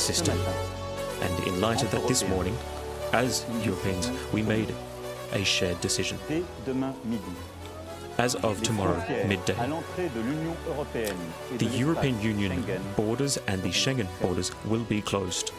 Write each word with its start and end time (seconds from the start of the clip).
System. 0.00 0.38
And 1.22 1.46
in 1.46 1.60
light 1.60 1.82
of 1.82 1.90
that, 1.90 2.08
this 2.08 2.26
morning, 2.26 2.56
as 3.12 3.44
Europeans, 3.62 4.10
we 4.32 4.42
made 4.42 4.74
a 5.32 5.44
shared 5.44 5.80
decision. 5.80 6.18
As 8.18 8.34
of 8.36 8.62
tomorrow 8.62 8.98
midday, 9.26 9.54
the 11.56 11.66
European 11.66 12.20
Union 12.20 12.64
borders 12.96 13.38
and 13.46 13.62
the 13.62 13.70
Schengen 13.70 14.08
borders 14.20 14.50
will 14.64 14.84
be 14.84 15.00
closed. 15.00 15.50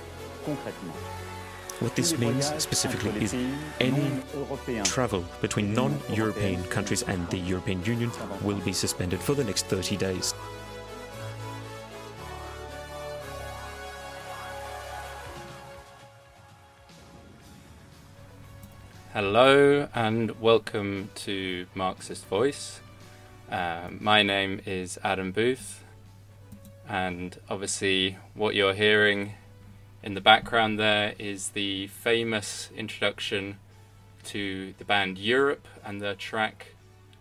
What 1.81 1.95
this 1.95 2.15
means 2.19 2.45
specifically 2.61 3.23
is 3.23 3.33
any 3.79 4.21
travel 4.83 5.25
between 5.41 5.73
non 5.73 5.99
European 6.13 6.63
countries 6.65 7.01
and 7.01 7.27
the 7.29 7.39
European 7.39 7.83
Union 7.83 8.11
will 8.43 8.59
be 8.59 8.73
suspended 8.73 9.19
for 9.19 9.33
the 9.33 9.43
next 9.43 9.65
30 9.65 9.97
days. 9.97 10.35
Hello 19.23 19.87
and 19.93 20.41
welcome 20.41 21.11
to 21.13 21.67
Marxist 21.75 22.25
Voice. 22.25 22.81
Uh, 23.51 23.89
my 23.99 24.23
name 24.23 24.61
is 24.65 24.97
Adam 25.03 25.31
Booth, 25.31 25.83
and 26.89 27.37
obviously, 27.47 28.17
what 28.33 28.55
you're 28.55 28.73
hearing 28.73 29.33
in 30.01 30.15
the 30.15 30.21
background 30.21 30.79
there 30.79 31.13
is 31.19 31.49
the 31.49 31.85
famous 31.85 32.71
introduction 32.75 33.59
to 34.23 34.73
the 34.79 34.85
band 34.85 35.19
Europe 35.19 35.67
and 35.85 36.01
their 36.01 36.15
track 36.15 36.73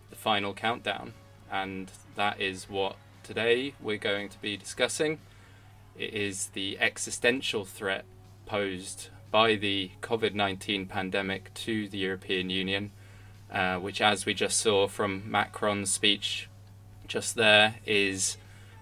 The 0.09 0.15
Final 0.15 0.55
Countdown, 0.55 1.13
and 1.51 1.91
that 2.15 2.41
is 2.41 2.67
what 2.67 2.95
today 3.21 3.75
we're 3.79 3.97
going 3.97 4.27
to 4.29 4.41
be 4.41 4.57
discussing. 4.57 5.19
It 5.95 6.15
is 6.15 6.47
the 6.47 6.79
existential 6.79 7.63
threat 7.63 8.05
posed 8.47 9.09
by 9.31 9.55
the 9.55 9.91
COVID 10.01 10.33
19 10.33 10.85
pandemic 10.85 11.53
to 11.53 11.87
the 11.87 11.97
European 11.97 12.49
Union, 12.49 12.91
uh, 13.51 13.77
which, 13.77 14.01
as 14.01 14.25
we 14.25 14.33
just 14.33 14.59
saw 14.59 14.87
from 14.87 15.23
Macron's 15.29 15.89
speech 15.91 16.49
just 17.07 17.35
there, 17.35 17.75
is 17.85 18.37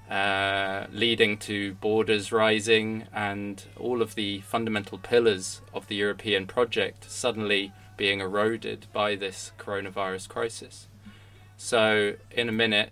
uh, 0.09 0.87
leading 0.91 1.37
to 1.37 1.75
borders 1.75 2.31
rising 2.31 3.05
and 3.13 3.65
all 3.77 4.01
of 4.01 4.15
the 4.15 4.41
fundamental 4.41 4.97
pillars 4.97 5.61
of 5.71 5.87
the 5.87 5.95
European 5.95 6.47
project 6.47 7.09
suddenly 7.09 7.71
being 7.95 8.19
eroded 8.19 8.87
by 8.91 9.15
this 9.15 9.51
coronavirus 9.59 10.27
crisis. 10.27 10.87
So, 11.57 12.15
in 12.31 12.49
a 12.49 12.53
minute, 12.53 12.91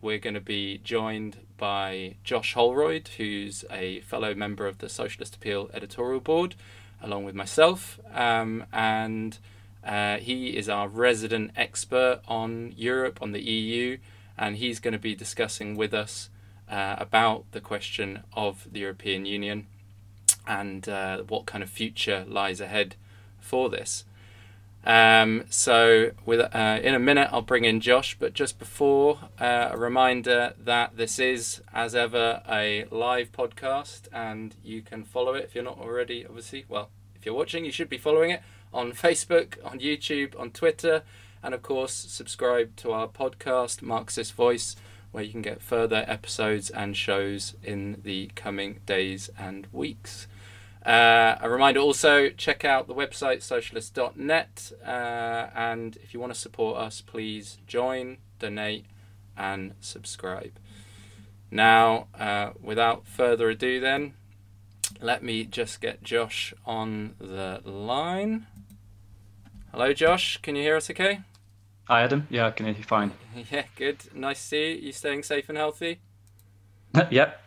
we're 0.00 0.18
going 0.18 0.34
to 0.34 0.40
be 0.40 0.78
joined 0.78 1.38
by 1.56 2.16
Josh 2.24 2.54
Holroyd, 2.54 3.08
who's 3.16 3.64
a 3.70 4.00
fellow 4.00 4.34
member 4.34 4.66
of 4.66 4.78
the 4.78 4.88
Socialist 4.88 5.36
Appeal 5.36 5.70
editorial 5.72 6.20
board, 6.20 6.54
along 7.02 7.24
with 7.24 7.34
myself. 7.34 7.98
Um, 8.12 8.64
and 8.72 9.38
uh, 9.84 10.16
he 10.18 10.56
is 10.56 10.68
our 10.68 10.88
resident 10.88 11.52
expert 11.56 12.20
on 12.26 12.72
Europe, 12.76 13.20
on 13.22 13.32
the 13.32 13.42
EU, 13.42 13.98
and 14.36 14.56
he's 14.56 14.80
going 14.80 14.92
to 14.92 14.98
be 14.98 15.14
discussing 15.14 15.76
with 15.76 15.94
us 15.94 16.30
uh, 16.68 16.96
about 16.98 17.44
the 17.52 17.60
question 17.60 18.22
of 18.34 18.66
the 18.70 18.80
European 18.80 19.24
Union 19.24 19.66
and 20.46 20.88
uh, 20.88 21.18
what 21.22 21.46
kind 21.46 21.62
of 21.62 21.70
future 21.70 22.24
lies 22.28 22.60
ahead 22.60 22.96
for 23.38 23.68
this. 23.68 24.04
Um, 24.86 25.42
so, 25.50 26.12
with 26.24 26.40
uh, 26.54 26.78
in 26.80 26.94
a 26.94 27.00
minute, 27.00 27.28
I'll 27.32 27.42
bring 27.42 27.64
in 27.64 27.80
Josh. 27.80 28.16
But 28.18 28.34
just 28.34 28.58
before, 28.58 29.18
uh, 29.40 29.70
a 29.72 29.76
reminder 29.76 30.54
that 30.64 30.96
this 30.96 31.18
is, 31.18 31.60
as 31.74 31.96
ever, 31.96 32.40
a 32.48 32.86
live 32.92 33.32
podcast, 33.32 34.02
and 34.12 34.54
you 34.62 34.82
can 34.82 35.02
follow 35.02 35.34
it 35.34 35.44
if 35.44 35.54
you're 35.56 35.64
not 35.64 35.78
already. 35.78 36.24
Obviously, 36.24 36.64
well, 36.68 36.90
if 37.16 37.26
you're 37.26 37.34
watching, 37.34 37.64
you 37.64 37.72
should 37.72 37.88
be 37.88 37.98
following 37.98 38.30
it 38.30 38.42
on 38.72 38.92
Facebook, 38.92 39.54
on 39.64 39.80
YouTube, 39.80 40.38
on 40.38 40.52
Twitter, 40.52 41.02
and 41.42 41.52
of 41.52 41.62
course, 41.62 41.92
subscribe 41.92 42.76
to 42.76 42.92
our 42.92 43.08
podcast, 43.08 43.82
Marxist 43.82 44.34
Voice, 44.34 44.76
where 45.10 45.24
you 45.24 45.32
can 45.32 45.42
get 45.42 45.60
further 45.60 46.04
episodes 46.06 46.70
and 46.70 46.96
shows 46.96 47.56
in 47.64 48.00
the 48.04 48.30
coming 48.36 48.80
days 48.86 49.30
and 49.36 49.66
weeks. 49.72 50.28
Uh, 50.86 51.36
a 51.40 51.50
reminder 51.50 51.80
also 51.80 52.28
check 52.28 52.64
out 52.64 52.86
the 52.86 52.94
website 52.94 53.42
socialist.net 53.42 54.70
uh, 54.86 55.48
and 55.56 55.96
if 55.96 56.14
you 56.14 56.20
want 56.20 56.32
to 56.32 56.38
support 56.38 56.78
us 56.78 57.00
please 57.00 57.58
join 57.66 58.18
donate 58.38 58.86
and 59.36 59.74
subscribe. 59.80 60.52
Now 61.50 62.06
uh, 62.16 62.50
without 62.62 63.04
further 63.04 63.50
ado 63.50 63.80
then 63.80 64.14
let 65.00 65.24
me 65.24 65.44
just 65.44 65.80
get 65.80 66.04
josh 66.04 66.54
on 66.64 67.16
the 67.18 67.60
line. 67.64 68.46
Hello 69.72 69.92
josh. 69.92 70.36
Can 70.40 70.54
you 70.54 70.62
hear 70.62 70.76
us 70.76 70.88
okay? 70.88 71.18
Hi, 71.88 72.02
Adam. 72.02 72.28
Yeah, 72.30 72.46
I 72.46 72.50
can 72.52 72.66
hear 72.66 72.76
you 72.76 72.84
fine. 72.84 73.10
yeah 73.50 73.64
good. 73.74 73.98
Nice 74.14 74.40
to 74.40 74.46
see 74.46 74.70
you. 74.70 74.86
You 74.86 74.92
staying 74.92 75.24
safe 75.24 75.48
and 75.48 75.58
healthy? 75.58 75.98
Yep. 77.10 77.42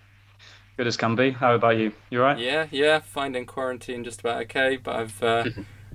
Good 0.79 0.87
as 0.87 0.95
can 0.95 1.13
be. 1.13 1.31
How 1.31 1.55
about 1.55 1.75
you? 1.75 1.91
You 2.09 2.21
alright? 2.21 2.39
Yeah, 2.39 2.67
yeah, 2.71 2.99
finding 2.99 3.45
quarantine 3.45 4.05
just 4.05 4.21
about 4.21 4.41
okay, 4.43 4.77
but 4.77 4.95
I've 4.95 5.21
uh, 5.21 5.43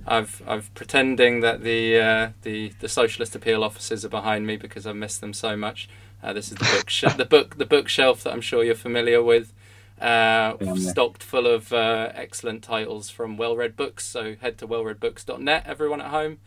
I've 0.05 0.43
I've 0.45 0.71
pretending 0.75 1.39
that 1.39 1.63
the 1.63 1.99
uh, 1.99 2.29
the 2.43 2.71
the 2.79 2.87
socialist 2.87 3.35
appeal 3.35 3.63
offices 3.63 4.05
are 4.05 4.09
behind 4.09 4.45
me 4.45 4.57
because 4.57 4.85
I 4.85 4.93
miss 4.93 5.17
them 5.17 5.33
so 5.33 5.57
much. 5.57 5.89
Uh, 6.21 6.33
this 6.33 6.51
is 6.51 6.57
the 6.59 6.65
book 6.65 6.87
sh- 6.91 7.15
the 7.17 7.25
book 7.25 7.57
the 7.57 7.65
bookshelf 7.65 8.21
that 8.25 8.33
I'm 8.33 8.41
sure 8.41 8.63
you're 8.63 8.75
familiar 8.75 9.23
with, 9.23 9.55
uh, 9.99 10.53
stocked 10.75 11.23
full 11.23 11.47
of 11.47 11.73
uh, 11.73 12.11
excellent 12.13 12.61
titles 12.61 13.09
from 13.09 13.37
well-read 13.37 13.75
books. 13.75 14.05
So 14.05 14.35
head 14.35 14.59
to 14.59 14.67
wellreadbooks.net, 14.67 15.63
everyone 15.65 15.99
at 15.99 16.11
home, 16.11 16.37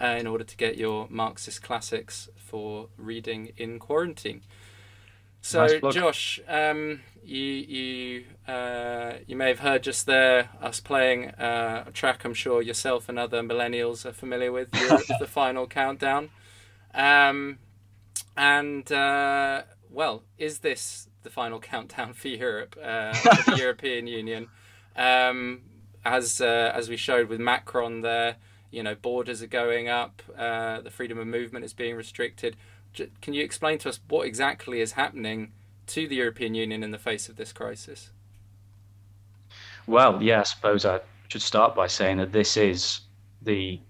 uh, 0.00 0.06
in 0.06 0.28
order 0.28 0.44
to 0.44 0.56
get 0.56 0.76
your 0.76 1.08
Marxist 1.10 1.64
classics 1.64 2.28
for 2.36 2.90
reading 2.96 3.54
in 3.56 3.80
quarantine. 3.80 4.42
So, 5.40 5.66
Nice. 5.66 5.94
Josh, 5.94 6.40
um, 6.48 7.00
you 7.28 7.44
you 7.44 8.24
uh, 8.52 9.14
you 9.26 9.36
may 9.36 9.48
have 9.48 9.58
heard 9.58 9.82
just 9.82 10.06
there 10.06 10.48
us 10.62 10.80
playing 10.80 11.26
uh, 11.30 11.84
a 11.86 11.90
track. 11.92 12.24
I'm 12.24 12.34
sure 12.34 12.62
yourself 12.62 13.08
and 13.08 13.18
other 13.18 13.42
millennials 13.42 14.06
are 14.06 14.12
familiar 14.12 14.50
with 14.50 14.70
the 14.70 15.26
final 15.28 15.66
countdown. 15.66 16.30
Um, 16.94 17.58
and 18.36 18.90
uh, 18.90 19.62
well, 19.90 20.22
is 20.38 20.60
this 20.60 21.08
the 21.22 21.30
final 21.30 21.60
countdown 21.60 22.14
for 22.14 22.28
Europe, 22.28 22.76
uh, 22.82 23.12
for 23.12 23.50
the 23.50 23.56
European 23.58 24.06
Union? 24.06 24.48
Um, 24.96 25.60
as 26.04 26.40
uh, 26.40 26.72
as 26.74 26.88
we 26.88 26.96
showed 26.96 27.28
with 27.28 27.40
Macron 27.40 28.00
there, 28.00 28.36
you 28.70 28.82
know, 28.82 28.94
borders 28.94 29.42
are 29.42 29.46
going 29.48 29.88
up, 29.88 30.22
uh, 30.36 30.80
the 30.80 30.90
freedom 30.90 31.18
of 31.18 31.26
movement 31.26 31.64
is 31.64 31.74
being 31.74 31.94
restricted. 31.94 32.56
J- 32.94 33.10
Can 33.20 33.34
you 33.34 33.44
explain 33.44 33.76
to 33.80 33.90
us 33.90 34.00
what 34.08 34.26
exactly 34.26 34.80
is 34.80 34.92
happening 34.92 35.52
to 35.88 36.08
the 36.08 36.16
European 36.16 36.54
Union 36.54 36.82
in 36.82 36.90
the 36.90 36.98
face 36.98 37.28
of 37.28 37.36
this 37.36 37.52
crisis? 37.52 38.10
Well, 39.86 40.22
yeah, 40.22 40.40
I 40.40 40.42
suppose 40.44 40.84
I 40.84 41.00
should 41.28 41.42
start 41.42 41.74
by 41.74 41.86
saying 41.86 42.18
that 42.18 42.32
this 42.32 42.56
is 42.56 43.00
the 43.42 43.80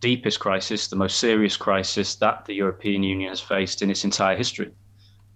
deepest 0.00 0.38
crisis, 0.40 0.88
the 0.88 0.96
most 0.96 1.18
serious 1.18 1.56
crisis 1.56 2.14
that 2.16 2.44
the 2.44 2.54
European 2.54 3.02
Union 3.02 3.30
has 3.30 3.40
faced 3.40 3.82
in 3.82 3.90
its 3.90 4.04
entire 4.04 4.36
history. 4.36 4.70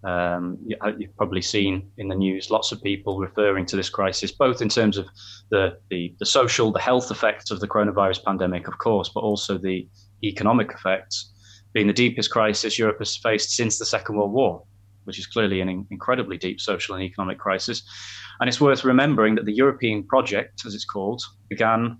Um, 0.04 0.58
you- 0.64 0.76
you've 0.98 1.16
probably 1.16 1.42
seen 1.42 1.90
in 1.98 2.08
the 2.08 2.14
news 2.14 2.50
lots 2.50 2.72
of 2.72 2.82
people 2.82 3.18
referring 3.18 3.66
to 3.66 3.76
this 3.76 3.90
crisis, 3.90 4.32
both 4.32 4.62
in 4.62 4.68
terms 4.68 4.96
of 4.96 5.06
the, 5.50 5.78
the, 5.90 6.14
the 6.18 6.26
social, 6.26 6.72
the 6.72 6.80
health 6.80 7.10
effects 7.10 7.50
of 7.50 7.60
the 7.60 7.68
coronavirus 7.68 8.24
pandemic, 8.24 8.68
of 8.68 8.78
course, 8.78 9.10
but 9.14 9.20
also 9.20 9.58
the 9.58 9.86
economic 10.22 10.70
effects, 10.72 11.32
being 11.72 11.86
the 11.86 11.92
deepest 11.92 12.30
crisis 12.30 12.78
Europe 12.78 12.98
has 12.98 13.16
faced 13.16 13.50
since 13.50 13.78
the 13.78 13.84
Second 13.84 14.16
World 14.16 14.32
War, 14.32 14.62
which 15.10 15.18
is 15.18 15.26
clearly 15.26 15.60
an 15.60 15.84
incredibly 15.90 16.38
deep 16.38 16.60
social 16.60 16.94
and 16.94 17.02
economic 17.02 17.36
crisis. 17.36 17.82
And 18.38 18.48
it's 18.48 18.60
worth 18.60 18.84
remembering 18.84 19.34
that 19.34 19.44
the 19.44 19.52
European 19.52 20.04
project, 20.04 20.62
as 20.64 20.72
it's 20.72 20.84
called, 20.84 21.20
began 21.48 21.98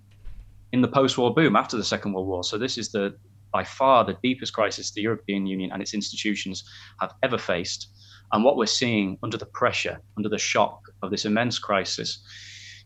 in 0.71 0.81
the 0.81 0.87
post-war 0.87 1.35
boom 1.35 1.57
after 1.57 1.77
the 1.77 1.83
Second 1.83 2.13
World 2.13 2.29
War. 2.29 2.45
So 2.45 2.57
this 2.57 2.79
is 2.79 2.93
the 2.93 3.17
by 3.53 3.65
far 3.65 4.05
the 4.05 4.17
deepest 4.23 4.53
crisis 4.53 4.93
the 4.93 5.03
European 5.03 5.45
Union 5.45 5.73
and 5.73 5.83
its 5.83 5.93
institutions 5.93 6.63
have 7.01 7.13
ever 7.25 7.37
faced. 7.37 7.89
And 8.31 8.45
what 8.45 8.57
we're 8.57 8.67
seeing 8.67 9.19
under 9.25 9.37
the 9.37 9.47
pressure, 9.47 10.01
under 10.17 10.29
the 10.29 10.39
shock 10.39 10.81
of 11.03 11.11
this 11.11 11.25
immense 11.25 11.59
crisis, 11.59 12.23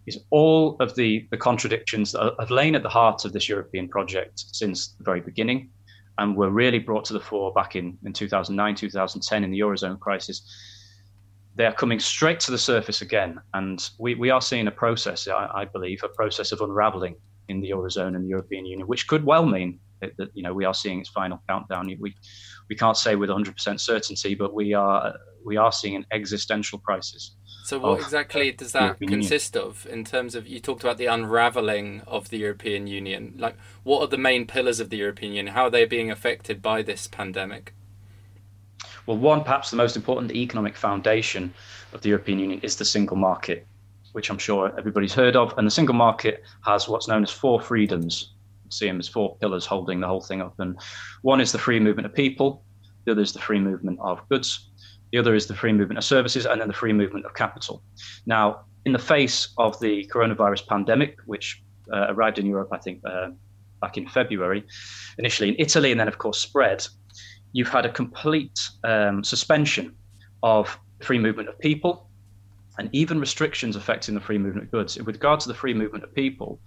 is 0.07 0.25
all 0.31 0.79
of 0.81 0.95
the, 0.95 1.29
the 1.31 1.37
contradictions 1.37 2.13
that 2.13 2.33
have 2.41 2.51
lain 2.51 2.75
at 2.75 2.83
the 2.83 2.89
heart 2.89 3.27
of 3.27 3.35
this 3.35 3.47
European 3.47 3.91
project 3.91 4.43
since 4.53 4.95
the 4.95 5.05
very 5.05 5.21
beginning 5.21 5.69
and 6.19 6.37
were 6.37 6.51
really 6.51 6.79
brought 6.79 7.05
to 7.07 7.13
the 7.13 7.21
fore 7.21 7.53
back 7.53 7.77
in, 7.77 7.99
in 8.05 8.13
2009, 8.13 8.75
2010 8.75 9.45
in 9.45 9.51
the 9.51 9.61
Eurozone 9.61 9.99
crisis. 9.99 10.43
They 11.57 11.67
are 11.67 11.73
coming 11.73 12.01
straight 12.01 12.41
to 12.41 12.51
the 12.51 12.59
surface 12.59 13.03
again. 13.03 13.41
And 13.53 13.89
we, 13.99 14.15
we 14.15 14.31
are 14.31 14.41
seeing 14.41 14.67
a 14.67 14.73
process, 14.73 15.29
I, 15.29 15.49
I 15.55 15.65
believe, 15.65 16.03
a 16.03 16.09
process 16.09 16.53
of 16.53 16.61
unraveling 16.61 17.17
in 17.49 17.61
the 17.61 17.71
Eurozone 17.71 18.17
and 18.17 18.25
the 18.25 18.29
European 18.29 18.67
Union, 18.67 18.87
which 18.87 19.07
could 19.07 19.25
well 19.25 19.47
mean 19.47 19.79
that, 20.01 20.17
that 20.17 20.31
you 20.35 20.43
know 20.43 20.55
we 20.55 20.65
are 20.65 20.75
seeing 20.75 21.01
its 21.01 21.11
final 21.11 21.43
countdown. 21.49 21.87
We, 22.01 22.15
we 22.69 22.77
can't 22.77 22.97
say 22.97 23.17
with 23.17 23.31
100% 23.31 23.79
certainty, 23.79 24.35
but 24.35 24.55
we 24.55 24.73
are, 24.73 25.15
we 25.45 25.57
are 25.57 25.73
seeing 25.73 25.97
an 25.97 26.07
existential 26.13 26.79
crisis 26.79 27.37
so, 27.65 27.79
what 27.79 27.89
oh, 27.89 27.95
exactly 27.95 28.53
does 28.53 28.73
that 28.73 29.01
consist 29.01 29.57
of 29.57 29.87
in 29.87 30.05
terms 30.05 30.35
of 30.35 30.47
you 30.47 30.61
talked 30.61 30.85
about 30.85 30.99
the 30.99 31.07
unraveling 31.07 32.03
of 32.07 32.29
the 32.29 32.37
European 32.37 32.87
Union? 32.87 33.33
Like, 33.39 33.57
what 33.85 34.03
are 34.03 34.07
the 34.07 34.19
main 34.19 34.47
pillars 34.47 34.81
of 34.81 34.91
the 34.91 34.99
European 34.99 35.33
Union? 35.33 35.55
How 35.55 35.63
are 35.63 35.71
they 35.71 35.87
being 35.87 36.11
affected 36.11 36.61
by 36.61 36.83
this 36.83 37.07
pandemic? 37.07 37.73
Well, 39.07 39.17
one, 39.17 39.45
perhaps 39.45 39.71
the 39.71 39.79
most 39.79 39.97
important 39.97 40.33
economic 40.33 40.77
foundation 40.77 41.55
of 41.95 42.03
the 42.03 42.11
European 42.11 42.39
Union 42.39 42.61
is 42.61 42.77
the 42.77 42.85
single 42.85 43.17
market, 43.17 43.67
which 44.13 44.29
I'm 44.29 44.37
sure 44.37 44.71
everybody's 44.77 45.15
heard 45.15 45.35
of. 45.35 45.57
And 45.57 45.67
the 45.67 45.71
single 45.71 45.95
market 45.95 46.45
has 46.67 46.87
what's 46.87 47.09
known 47.09 47.23
as 47.23 47.31
four 47.31 47.63
freedoms. 47.63 48.35
See 48.69 48.87
them 48.87 48.99
as 48.99 49.09
four 49.09 49.37
pillars 49.37 49.65
holding 49.65 50.01
the 50.01 50.07
whole 50.07 50.21
thing 50.21 50.43
up. 50.43 50.61
And 50.61 50.79
one 51.23 51.41
is 51.41 51.51
the 51.51 51.59
free 51.59 51.81
movement 51.81 52.05
of 52.05 52.13
people, 52.13 52.63
the 53.07 53.13
other 53.13 53.23
is 53.23 53.33
the 53.33 53.39
free 53.39 53.61
movement 53.61 54.01
of 54.01 54.21
goods, 54.29 54.69
the 55.15 55.21
other 55.21 55.37
is 55.37 55.47
the 55.47 55.55
free 55.55 55.73
movement 55.73 55.97
of 55.97 56.03
services, 56.03 56.45
and 56.45 56.61
then 56.61 56.67
the 56.67 56.75
free 56.75 56.93
movement 56.93 57.25
of 57.25 57.35
capital. 57.35 57.85
Now, 58.27 58.65
in 58.85 58.93
the 58.93 58.99
face 58.99 59.55
of 59.59 59.79
the 59.79 60.11
coronavirus 60.13 60.67
pandemic, 60.67 61.19
which 61.27 61.63
uh, 61.93 62.07
arrived 62.09 62.41
in 62.41 62.47
Europe, 62.47 62.71
I 62.73 62.79
think, 62.79 63.01
uh, 63.05 63.29
back 63.81 63.97
in 63.97 64.09
February, 64.09 64.65
initially 65.17 65.51
in 65.51 65.55
Italy, 65.61 65.93
and 65.93 66.01
then, 66.01 66.09
of 66.09 66.19
course, 66.19 66.41
spread, 66.41 66.85
you've 67.53 67.69
had 67.69 67.87
a 67.87 67.93
complete 67.93 68.59
um, 68.83 69.23
suspension 69.23 69.95
of 70.43 70.77
free 71.01 71.21
movement 71.21 71.49
of 71.49 71.57
people 71.61 72.11
and 72.79 72.91
even 72.93 73.21
restrictions 73.21 73.77
affecting 73.77 74.17
the 74.17 74.21
free 74.21 74.39
movement 74.39 74.65
of 74.67 74.73
goods. 74.73 74.97
With 74.97 75.15
regard 75.15 75.39
to 75.41 75.49
the 75.49 75.55
free 75.55 75.75
movement 75.75 76.03
of 76.03 76.13
people, 76.13 76.59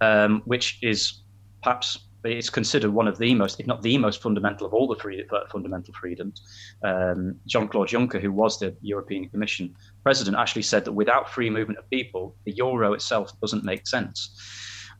um, 0.00 0.40
which 0.46 0.78
is 0.80 1.24
perhaps 1.62 1.98
it's 2.24 2.50
considered 2.50 2.92
one 2.92 3.08
of 3.08 3.18
the 3.18 3.34
most, 3.34 3.58
if 3.58 3.66
not 3.66 3.82
the 3.82 3.98
most 3.98 4.22
fundamental 4.22 4.66
of 4.66 4.72
all 4.72 4.86
the 4.86 4.96
free, 4.96 5.24
fundamental 5.50 5.92
freedoms. 5.94 6.42
Um, 6.84 7.36
Jean 7.46 7.68
Claude 7.68 7.88
Juncker, 7.88 8.20
who 8.20 8.32
was 8.32 8.58
the 8.58 8.76
European 8.80 9.28
Commission 9.28 9.74
president, 10.02 10.36
actually 10.36 10.62
said 10.62 10.84
that 10.84 10.92
without 10.92 11.30
free 11.30 11.50
movement 11.50 11.78
of 11.78 11.90
people, 11.90 12.36
the 12.44 12.52
euro 12.52 12.92
itself 12.92 13.32
doesn't 13.40 13.64
make 13.64 13.86
sense. 13.86 14.38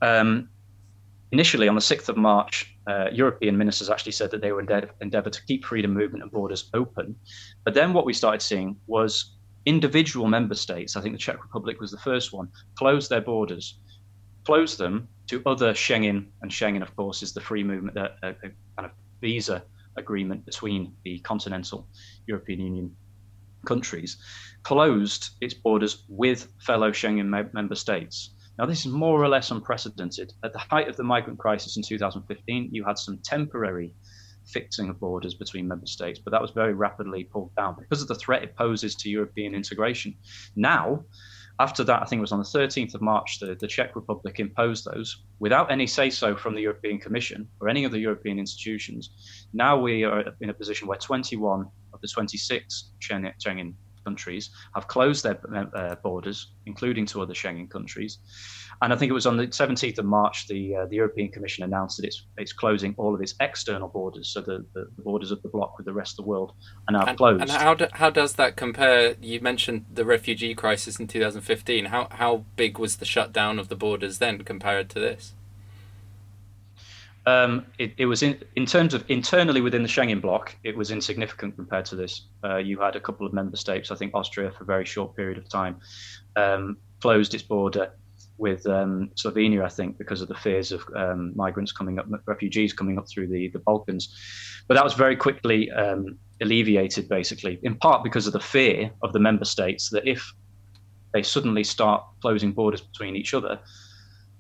Um, 0.00 0.48
initially, 1.30 1.68
on 1.68 1.74
the 1.74 1.80
6th 1.80 2.08
of 2.08 2.16
March, 2.16 2.76
uh, 2.88 3.06
European 3.12 3.56
ministers 3.56 3.88
actually 3.88 4.12
said 4.12 4.30
that 4.32 4.40
they 4.40 4.52
would 4.52 4.70
endeavor 5.00 5.30
to 5.30 5.44
keep 5.44 5.64
freedom 5.64 5.94
movement 5.94 6.22
and 6.22 6.32
borders 6.32 6.70
open. 6.74 7.14
But 7.64 7.74
then 7.74 7.92
what 7.92 8.04
we 8.04 8.12
started 8.12 8.42
seeing 8.42 8.76
was 8.86 9.36
individual 9.64 10.26
member 10.26 10.56
states, 10.56 10.96
I 10.96 11.00
think 11.00 11.14
the 11.14 11.20
Czech 11.20 11.40
Republic 11.40 11.80
was 11.80 11.92
the 11.92 11.98
first 11.98 12.32
one, 12.32 12.48
closed 12.74 13.10
their 13.10 13.20
borders, 13.20 13.78
closed 14.44 14.78
them 14.78 15.06
to 15.28 15.42
other 15.46 15.72
Schengen, 15.72 16.26
and 16.42 16.50
Schengen, 16.50 16.82
of 16.82 16.94
course, 16.96 17.22
is 17.22 17.32
the 17.32 17.40
free 17.40 17.64
movement, 17.64 17.96
a, 17.96 18.12
a, 18.22 18.28
a 18.30 18.50
kind 18.76 18.86
of 18.86 18.90
visa 19.20 19.62
agreement 19.96 20.44
between 20.44 20.94
the 21.04 21.18
continental 21.20 21.86
European 22.26 22.60
Union 22.60 22.96
countries, 23.66 24.16
closed 24.62 25.30
its 25.40 25.54
borders 25.54 26.04
with 26.08 26.48
fellow 26.60 26.90
Schengen 26.90 27.28
me- 27.28 27.50
member 27.52 27.74
states. 27.74 28.34
Now, 28.58 28.66
this 28.66 28.84
is 28.84 28.92
more 28.92 29.22
or 29.22 29.28
less 29.28 29.50
unprecedented. 29.50 30.32
At 30.44 30.52
the 30.52 30.58
height 30.58 30.88
of 30.88 30.96
the 30.96 31.02
migrant 31.02 31.38
crisis 31.38 31.76
in 31.76 31.82
2015, 31.82 32.68
you 32.72 32.84
had 32.84 32.98
some 32.98 33.18
temporary 33.18 33.94
fixing 34.46 34.88
of 34.88 35.00
borders 35.00 35.34
between 35.34 35.68
member 35.68 35.86
states, 35.86 36.18
but 36.22 36.32
that 36.32 36.42
was 36.42 36.50
very 36.50 36.74
rapidly 36.74 37.24
pulled 37.24 37.54
down 37.54 37.76
because 37.78 38.02
of 38.02 38.08
the 38.08 38.14
threat 38.14 38.42
it 38.42 38.56
poses 38.56 38.94
to 38.96 39.08
European 39.08 39.54
integration. 39.54 40.14
Now, 40.56 41.04
after 41.60 41.84
that, 41.84 42.02
I 42.02 42.04
think 42.06 42.18
it 42.18 42.22
was 42.22 42.32
on 42.32 42.38
the 42.38 42.44
13th 42.44 42.94
of 42.94 43.02
March, 43.02 43.38
the, 43.40 43.54
the 43.54 43.66
Czech 43.66 43.94
Republic 43.94 44.40
imposed 44.40 44.84
those 44.84 45.24
without 45.38 45.70
any 45.70 45.86
say 45.86 46.10
so 46.10 46.36
from 46.36 46.54
the 46.54 46.62
European 46.62 46.98
Commission 46.98 47.48
or 47.60 47.68
any 47.68 47.84
of 47.84 47.92
the 47.92 47.98
European 47.98 48.38
institutions. 48.38 49.46
Now 49.52 49.78
we 49.78 50.04
are 50.04 50.24
in 50.40 50.50
a 50.50 50.54
position 50.54 50.88
where 50.88 50.98
21 50.98 51.66
of 51.92 52.00
the 52.00 52.08
26 52.08 52.92
Schengen 53.00 53.74
countries 54.04 54.50
have 54.74 54.88
closed 54.88 55.24
their 55.24 55.38
uh, 55.74 55.94
borders, 56.02 56.52
including 56.66 57.06
to 57.06 57.22
other 57.22 57.34
Schengen 57.34 57.70
countries. 57.70 58.18
And 58.82 58.92
I 58.92 58.96
think 58.96 59.10
it 59.10 59.12
was 59.12 59.26
on 59.26 59.36
the 59.36 59.46
17th 59.46 59.98
of 59.98 60.04
March, 60.04 60.48
the 60.48 60.74
uh, 60.74 60.86
the 60.86 60.96
European 60.96 61.30
Commission 61.30 61.62
announced 61.62 61.98
that 61.98 62.04
it's 62.04 62.26
it's 62.36 62.52
closing 62.52 62.94
all 62.98 63.14
of 63.14 63.22
its 63.22 63.34
external 63.38 63.86
borders, 63.86 64.26
so 64.26 64.40
the, 64.40 64.66
the, 64.74 64.88
the 64.96 65.02
borders 65.02 65.30
of 65.30 65.40
the 65.42 65.48
bloc 65.48 65.76
with 65.76 65.86
the 65.86 65.92
rest 65.92 66.18
of 66.18 66.24
the 66.24 66.28
world 66.28 66.52
are 66.88 66.92
now 66.92 67.04
and, 67.06 67.16
closed. 67.16 67.42
And 67.42 67.50
how 67.50 67.74
do, 67.74 67.86
how 67.92 68.10
does 68.10 68.32
that 68.34 68.56
compare? 68.56 69.14
You 69.22 69.40
mentioned 69.40 69.86
the 69.94 70.04
refugee 70.04 70.52
crisis 70.56 70.98
in 70.98 71.06
2015. 71.06 71.86
How 71.86 72.08
how 72.10 72.44
big 72.56 72.76
was 72.76 72.96
the 72.96 73.04
shutdown 73.04 73.60
of 73.60 73.68
the 73.68 73.76
borders 73.76 74.18
then 74.18 74.42
compared 74.42 74.90
to 74.90 74.98
this? 74.98 75.34
Um, 77.24 77.66
it, 77.78 77.92
it, 77.98 78.06
was 78.06 78.24
in, 78.24 78.42
in 78.56 78.66
terms 78.66 78.94
of 78.94 79.04
internally 79.08 79.60
within 79.60 79.84
the 79.84 79.88
Schengen 79.88 80.20
bloc, 80.20 80.56
it 80.64 80.76
was 80.76 80.90
insignificant 80.90 81.54
compared 81.54 81.84
to 81.84 81.94
this. 81.94 82.22
Uh, 82.42 82.56
you 82.56 82.80
had 82.80 82.96
a 82.96 83.00
couple 83.00 83.24
of 83.24 83.32
member 83.32 83.56
states, 83.56 83.92
I 83.92 83.94
think 83.94 84.12
Austria 84.12 84.50
for 84.50 84.64
a 84.64 84.66
very 84.66 84.84
short 84.84 85.14
period 85.14 85.38
of 85.38 85.48
time, 85.48 85.76
um, 86.34 86.78
closed 87.00 87.32
its 87.34 87.44
border 87.44 87.92
with 88.42 88.66
um, 88.66 89.08
Slovenia, 89.14 89.64
I 89.64 89.68
think, 89.68 89.98
because 89.98 90.20
of 90.20 90.26
the 90.26 90.34
fears 90.34 90.72
of 90.72 90.84
um, 90.96 91.32
migrants 91.36 91.70
coming 91.70 92.00
up, 92.00 92.06
refugees 92.26 92.72
coming 92.72 92.98
up 92.98 93.08
through 93.08 93.28
the, 93.28 93.48
the 93.50 93.60
Balkans. 93.60 94.04
But 94.66 94.74
that 94.74 94.82
was 94.82 94.94
very 94.94 95.14
quickly 95.14 95.70
um, 95.70 96.18
alleviated, 96.40 97.08
basically, 97.08 97.60
in 97.62 97.76
part 97.76 98.02
because 98.02 98.26
of 98.26 98.32
the 98.32 98.40
fear 98.40 98.90
of 99.04 99.12
the 99.12 99.20
member 99.20 99.44
states 99.44 99.90
that 99.90 100.08
if 100.08 100.20
they 101.14 101.22
suddenly 101.22 101.62
start 101.62 102.04
closing 102.20 102.52
borders 102.52 102.80
between 102.80 103.14
each 103.14 103.32
other, 103.32 103.60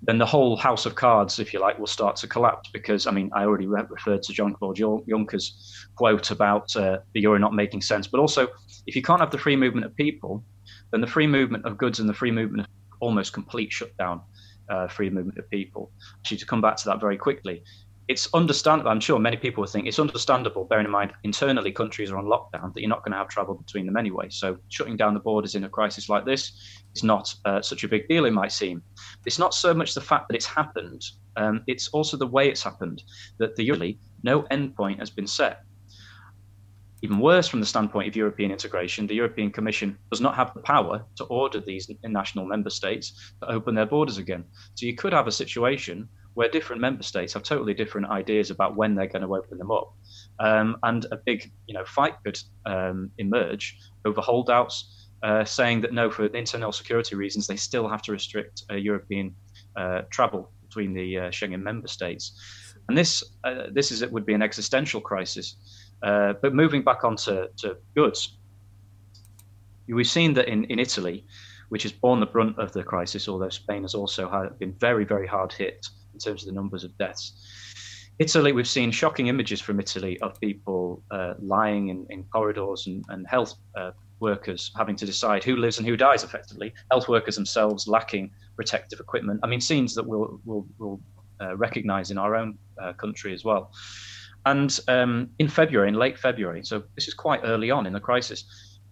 then 0.02 0.18
the 0.18 0.26
whole 0.26 0.56
house 0.56 0.84
of 0.84 0.96
cards, 0.96 1.38
if 1.38 1.54
you 1.54 1.60
like, 1.60 1.78
will 1.78 1.86
start 1.86 2.16
to 2.16 2.26
collapse. 2.26 2.68
Because, 2.72 3.06
I 3.06 3.12
mean, 3.12 3.30
I 3.32 3.44
already 3.44 3.68
re- 3.68 3.84
referred 3.88 4.24
to 4.24 4.32
John 4.32 4.52
Claude 4.52 4.78
Juncker's 4.78 5.46
quote 5.94 6.32
about 6.32 6.74
uh, 6.74 6.98
the 7.14 7.20
euro 7.20 7.38
not 7.38 7.54
making 7.54 7.82
sense. 7.82 8.08
But 8.08 8.18
also, 8.18 8.48
if 8.88 8.96
you 8.96 9.02
can't 9.02 9.20
have 9.20 9.30
the 9.30 9.38
free 9.38 9.54
movement 9.54 9.86
of 9.86 9.94
people, 9.94 10.42
then 10.90 11.00
the 11.00 11.06
free 11.06 11.28
movement 11.28 11.64
of 11.66 11.78
goods 11.78 12.00
and 12.00 12.08
the 12.08 12.14
free 12.14 12.32
movement 12.32 12.66
of 12.66 12.81
almost 13.02 13.32
complete 13.32 13.70
shutdown, 13.72 14.22
uh, 14.70 14.86
free 14.88 15.10
movement 15.10 15.38
of 15.38 15.50
people. 15.50 15.90
Actually, 16.20 16.38
to 16.38 16.46
come 16.46 16.62
back 16.62 16.76
to 16.76 16.84
that 16.86 17.00
very 17.00 17.18
quickly, 17.18 17.62
it's 18.08 18.28
understandable. 18.34 18.90
I'm 18.90 19.00
sure 19.00 19.18
many 19.18 19.36
people 19.36 19.64
think 19.66 19.86
it's 19.86 19.98
understandable, 19.98 20.64
bearing 20.64 20.86
in 20.86 20.90
mind 20.90 21.12
internally 21.24 21.72
countries 21.72 22.10
are 22.10 22.18
on 22.18 22.26
lockdown, 22.26 22.72
that 22.72 22.80
you're 22.80 22.88
not 22.88 23.04
going 23.04 23.12
to 23.12 23.18
have 23.18 23.28
travel 23.28 23.54
between 23.54 23.86
them 23.86 23.96
anyway. 23.96 24.28
So 24.30 24.56
shutting 24.68 24.96
down 24.96 25.14
the 25.14 25.20
borders 25.20 25.54
in 25.54 25.64
a 25.64 25.68
crisis 25.68 26.08
like 26.08 26.24
this 26.24 26.52
is 26.94 27.02
not 27.02 27.34
uh, 27.44 27.62
such 27.62 27.84
a 27.84 27.88
big 27.88 28.08
deal, 28.08 28.24
it 28.24 28.32
might 28.32 28.52
seem. 28.52 28.82
It's 29.26 29.38
not 29.38 29.54
so 29.54 29.72
much 29.72 29.94
the 29.94 30.00
fact 30.00 30.28
that 30.28 30.36
it's 30.36 30.46
happened, 30.46 31.02
um, 31.36 31.62
it's 31.66 31.88
also 31.88 32.16
the 32.16 32.26
way 32.26 32.48
it's 32.48 32.62
happened, 32.62 33.02
that 33.38 33.56
the 33.56 33.64
usually 33.64 33.98
no 34.22 34.42
endpoint 34.44 34.98
has 34.98 35.10
been 35.10 35.26
set. 35.26 35.62
Even 37.02 37.18
worse, 37.18 37.48
from 37.48 37.60
the 37.60 37.66
standpoint 37.66 38.08
of 38.08 38.16
European 38.16 38.52
integration, 38.52 39.06
the 39.06 39.14
European 39.14 39.50
Commission 39.50 39.98
does 40.10 40.20
not 40.20 40.36
have 40.36 40.54
the 40.54 40.60
power 40.60 41.04
to 41.16 41.24
order 41.24 41.60
these 41.60 41.90
national 42.04 42.46
member 42.46 42.70
states 42.70 43.34
to 43.40 43.50
open 43.50 43.74
their 43.74 43.86
borders 43.86 44.18
again. 44.18 44.44
So 44.74 44.86
you 44.86 44.94
could 44.94 45.12
have 45.12 45.26
a 45.26 45.32
situation 45.32 46.08
where 46.34 46.48
different 46.48 46.80
member 46.80 47.02
states 47.02 47.32
have 47.34 47.42
totally 47.42 47.74
different 47.74 48.08
ideas 48.08 48.50
about 48.50 48.76
when 48.76 48.94
they're 48.94 49.06
going 49.06 49.22
to 49.22 49.34
open 49.34 49.58
them 49.58 49.70
up. 49.70 49.92
Um, 50.38 50.76
and 50.82 51.04
a 51.10 51.16
big 51.16 51.50
you 51.66 51.74
know, 51.74 51.84
fight 51.84 52.14
could 52.24 52.38
um, 52.66 53.10
emerge 53.18 53.76
over 54.04 54.20
holdouts 54.20 55.08
uh, 55.22 55.44
saying 55.44 55.80
that 55.82 55.92
no, 55.92 56.10
for 56.10 56.26
internal 56.26 56.72
security 56.72 57.16
reasons, 57.16 57.46
they 57.46 57.56
still 57.56 57.88
have 57.88 58.02
to 58.02 58.12
restrict 58.12 58.62
uh, 58.70 58.74
European 58.74 59.34
uh, 59.76 60.02
travel 60.10 60.50
between 60.66 60.94
the 60.94 61.18
uh, 61.18 61.22
Schengen 61.30 61.62
member 61.62 61.88
states. 61.88 62.40
And 62.88 62.98
this, 62.98 63.22
uh, 63.44 63.64
this 63.72 63.92
is, 63.92 64.02
it 64.02 64.10
would 64.10 64.26
be 64.26 64.34
an 64.34 64.42
existential 64.42 65.00
crisis. 65.00 65.56
Uh, 66.02 66.34
but 66.42 66.54
moving 66.54 66.82
back 66.82 67.04
onto 67.04 67.46
to 67.56 67.76
goods, 67.94 68.36
we've 69.88 70.06
seen 70.06 70.34
that 70.34 70.48
in, 70.48 70.64
in 70.64 70.78
Italy, 70.78 71.24
which 71.68 71.84
has 71.84 71.92
borne 71.92 72.20
the 72.20 72.26
brunt 72.26 72.58
of 72.58 72.72
the 72.72 72.82
crisis, 72.82 73.28
although 73.28 73.48
Spain 73.48 73.82
has 73.82 73.94
also 73.94 74.28
had, 74.28 74.58
been 74.58 74.72
very, 74.74 75.04
very 75.04 75.26
hard 75.26 75.52
hit 75.52 75.86
in 76.12 76.18
terms 76.18 76.42
of 76.42 76.46
the 76.46 76.52
numbers 76.52 76.84
of 76.84 76.96
deaths. 76.98 77.32
Italy, 78.18 78.52
we've 78.52 78.68
seen 78.68 78.90
shocking 78.90 79.28
images 79.28 79.60
from 79.60 79.80
Italy 79.80 80.20
of 80.20 80.38
people 80.40 81.02
uh, 81.10 81.34
lying 81.40 81.88
in, 81.88 82.06
in 82.10 82.24
corridors 82.24 82.86
and, 82.86 83.04
and 83.08 83.26
health 83.26 83.54
uh, 83.76 83.92
workers 84.20 84.70
having 84.76 84.96
to 84.96 85.06
decide 85.06 85.42
who 85.42 85.56
lives 85.56 85.78
and 85.78 85.86
who 85.86 85.96
dies 85.96 86.22
effectively, 86.22 86.74
health 86.90 87.08
workers 87.08 87.34
themselves 87.34 87.88
lacking 87.88 88.30
protective 88.54 89.00
equipment. 89.00 89.40
I 89.42 89.46
mean, 89.46 89.60
scenes 89.60 89.94
that 89.94 90.06
we'll, 90.06 90.40
we'll, 90.44 90.66
we'll 90.78 91.00
uh, 91.40 91.56
recognize 91.56 92.10
in 92.10 92.18
our 92.18 92.36
own 92.36 92.58
uh, 92.80 92.92
country 92.92 93.32
as 93.32 93.44
well. 93.44 93.72
And 94.44 94.78
um, 94.88 95.30
in 95.38 95.48
February, 95.48 95.88
in 95.88 95.94
late 95.94 96.18
February, 96.18 96.64
so 96.64 96.82
this 96.96 97.06
is 97.06 97.14
quite 97.14 97.40
early 97.44 97.70
on 97.70 97.86
in 97.86 97.92
the 97.92 98.00
crisis, 98.00 98.44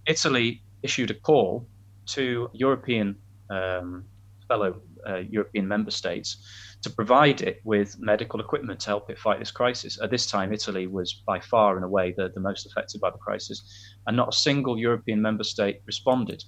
Italy 0.06 0.62
issued 0.82 1.10
a 1.10 1.14
call 1.14 1.66
to 2.06 2.48
European 2.52 3.16
um, 3.50 4.04
fellow 4.48 4.80
uh, 5.08 5.18
European 5.18 5.66
member 5.66 5.90
states 5.90 6.44
to 6.82 6.90
provide 6.90 7.42
it 7.42 7.60
with 7.64 7.96
medical 7.98 8.40
equipment 8.40 8.80
to 8.80 8.86
help 8.86 9.10
it 9.10 9.18
fight 9.18 9.38
this 9.38 9.50
crisis. 9.50 10.00
At 10.02 10.10
this 10.10 10.26
time, 10.26 10.52
Italy 10.52 10.86
was 10.86 11.22
by 11.26 11.40
far 11.40 11.76
and 11.76 11.84
away 11.84 12.14
the, 12.16 12.30
the 12.34 12.40
most 12.40 12.66
affected 12.66 13.00
by 13.00 13.10
the 13.10 13.18
crisis, 13.18 13.62
and 14.06 14.16
not 14.16 14.34
a 14.34 14.36
single 14.36 14.78
European 14.78 15.20
member 15.20 15.44
state 15.44 15.80
responded. 15.86 16.42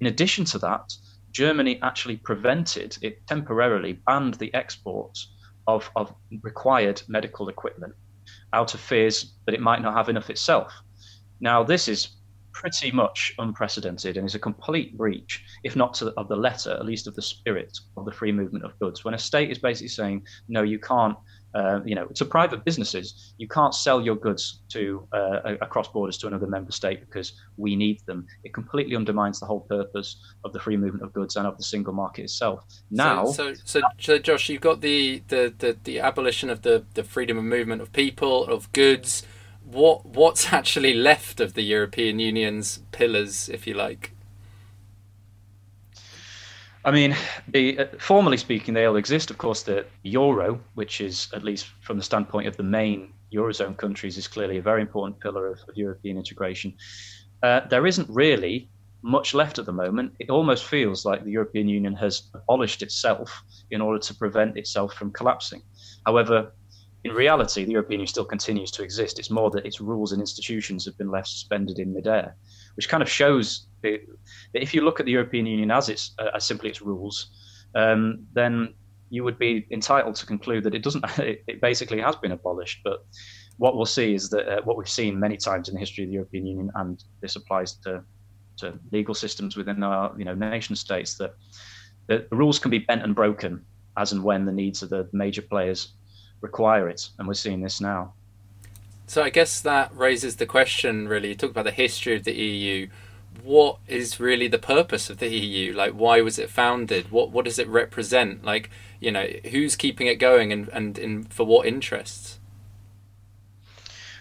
In 0.00 0.06
addition 0.06 0.44
to 0.46 0.58
that, 0.58 0.92
Germany 1.30 1.78
actually 1.82 2.16
prevented, 2.16 2.96
it 3.02 3.26
temporarily 3.26 3.92
banned 4.06 4.34
the 4.34 4.52
export 4.54 5.16
of, 5.66 5.90
of 5.94 6.12
required 6.42 7.02
medical 7.08 7.48
equipment 7.48 7.94
out 8.56 8.74
of 8.74 8.80
fears 8.80 9.34
that 9.44 9.54
it 9.54 9.60
might 9.60 9.82
not 9.82 9.94
have 9.94 10.08
enough 10.08 10.30
itself. 10.30 10.72
Now, 11.40 11.62
this 11.62 11.88
is 11.88 12.16
pretty 12.52 12.90
much 12.90 13.34
unprecedented 13.38 14.16
and 14.16 14.26
is 14.26 14.34
a 14.34 14.38
complete 14.38 14.96
breach, 14.96 15.44
if 15.62 15.76
not 15.76 15.98
the, 15.98 16.10
of 16.16 16.26
the 16.28 16.36
letter, 16.36 16.70
at 16.70 16.86
least 16.86 17.06
of 17.06 17.14
the 17.14 17.20
spirit 17.20 17.78
of 17.98 18.06
the 18.06 18.12
free 18.12 18.32
movement 18.32 18.64
of 18.64 18.78
goods. 18.78 19.04
When 19.04 19.12
a 19.12 19.18
state 19.18 19.50
is 19.50 19.58
basically 19.58 19.88
saying, 19.88 20.26
no, 20.48 20.62
you 20.62 20.78
can't, 20.78 21.18
uh, 21.56 21.80
you 21.86 21.94
know, 21.94 22.04
to 22.06 22.24
private 22.24 22.64
businesses, 22.66 23.32
you 23.38 23.48
can't 23.48 23.74
sell 23.74 23.98
your 23.98 24.14
goods 24.14 24.60
to 24.68 25.08
uh, 25.14 25.54
across 25.62 25.88
borders 25.88 26.18
to 26.18 26.26
another 26.26 26.46
member 26.46 26.70
state 26.70 27.00
because 27.00 27.32
we 27.56 27.74
need 27.74 27.98
them. 28.04 28.26
It 28.44 28.52
completely 28.52 28.94
undermines 28.94 29.40
the 29.40 29.46
whole 29.46 29.60
purpose 29.60 30.16
of 30.44 30.52
the 30.52 30.60
free 30.60 30.76
movement 30.76 31.02
of 31.02 31.14
goods 31.14 31.36
and 31.36 31.46
of 31.46 31.56
the 31.56 31.62
single 31.62 31.94
market 31.94 32.24
itself. 32.24 32.66
Now, 32.90 33.24
so, 33.24 33.54
so, 33.64 33.80
so 33.98 34.18
Josh, 34.18 34.50
you've 34.50 34.60
got 34.60 34.82
the, 34.82 35.22
the, 35.28 35.54
the, 35.58 35.78
the 35.84 36.00
abolition 36.00 36.50
of 36.50 36.60
the, 36.60 36.84
the 36.92 37.02
freedom 37.02 37.38
of 37.38 37.44
movement 37.44 37.80
of 37.80 37.90
people, 37.92 38.44
of 38.44 38.70
goods 38.72 39.22
what 39.64 40.06
what's 40.06 40.52
actually 40.52 40.94
left 40.94 41.40
of 41.40 41.54
the 41.54 41.62
European 41.62 42.18
Union's 42.18 42.80
pillars, 42.92 43.48
if 43.48 43.66
you 43.66 43.74
like? 43.74 44.12
I 46.86 46.92
mean, 46.92 47.16
the, 47.48 47.80
uh, 47.80 47.86
formally 47.98 48.36
speaking, 48.36 48.72
they 48.72 48.84
all 48.84 48.94
exist. 48.94 49.32
Of 49.32 49.38
course, 49.38 49.64
the 49.64 49.86
euro, 50.04 50.60
which 50.74 51.00
is 51.00 51.28
at 51.34 51.42
least 51.42 51.66
from 51.80 51.96
the 51.96 52.04
standpoint 52.04 52.46
of 52.46 52.56
the 52.56 52.62
main 52.62 53.12
eurozone 53.34 53.76
countries, 53.76 54.16
is 54.16 54.28
clearly 54.28 54.58
a 54.58 54.62
very 54.62 54.82
important 54.82 55.18
pillar 55.18 55.48
of, 55.48 55.58
of 55.68 55.76
European 55.76 56.16
integration. 56.16 56.72
Uh, 57.42 57.62
there 57.68 57.88
isn't 57.88 58.08
really 58.08 58.70
much 59.02 59.34
left 59.34 59.58
at 59.58 59.66
the 59.66 59.72
moment. 59.72 60.12
It 60.20 60.30
almost 60.30 60.64
feels 60.64 61.04
like 61.04 61.24
the 61.24 61.32
European 61.32 61.68
Union 61.68 61.92
has 61.94 62.30
abolished 62.34 62.82
itself 62.82 63.42
in 63.72 63.80
order 63.80 63.98
to 63.98 64.14
prevent 64.14 64.56
itself 64.56 64.94
from 64.94 65.10
collapsing. 65.10 65.62
However, 66.06 66.52
in 67.02 67.12
reality, 67.12 67.64
the 67.64 67.72
European 67.72 68.00
Union 68.00 68.08
still 68.08 68.24
continues 68.24 68.70
to 68.72 68.84
exist. 68.84 69.18
It's 69.18 69.30
more 69.30 69.50
that 69.50 69.66
its 69.66 69.80
rules 69.80 70.12
and 70.12 70.20
institutions 70.20 70.84
have 70.86 70.96
been 70.98 71.10
left 71.10 71.28
suspended 71.28 71.80
in 71.80 71.92
midair, 71.92 72.36
which 72.76 72.88
kind 72.88 73.02
of 73.02 73.08
shows 73.08 73.66
that 73.92 74.62
if 74.62 74.74
you 74.74 74.82
look 74.82 75.00
at 75.00 75.06
the 75.06 75.12
European 75.12 75.46
Union 75.46 75.70
as 75.70 75.88
its 75.88 76.14
uh, 76.18 76.30
as 76.34 76.44
simply 76.44 76.70
its 76.70 76.82
rules, 76.82 77.16
um, 77.74 78.26
then 78.32 78.74
you 79.10 79.22
would 79.24 79.38
be 79.38 79.66
entitled 79.70 80.16
to 80.16 80.26
conclude 80.26 80.64
that 80.64 80.74
it 80.74 80.82
doesn't. 80.82 81.04
It, 81.18 81.60
basically 81.60 82.00
has 82.00 82.16
been 82.16 82.32
abolished. 82.32 82.80
But 82.84 83.04
what 83.58 83.76
we'll 83.76 83.86
see 83.86 84.14
is 84.14 84.28
that 84.30 84.48
uh, 84.48 84.62
what 84.64 84.76
we've 84.76 84.88
seen 84.88 85.18
many 85.18 85.36
times 85.36 85.68
in 85.68 85.74
the 85.74 85.80
history 85.80 86.04
of 86.04 86.10
the 86.10 86.14
European 86.14 86.46
Union, 86.46 86.70
and 86.74 87.02
this 87.20 87.36
applies 87.36 87.74
to 87.84 88.02
to 88.58 88.78
legal 88.90 89.14
systems 89.14 89.56
within 89.56 89.82
our 89.82 90.14
you 90.18 90.24
know 90.24 90.34
nation 90.34 90.76
states, 90.76 91.16
that 91.18 91.34
the 92.08 92.26
rules 92.30 92.58
can 92.58 92.70
be 92.70 92.78
bent 92.78 93.02
and 93.02 93.14
broken 93.14 93.64
as 93.96 94.12
and 94.12 94.22
when 94.22 94.44
the 94.44 94.52
needs 94.52 94.82
of 94.82 94.90
the 94.90 95.08
major 95.12 95.42
players 95.42 95.92
require 96.40 96.88
it, 96.88 97.08
and 97.18 97.26
we're 97.26 97.34
seeing 97.34 97.60
this 97.60 97.80
now. 97.80 98.12
So 99.06 99.22
I 99.22 99.30
guess 99.30 99.60
that 99.60 99.96
raises 99.96 100.36
the 100.36 100.46
question. 100.46 101.08
Really, 101.08 101.28
you 101.28 101.34
talk 101.34 101.50
about 101.50 101.64
the 101.64 101.70
history 101.70 102.16
of 102.16 102.24
the 102.24 102.34
EU. 102.34 102.88
What 103.42 103.78
is 103.86 104.20
really 104.20 104.48
the 104.48 104.58
purpose 104.58 105.10
of 105.10 105.18
the 105.18 105.28
EU? 105.28 105.72
Like, 105.72 105.92
why 105.92 106.20
was 106.20 106.38
it 106.38 106.50
founded? 106.50 107.10
What 107.10 107.30
what 107.30 107.44
does 107.44 107.58
it 107.58 107.68
represent? 107.68 108.44
Like, 108.44 108.70
you 109.00 109.10
know, 109.10 109.26
who's 109.50 109.76
keeping 109.76 110.06
it 110.06 110.16
going, 110.16 110.52
and 110.52 110.68
and 110.70 110.98
in, 110.98 111.24
for 111.24 111.46
what 111.46 111.66
interests? 111.66 112.38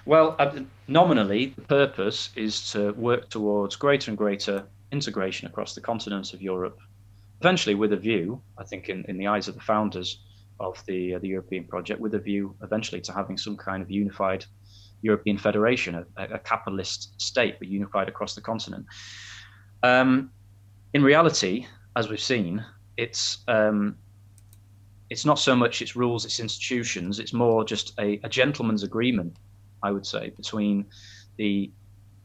Well, 0.05 0.35
uh, 0.37 0.59
nominally, 0.87 1.53
the 1.55 1.63
purpose 1.63 2.29
is 2.35 2.71
to 2.71 2.91
work 2.93 3.29
towards 3.29 3.75
greater 3.75 4.11
and 4.11 4.17
greater 4.17 4.67
integration 4.91 5.47
across 5.47 5.73
the 5.73 5.81
continent 5.81 6.33
of 6.33 6.41
Europe. 6.41 6.79
Eventually, 7.41 7.73
with 7.75 7.91
a 7.91 7.97
view, 7.97 8.41
I 8.57 8.63
think, 8.63 8.87
in, 8.89 9.03
in 9.07 9.17
the 9.17 9.27
eyes 9.27 9.47
of 9.47 9.55
the 9.55 9.61
founders, 9.61 10.19
of 10.59 10.83
the 10.85 11.15
uh, 11.15 11.19
the 11.19 11.27
European 11.27 11.65
project, 11.65 11.99
with 11.99 12.13
a 12.13 12.19
view 12.19 12.55
eventually 12.61 13.01
to 13.01 13.13
having 13.13 13.37
some 13.37 13.57
kind 13.57 13.81
of 13.81 13.91
unified 13.91 14.45
European 15.05 15.37
federation, 15.37 15.95
a, 15.95 16.05
a 16.17 16.39
capitalist 16.39 17.21
state, 17.21 17.55
but 17.59 17.67
unified 17.67 18.07
across 18.09 18.33
the 18.33 18.41
continent. 18.41 18.85
Um, 19.83 20.31
in 20.93 21.03
reality, 21.03 21.67
as 21.95 22.09
we've 22.09 22.27
seen, 22.33 22.65
it's 22.97 23.43
um, 23.47 23.97
it's 25.11 25.25
not 25.25 25.37
so 25.37 25.55
much 25.55 25.81
its 25.83 25.95
rules, 25.95 26.25
its 26.25 26.39
institutions. 26.39 27.19
It's 27.19 27.33
more 27.33 27.63
just 27.63 27.93
a, 27.99 28.19
a 28.23 28.29
gentleman's 28.29 28.83
agreement, 28.83 29.37
I 29.83 29.91
would 29.91 30.05
say, 30.05 30.31
between 30.41 30.85
the 31.37 31.71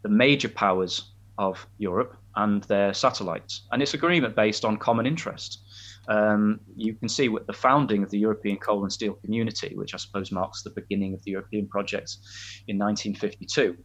the 0.03 0.09
major 0.09 0.49
powers 0.49 1.13
of 1.37 1.67
Europe 1.79 2.17
and 2.37 2.63
their 2.65 2.95
satellites, 2.95 3.63
and 3.71 3.83
it's 3.83 3.95
agreement 3.95 4.35
based 4.35 4.65
on 4.65 4.79
common 4.79 5.07
interest 5.07 5.51
um, 6.11 6.59
you 6.76 6.95
can 6.95 7.09
see 7.09 7.29
what 7.29 7.47
the 7.47 7.52
founding 7.52 8.02
of 8.02 8.11
the 8.11 8.19
European 8.19 8.57
Coal 8.57 8.83
and 8.83 8.93
Steel 8.93 9.14
Community, 9.14 9.76
which 9.76 9.95
I 9.95 9.97
suppose 9.97 10.33
marks 10.33 10.62
the 10.62 10.71
beginning 10.71 11.14
of 11.14 11.23
the 11.23 11.31
European 11.31 11.69
project 11.69 12.17
in 12.67 12.76
1952. 12.76 13.76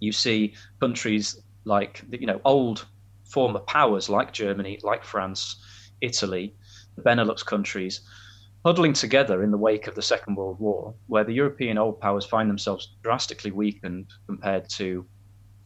You 0.00 0.12
see 0.12 0.54
countries 0.80 1.38
like, 1.64 2.02
you 2.10 2.26
know, 2.26 2.40
old 2.46 2.86
former 3.24 3.60
powers 3.60 4.08
like 4.08 4.32
Germany, 4.32 4.78
like 4.82 5.04
France, 5.04 5.62
Italy, 6.00 6.54
the 6.96 7.02
Benelux 7.02 7.44
countries, 7.44 8.00
huddling 8.64 8.94
together 8.94 9.42
in 9.42 9.50
the 9.50 9.58
wake 9.58 9.88
of 9.88 9.94
the 9.94 10.02
Second 10.02 10.36
World 10.36 10.58
War, 10.58 10.94
where 11.06 11.24
the 11.24 11.34
European 11.34 11.76
old 11.76 12.00
powers 12.00 12.24
find 12.24 12.48
themselves 12.48 12.96
drastically 13.02 13.50
weakened 13.50 14.06
compared 14.26 14.70
to 14.70 15.04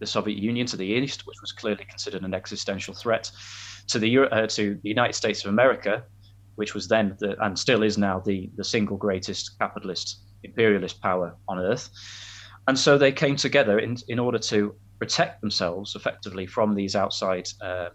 the 0.00 0.06
Soviet 0.06 0.38
Union 0.38 0.66
to 0.66 0.76
the 0.76 0.86
east, 0.86 1.28
which 1.28 1.40
was 1.40 1.52
clearly 1.52 1.84
considered 1.84 2.24
an 2.24 2.34
existential 2.34 2.94
threat, 2.94 3.30
to 3.90 3.98
the 3.98 4.18
uh, 4.18 4.46
to 4.46 4.78
the 4.82 4.88
United 4.88 5.14
States 5.14 5.44
of 5.44 5.50
America, 5.50 6.04
which 6.56 6.74
was 6.74 6.88
then 6.88 7.16
the, 7.18 7.36
and 7.44 7.58
still 7.58 7.82
is 7.82 7.98
now 7.98 8.20
the 8.20 8.50
the 8.56 8.64
single 8.64 8.96
greatest 8.96 9.58
capitalist 9.58 10.22
imperialist 10.42 11.00
power 11.00 11.36
on 11.48 11.58
earth. 11.58 11.90
And 12.68 12.78
so 12.78 12.96
they 12.96 13.12
came 13.12 13.36
together 13.36 13.78
in 13.78 13.96
in 14.08 14.18
order 14.18 14.38
to 14.38 14.74
protect 14.98 15.40
themselves 15.40 15.96
effectively 15.96 16.46
from 16.46 16.74
these 16.74 16.94
outside 16.94 17.48
um, 17.62 17.90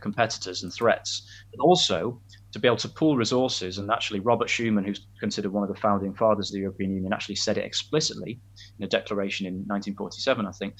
competitors 0.00 0.62
and 0.62 0.72
threats, 0.72 1.28
but 1.50 1.62
also 1.62 2.20
to 2.52 2.58
be 2.58 2.66
able 2.66 2.76
to 2.78 2.88
pool 2.88 3.16
resources. 3.16 3.78
And 3.78 3.90
actually, 3.90 4.20
Robert 4.20 4.48
Schuman, 4.48 4.86
who's 4.86 5.06
considered 5.20 5.52
one 5.52 5.62
of 5.62 5.68
the 5.68 5.80
founding 5.80 6.14
fathers 6.14 6.50
of 6.50 6.54
the 6.54 6.60
European 6.60 6.94
Union, 6.94 7.12
actually 7.12 7.34
said 7.36 7.58
it 7.58 7.64
explicitly 7.64 8.40
in 8.78 8.84
a 8.84 8.88
declaration 8.88 9.46
in 9.46 9.54
1947, 9.66 10.46
I 10.46 10.52
think, 10.52 10.74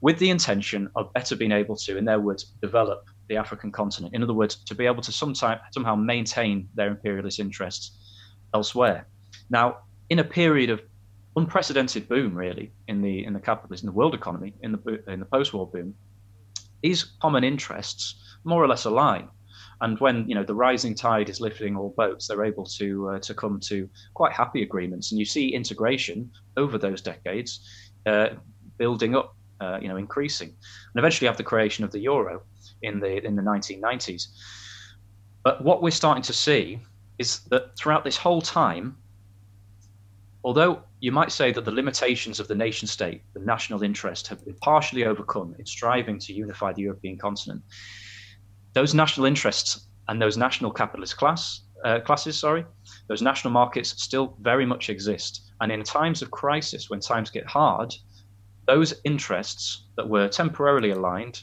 with 0.00 0.18
the 0.18 0.30
intention 0.30 0.88
of 0.96 1.12
better 1.12 1.36
being 1.36 1.52
able 1.52 1.76
to, 1.76 1.96
in 1.96 2.04
their 2.04 2.20
words, 2.20 2.52
develop 2.60 3.04
the 3.28 3.36
African 3.36 3.72
continent. 3.72 4.14
In 4.14 4.22
other 4.22 4.34
words, 4.34 4.56
to 4.56 4.74
be 4.74 4.86
able 4.86 5.02
to 5.02 5.12
sometime, 5.12 5.58
somehow 5.72 5.94
maintain 5.94 6.68
their 6.74 6.88
imperialist 6.88 7.40
interests 7.40 7.92
elsewhere. 8.52 9.06
Now, 9.50 9.78
in 10.10 10.18
a 10.18 10.24
period 10.24 10.70
of 10.70 10.80
unprecedented 11.36 12.08
boom, 12.08 12.34
really, 12.34 12.72
in 12.88 13.00
the 13.02 13.24
in 13.24 13.32
the 13.32 13.40
capitalism, 13.40 13.88
in 13.88 13.92
the 13.94 13.98
world 13.98 14.14
economy, 14.14 14.54
in 14.62 14.72
the 14.72 15.02
in 15.08 15.20
the 15.20 15.26
post-war 15.26 15.66
boom, 15.66 15.94
these 16.82 17.04
common 17.20 17.44
interests 17.44 18.14
more 18.44 18.62
or 18.62 18.68
less 18.68 18.84
align. 18.84 19.28
And 19.80 19.98
when 19.98 20.28
you 20.28 20.34
know 20.34 20.44
the 20.44 20.54
rising 20.54 20.94
tide 20.94 21.28
is 21.28 21.40
lifting 21.40 21.76
all 21.76 21.94
boats, 21.96 22.28
they're 22.28 22.44
able 22.44 22.64
to 22.64 23.10
uh, 23.10 23.18
to 23.20 23.34
come 23.34 23.58
to 23.60 23.88
quite 24.14 24.32
happy 24.32 24.62
agreements. 24.62 25.10
And 25.10 25.18
you 25.18 25.24
see 25.24 25.48
integration 25.48 26.30
over 26.56 26.78
those 26.78 27.02
decades 27.02 27.60
uh, 28.06 28.28
building 28.78 29.16
up, 29.16 29.36
uh, 29.60 29.78
you 29.82 29.88
know, 29.88 29.96
increasing, 29.96 30.48
and 30.48 30.96
eventually 30.96 31.26
have 31.26 31.36
the 31.36 31.42
creation 31.42 31.84
of 31.84 31.90
the 31.90 32.00
euro 32.00 32.42
in 32.84 33.00
the 33.00 33.24
in 33.24 33.36
the 33.36 33.42
1990s. 33.42 34.28
But 35.42 35.62
what 35.62 35.82
we're 35.82 35.90
starting 35.90 36.22
to 36.24 36.32
see 36.32 36.80
is 37.18 37.40
that 37.50 37.76
throughout 37.76 38.04
this 38.04 38.16
whole 38.16 38.40
time, 38.40 38.96
although 40.42 40.82
you 41.00 41.12
might 41.12 41.30
say 41.30 41.52
that 41.52 41.64
the 41.64 41.70
limitations 41.70 42.40
of 42.40 42.48
the 42.48 42.54
nation 42.54 42.88
state, 42.88 43.22
the 43.34 43.40
national 43.40 43.82
interest, 43.82 44.26
have 44.28 44.44
been 44.44 44.56
partially 44.62 45.04
overcome 45.04 45.54
in 45.58 45.66
striving 45.66 46.18
to 46.20 46.32
unify 46.32 46.72
the 46.72 46.82
European 46.82 47.18
continent, 47.18 47.62
those 48.72 48.94
national 48.94 49.26
interests 49.26 49.88
and 50.08 50.20
those 50.20 50.36
national 50.36 50.70
capitalist 50.70 51.16
class 51.16 51.64
uh, 51.84 52.00
classes, 52.00 52.38
sorry, 52.38 52.64
Those 53.08 53.20
national 53.20 53.52
markets 53.52 54.02
still 54.02 54.36
very 54.40 54.64
much 54.64 54.88
exist. 54.88 55.52
And 55.60 55.70
in 55.70 55.82
times 55.82 56.22
of 56.22 56.30
crisis, 56.30 56.88
when 56.88 57.00
times 57.00 57.30
get 57.30 57.46
hard, 57.46 57.94
those 58.66 58.94
interests 59.04 59.84
that 59.96 60.08
were 60.08 60.28
temporarily 60.28 60.90
aligned 60.90 61.42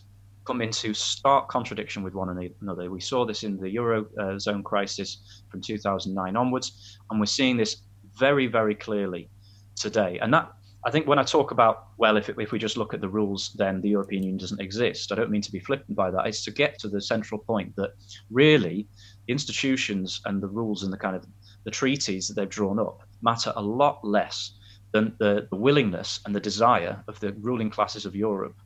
come 0.51 0.61
into 0.61 0.93
stark 0.93 1.47
contradiction 1.47 2.03
with 2.03 2.13
one 2.13 2.51
another. 2.61 2.91
We 2.91 2.99
saw 2.99 3.25
this 3.25 3.43
in 3.43 3.55
the 3.55 3.73
Eurozone 3.73 4.59
uh, 4.59 4.63
crisis 4.63 5.43
from 5.49 5.61
2009 5.61 6.35
onwards, 6.35 6.97
and 7.09 7.21
we're 7.21 7.25
seeing 7.25 7.55
this 7.55 7.83
very, 8.19 8.47
very 8.47 8.75
clearly 8.75 9.29
today. 9.77 10.19
And 10.21 10.33
that, 10.33 10.51
I 10.85 10.91
think, 10.91 11.07
when 11.07 11.19
I 11.19 11.23
talk 11.23 11.51
about, 11.51 11.85
well, 11.97 12.17
if, 12.17 12.27
it, 12.27 12.35
if 12.37 12.51
we 12.51 12.59
just 12.59 12.75
look 12.75 12.93
at 12.93 12.99
the 12.99 13.07
rules, 13.07 13.55
then 13.55 13.79
the 13.79 13.87
European 13.87 14.23
Union 14.23 14.39
doesn't 14.39 14.59
exist, 14.59 15.13
I 15.13 15.15
don't 15.15 15.31
mean 15.31 15.41
to 15.41 15.51
be 15.53 15.59
flippant 15.61 15.95
by 15.95 16.11
that. 16.11 16.27
It's 16.27 16.43
to 16.43 16.51
get 16.51 16.77
to 16.79 16.89
the 16.89 16.99
central 16.99 17.39
point 17.39 17.73
that 17.77 17.91
really 18.29 18.89
institutions 19.29 20.19
and 20.25 20.43
the 20.43 20.49
rules 20.49 20.83
and 20.83 20.91
the 20.91 20.97
kind 20.97 21.15
of 21.15 21.25
the 21.63 21.71
treaties 21.71 22.27
that 22.27 22.33
they've 22.33 22.49
drawn 22.49 22.77
up 22.77 23.03
matter 23.21 23.53
a 23.55 23.61
lot 23.61 24.03
less 24.03 24.51
than 24.91 25.15
the, 25.17 25.47
the 25.49 25.55
willingness 25.55 26.19
and 26.25 26.35
the 26.35 26.41
desire 26.41 27.01
of 27.07 27.17
the 27.21 27.31
ruling 27.39 27.69
classes 27.69 28.05
of 28.05 28.17
Europe 28.17 28.57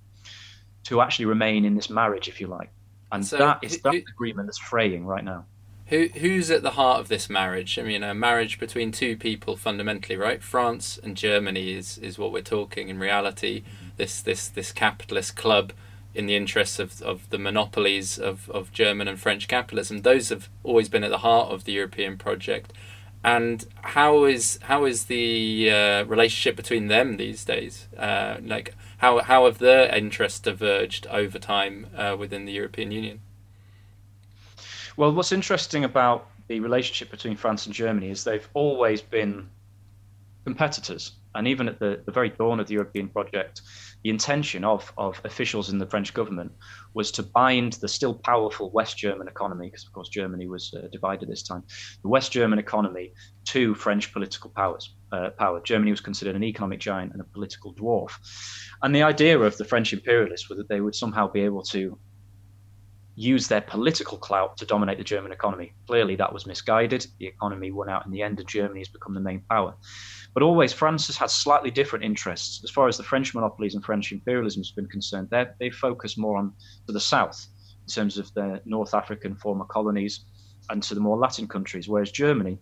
to 0.86 1.02
actually 1.02 1.26
remain 1.26 1.66
in 1.66 1.76
this 1.76 1.90
marriage, 1.90 2.28
if 2.28 2.40
you 2.40 2.48
like. 2.48 2.70
And 3.12 3.26
so 3.26 3.38
that 3.38 3.60
is 3.62 3.80
that 3.82 3.96
agreement 3.96 4.48
that's 4.48 4.58
fraying 4.58 5.06
right 5.06 5.24
now. 5.24 5.46
Who 5.88 6.08
who's 6.16 6.50
at 6.50 6.64
the 6.64 6.72
heart 6.72 7.00
of 7.00 7.08
this 7.08 7.30
marriage? 7.30 7.78
I 7.78 7.84
mean, 7.84 8.04
a 8.04 8.16
marriage 8.16 8.60
between 8.60 8.92
two 8.92 9.16
people 9.16 9.56
fundamentally, 9.56 10.18
right? 10.18 10.42
France 10.42 11.00
and 11.04 11.16
Germany 11.16 11.74
is 11.74 11.98
is 12.00 12.18
what 12.18 12.32
we're 12.32 12.42
talking 12.42 12.90
in 12.90 13.00
reality. 13.00 13.64
This 13.98 14.22
this 14.22 14.48
this 14.48 14.72
capitalist 14.72 15.36
club 15.36 15.74
in 16.16 16.26
the 16.26 16.36
interests 16.36 16.80
of, 16.80 17.02
of 17.02 17.30
the 17.30 17.38
monopolies 17.38 18.18
of, 18.18 18.50
of 18.50 18.72
German 18.72 19.08
and 19.08 19.20
French 19.20 19.50
capitalism. 19.50 20.02
Those 20.02 20.30
have 20.30 20.50
always 20.64 20.88
been 20.88 21.04
at 21.04 21.12
the 21.12 21.18
heart 21.20 21.52
of 21.52 21.66
the 21.66 21.74
European 21.74 22.18
project. 22.18 22.72
And 23.22 23.66
how 23.82 24.24
is 24.24 24.60
how 24.64 24.86
is 24.86 25.06
the 25.06 25.70
uh, 25.72 26.04
relationship 26.06 26.56
between 26.56 26.88
them 26.88 27.18
these 27.18 27.44
days? 27.44 27.88
Uh, 27.98 28.38
like 28.44 28.76
how 28.98 29.20
how 29.20 29.46
have 29.46 29.58
their 29.58 29.94
interests 29.96 30.40
diverged 30.40 31.08
over 31.08 31.40
time 31.40 31.88
uh, 31.96 32.16
within 32.18 32.46
the 32.46 32.54
European 32.54 32.92
Union? 32.92 33.22
Well, 34.98 35.12
what's 35.14 35.32
interesting 35.32 35.84
about 35.84 36.28
the 36.48 36.60
relationship 36.60 37.12
between 37.12 37.36
France 37.36 37.66
and 37.66 37.76
Germany 37.76 38.10
is 38.12 38.24
they've 38.24 38.48
always 38.54 39.02
been 39.02 39.50
competitors. 40.46 41.14
And 41.34 41.48
even 41.50 41.68
at 41.68 41.80
the, 41.80 42.02
the 42.06 42.14
very 42.14 42.30
dawn 42.30 42.62
of 42.62 42.68
the 42.68 42.76
European 42.76 43.10
project, 43.10 43.62
the 44.04 44.10
intention 44.10 44.64
of, 44.64 44.94
of 44.98 45.20
officials 45.26 45.70
in 45.70 45.80
the 45.80 45.86
French 45.86 46.14
government 46.14 46.52
was 46.94 47.12
to 47.12 47.24
bind 47.24 47.74
the 47.74 47.90
still 47.90 48.14
powerful 48.14 48.70
West 48.72 48.98
German 48.98 49.28
economy, 49.28 49.68
because 49.68 49.86
of 49.86 49.92
course 49.92 50.08
Germany 50.08 50.48
was 50.48 50.74
uh, 50.74 50.88
divided 50.94 51.28
this 51.28 51.44
time, 51.44 51.64
the 52.04 52.08
West 52.08 52.32
German 52.32 52.60
economy 52.60 53.12
to 53.46 53.76
French 53.76 54.14
political 54.14 54.50
powers. 54.52 54.96
Uh, 55.16 55.30
power. 55.30 55.62
Germany 55.62 55.92
was 55.92 56.02
considered 56.02 56.36
an 56.36 56.44
economic 56.44 56.80
giant 56.80 57.14
and 57.14 57.22
a 57.22 57.24
political 57.24 57.74
dwarf. 57.74 58.12
And 58.82 58.94
the 58.94 59.04
idea 59.04 59.40
of 59.40 59.56
the 59.56 59.64
French 59.64 59.94
imperialists 59.94 60.50
was 60.50 60.58
that 60.58 60.68
they 60.68 60.82
would 60.82 60.94
somehow 60.94 61.32
be 61.32 61.40
able 61.40 61.64
to 61.76 61.98
use 63.16 63.48
their 63.48 63.62
political 63.62 64.18
clout 64.18 64.58
to 64.58 64.66
dominate 64.66 64.98
the 64.98 65.06
German 65.06 65.32
economy. 65.32 65.74
Clearly, 65.88 66.18
that 66.18 66.34
was 66.34 66.46
misguided. 66.46 67.08
The 67.20 67.28
economy 67.28 67.72
won 67.72 67.88
out 67.88 68.06
in 68.06 68.12
the 68.12 68.22
end, 68.22 68.40
and 68.42 68.50
Germany 68.50 68.82
has 68.82 68.90
become 68.90 69.14
the 69.14 69.22
main 69.22 69.42
power. 69.50 69.74
But 70.34 70.44
always, 70.44 70.74
France 70.74 71.08
has 71.08 71.16
had 71.16 71.30
slightly 71.30 71.72
different 71.72 72.04
interests. 72.04 72.62
As 72.66 72.70
far 72.70 72.90
as 72.90 72.98
the 72.98 73.04
French 73.04 73.34
monopolies 73.34 73.76
and 73.76 73.86
French 73.86 74.12
imperialism 74.12 74.64
has 74.64 74.72
been 74.72 74.88
concerned, 74.88 75.30
they 75.60 75.70
focus 75.70 76.18
more 76.18 76.36
on 76.36 76.52
to 76.88 76.92
the 76.92 77.00
south 77.00 77.48
in 77.88 77.94
terms 77.94 78.18
of 78.18 78.34
their 78.34 78.60
North 78.66 78.94
African 78.94 79.36
former 79.36 79.66
colonies 79.66 80.26
and 80.70 80.84
to 80.84 80.94
the 80.94 81.00
more 81.00 81.18
Latin 81.18 81.48
countries, 81.48 81.88
whereas 81.88 82.12
Germany 82.12 82.60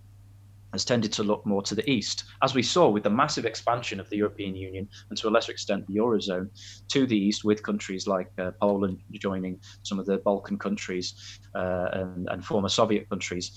has 0.73 0.83
tended 0.83 1.13
to 1.13 1.23
look 1.23 1.45
more 1.45 1.61
to 1.61 1.75
the 1.75 1.89
east, 1.89 2.25
as 2.41 2.53
we 2.53 2.63
saw 2.63 2.89
with 2.89 3.03
the 3.03 3.09
massive 3.09 3.45
expansion 3.45 3.99
of 3.99 4.09
the 4.09 4.17
European 4.17 4.55
Union 4.55 4.89
and 5.09 5.17
to 5.17 5.27
a 5.27 5.29
lesser 5.29 5.51
extent 5.51 5.85
the 5.87 5.95
Eurozone 5.95 6.49
to 6.89 7.05
the 7.05 7.17
east, 7.17 7.45
with 7.45 7.63
countries 7.63 8.07
like 8.07 8.31
uh, 8.39 8.51
Poland 8.59 8.99
joining 9.13 9.59
some 9.83 9.99
of 9.99 10.05
the 10.05 10.17
Balkan 10.17 10.57
countries 10.57 11.39
uh, 11.55 11.87
and, 11.93 12.27
and 12.29 12.43
former 12.43 12.69
Soviet 12.69 13.07
countries. 13.07 13.51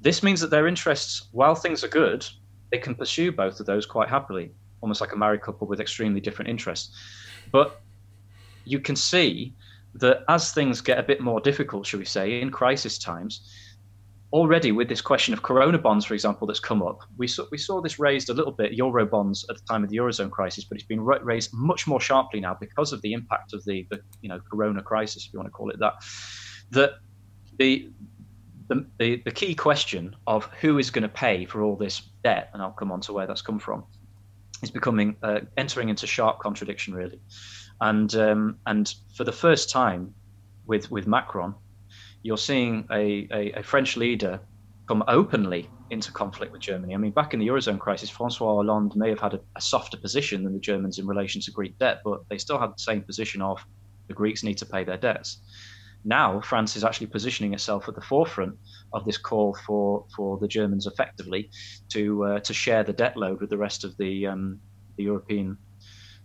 This 0.00 0.22
means 0.22 0.40
that 0.40 0.50
their 0.50 0.66
interests, 0.66 1.28
while 1.32 1.54
things 1.54 1.84
are 1.84 1.88
good, 1.88 2.26
they 2.70 2.78
can 2.78 2.94
pursue 2.94 3.30
both 3.30 3.60
of 3.60 3.66
those 3.66 3.86
quite 3.86 4.08
happily, 4.08 4.52
almost 4.80 5.00
like 5.00 5.12
a 5.12 5.16
married 5.16 5.42
couple 5.42 5.66
with 5.68 5.80
extremely 5.80 6.20
different 6.20 6.48
interests. 6.48 6.96
But 7.52 7.82
you 8.64 8.80
can 8.80 8.96
see 8.96 9.54
that 9.94 10.24
as 10.28 10.52
things 10.52 10.80
get 10.80 10.98
a 10.98 11.02
bit 11.02 11.20
more 11.20 11.40
difficult, 11.40 11.86
shall 11.86 12.00
we 12.00 12.06
say, 12.06 12.40
in 12.40 12.50
crisis 12.50 12.98
times, 12.98 13.48
already 14.32 14.72
with 14.72 14.88
this 14.88 15.00
question 15.00 15.34
of 15.34 15.42
corona 15.42 15.78
bonds, 15.78 16.06
for 16.06 16.14
example, 16.14 16.46
that's 16.46 16.60
come 16.60 16.82
up, 16.82 17.00
we 17.18 17.26
saw, 17.26 17.44
we 17.50 17.58
saw 17.58 17.80
this 17.80 17.98
raised 17.98 18.30
a 18.30 18.34
little 18.34 18.52
bit, 18.52 18.72
euro 18.72 19.04
bonds 19.04 19.44
at 19.50 19.56
the 19.56 19.62
time 19.62 19.84
of 19.84 19.90
the 19.90 19.96
eurozone 19.96 20.30
crisis, 20.30 20.64
but 20.64 20.76
it's 20.76 20.86
been 20.86 21.00
raised 21.02 21.50
much 21.52 21.86
more 21.86 22.00
sharply 22.00 22.40
now 22.40 22.56
because 22.58 22.92
of 22.92 23.02
the 23.02 23.12
impact 23.12 23.52
of 23.52 23.64
the, 23.64 23.86
the 23.90 24.00
you 24.22 24.28
know 24.28 24.40
corona 24.50 24.82
crisis, 24.82 25.26
if 25.26 25.32
you 25.32 25.38
want 25.38 25.48
to 25.48 25.52
call 25.52 25.70
it 25.70 25.78
that. 25.78 25.94
That 26.70 26.92
the 27.58 27.90
the, 28.68 28.86
the, 28.98 29.22
the 29.24 29.30
key 29.30 29.54
question 29.54 30.16
of 30.26 30.46
who 30.60 30.78
is 30.78 30.90
going 30.90 31.02
to 31.02 31.08
pay 31.08 31.44
for 31.44 31.62
all 31.62 31.76
this 31.76 32.00
debt, 32.24 32.48
and 32.54 32.62
I'll 32.62 32.70
come 32.70 32.90
on 32.90 33.00
to 33.02 33.12
where 33.12 33.26
that's 33.26 33.42
come 33.42 33.58
from, 33.58 33.84
is 34.62 34.70
becoming 34.70 35.16
uh, 35.22 35.40
entering 35.58 35.90
into 35.90 36.06
sharp 36.06 36.38
contradiction, 36.38 36.94
really. 36.94 37.20
And 37.82 38.14
um, 38.14 38.58
and 38.66 38.94
for 39.14 39.24
the 39.24 39.32
first 39.32 39.68
time, 39.68 40.14
with 40.66 40.90
with 40.90 41.06
Macron, 41.06 41.54
you're 42.22 42.38
seeing 42.38 42.86
a, 42.90 43.28
a, 43.32 43.52
a, 43.52 43.62
French 43.62 43.96
leader 43.96 44.40
come 44.88 45.02
openly 45.08 45.68
into 45.90 46.12
conflict 46.12 46.52
with 46.52 46.60
Germany. 46.60 46.94
I 46.94 46.96
mean, 46.96 47.12
back 47.12 47.34
in 47.34 47.40
the 47.40 47.46
eurozone 47.46 47.78
crisis, 47.78 48.10
Francois 48.10 48.54
Hollande 48.54 48.96
may 48.96 49.10
have 49.10 49.20
had 49.20 49.34
a, 49.34 49.40
a 49.56 49.60
softer 49.60 49.96
position 49.96 50.44
than 50.44 50.52
the 50.52 50.60
Germans 50.60 50.98
in 50.98 51.06
relation 51.06 51.40
to 51.42 51.50
Greek 51.50 51.78
debt, 51.78 52.00
but 52.04 52.20
they 52.28 52.38
still 52.38 52.58
had 52.58 52.70
the 52.70 52.78
same 52.78 53.02
position 53.02 53.42
of 53.42 53.64
the 54.08 54.14
Greeks 54.14 54.42
need 54.42 54.58
to 54.58 54.66
pay 54.66 54.84
their 54.84 54.96
debts 54.98 55.38
now 56.04 56.40
France 56.40 56.76
is 56.76 56.84
actually 56.84 57.06
positioning 57.06 57.54
itself 57.54 57.88
at 57.88 57.94
the 57.94 58.00
forefront 58.00 58.56
of 58.92 59.04
this 59.04 59.18
call 59.18 59.56
for, 59.66 60.04
for 60.14 60.38
the 60.38 60.48
Germans 60.48 60.86
effectively 60.86 61.50
to 61.90 62.24
uh, 62.24 62.40
to 62.40 62.52
share 62.52 62.82
the 62.82 62.92
debt 62.92 63.16
load 63.16 63.40
with 63.40 63.50
the 63.50 63.56
rest 63.56 63.84
of 63.84 63.96
the 63.98 64.26
um, 64.26 64.60
the 64.96 65.04
European 65.04 65.56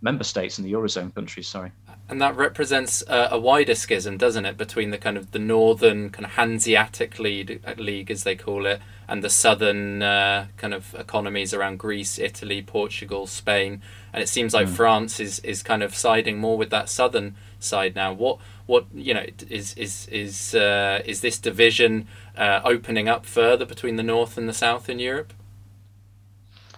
member 0.01 0.23
states 0.23 0.57
and 0.57 0.67
the 0.67 0.73
eurozone 0.73 1.13
countries. 1.13 1.47
Sorry, 1.47 1.71
and 2.09 2.21
that 2.21 2.35
represents 2.35 3.03
a, 3.07 3.29
a 3.31 3.39
wider 3.39 3.75
schism, 3.75 4.17
doesn't 4.17 4.45
it, 4.45 4.57
between 4.57 4.91
the 4.91 4.97
kind 4.97 5.17
of 5.17 5.31
the 5.31 5.39
northern 5.39 6.09
kind 6.09 6.25
of 6.25 6.31
Hanseatic 6.31 7.19
league, 7.19 7.61
league 7.77 8.09
as 8.09 8.23
they 8.23 8.35
call 8.35 8.65
it, 8.65 8.81
and 9.07 9.23
the 9.23 9.29
southern 9.29 10.01
uh, 10.01 10.47
kind 10.57 10.73
of 10.73 10.95
economies 10.95 11.53
around 11.53 11.79
Greece, 11.79 12.17
Italy, 12.17 12.61
Portugal, 12.61 13.27
Spain, 13.27 13.81
and 14.13 14.23
it 14.23 14.29
seems 14.29 14.53
like 14.53 14.67
mm. 14.67 14.75
France 14.75 15.19
is 15.19 15.39
is 15.39 15.63
kind 15.63 15.83
of 15.83 15.95
siding 15.95 16.37
more 16.37 16.57
with 16.57 16.69
that 16.69 16.89
southern 16.89 17.35
side 17.59 17.95
now. 17.95 18.13
What 18.13 18.39
what 18.65 18.85
you 18.93 19.13
know 19.13 19.25
is 19.49 19.73
is 19.75 20.07
is 20.07 20.55
uh, 20.55 21.01
is 21.05 21.21
this 21.21 21.37
division 21.37 22.07
uh, 22.37 22.61
opening 22.63 23.09
up 23.09 23.25
further 23.25 23.65
between 23.65 23.95
the 23.95 24.03
north 24.03 24.37
and 24.37 24.47
the 24.47 24.53
south 24.53 24.89
in 24.89 24.99
Europe? 24.99 25.33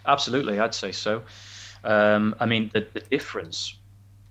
Absolutely, 0.05 0.60
I'd 0.60 0.73
say 0.73 0.91
so. 0.91 1.23
Um, 1.83 2.35
I 2.39 2.45
mean, 2.45 2.71
the, 2.73 2.87
the 2.93 3.01
difference 3.01 3.77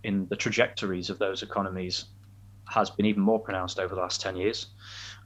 in 0.05 0.27
the 0.29 0.37
trajectories 0.37 1.11
of 1.11 1.19
those 1.19 1.43
economies 1.43 2.07
has 2.67 2.91
been 2.91 3.07
even 3.07 3.23
more 3.23 3.39
pronounced 3.39 3.79
over 3.79 3.95
the 3.95 4.01
last 4.01 4.21
10 4.21 4.37
years. 4.37 4.67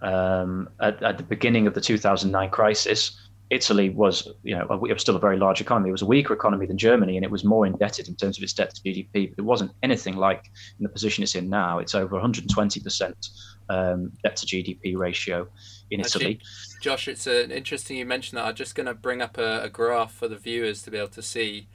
Um, 0.00 0.68
at, 0.80 1.02
at, 1.02 1.16
the 1.16 1.24
beginning 1.24 1.66
of 1.66 1.74
the 1.74 1.80
2009 1.80 2.50
crisis, 2.50 3.20
Italy 3.50 3.90
was, 3.90 4.28
you 4.42 4.56
know, 4.56 4.62
it 4.62 4.92
was 4.92 5.02
still 5.02 5.14
a 5.14 5.20
very 5.20 5.37
large 5.37 5.61
economy. 5.61 5.90
It 5.90 5.92
was 5.92 6.02
a 6.02 6.06
weaker 6.06 6.32
economy 6.32 6.66
than 6.66 6.78
Germany, 6.78 7.16
and 7.16 7.24
it 7.24 7.30
was 7.30 7.44
more 7.44 7.66
indebted 7.66 8.08
in 8.08 8.16
terms 8.16 8.38
of 8.38 8.42
its 8.42 8.54
debt 8.54 8.74
to 8.74 8.80
GDP. 8.82 9.28
But 9.30 9.38
it 9.38 9.44
wasn't 9.44 9.72
anything 9.82 10.16
like 10.16 10.50
in 10.78 10.85
the 10.85 10.88
position 10.88 11.22
it's 11.22 11.35
in 11.35 11.50
now. 11.50 11.78
It's 11.78 11.94
over 11.94 12.14
120 12.14 12.80
percent 12.80 13.28
um, 13.68 14.11
debt 14.24 14.37
to 14.37 14.46
GDP 14.46 14.96
ratio 14.96 15.46
in 15.90 16.00
Actually, 16.00 16.24
Italy. 16.24 16.40
Josh, 16.80 17.08
it's 17.08 17.26
uh, 17.26 17.46
interesting 17.50 17.98
you 17.98 18.06
mentioned 18.06 18.38
that. 18.38 18.46
I'm 18.46 18.54
just 18.54 18.74
going 18.74 18.87
to 18.87 18.94
bring 18.94 19.20
up 19.20 19.37
a, 19.37 19.64
a, 19.64 19.68
graph 19.68 20.14
for 20.14 20.28
the 20.28 20.37
viewers 20.37 20.82
to 20.85 20.90
be 20.90 20.96
able 20.96 21.08
to 21.08 21.22
see. 21.22 21.68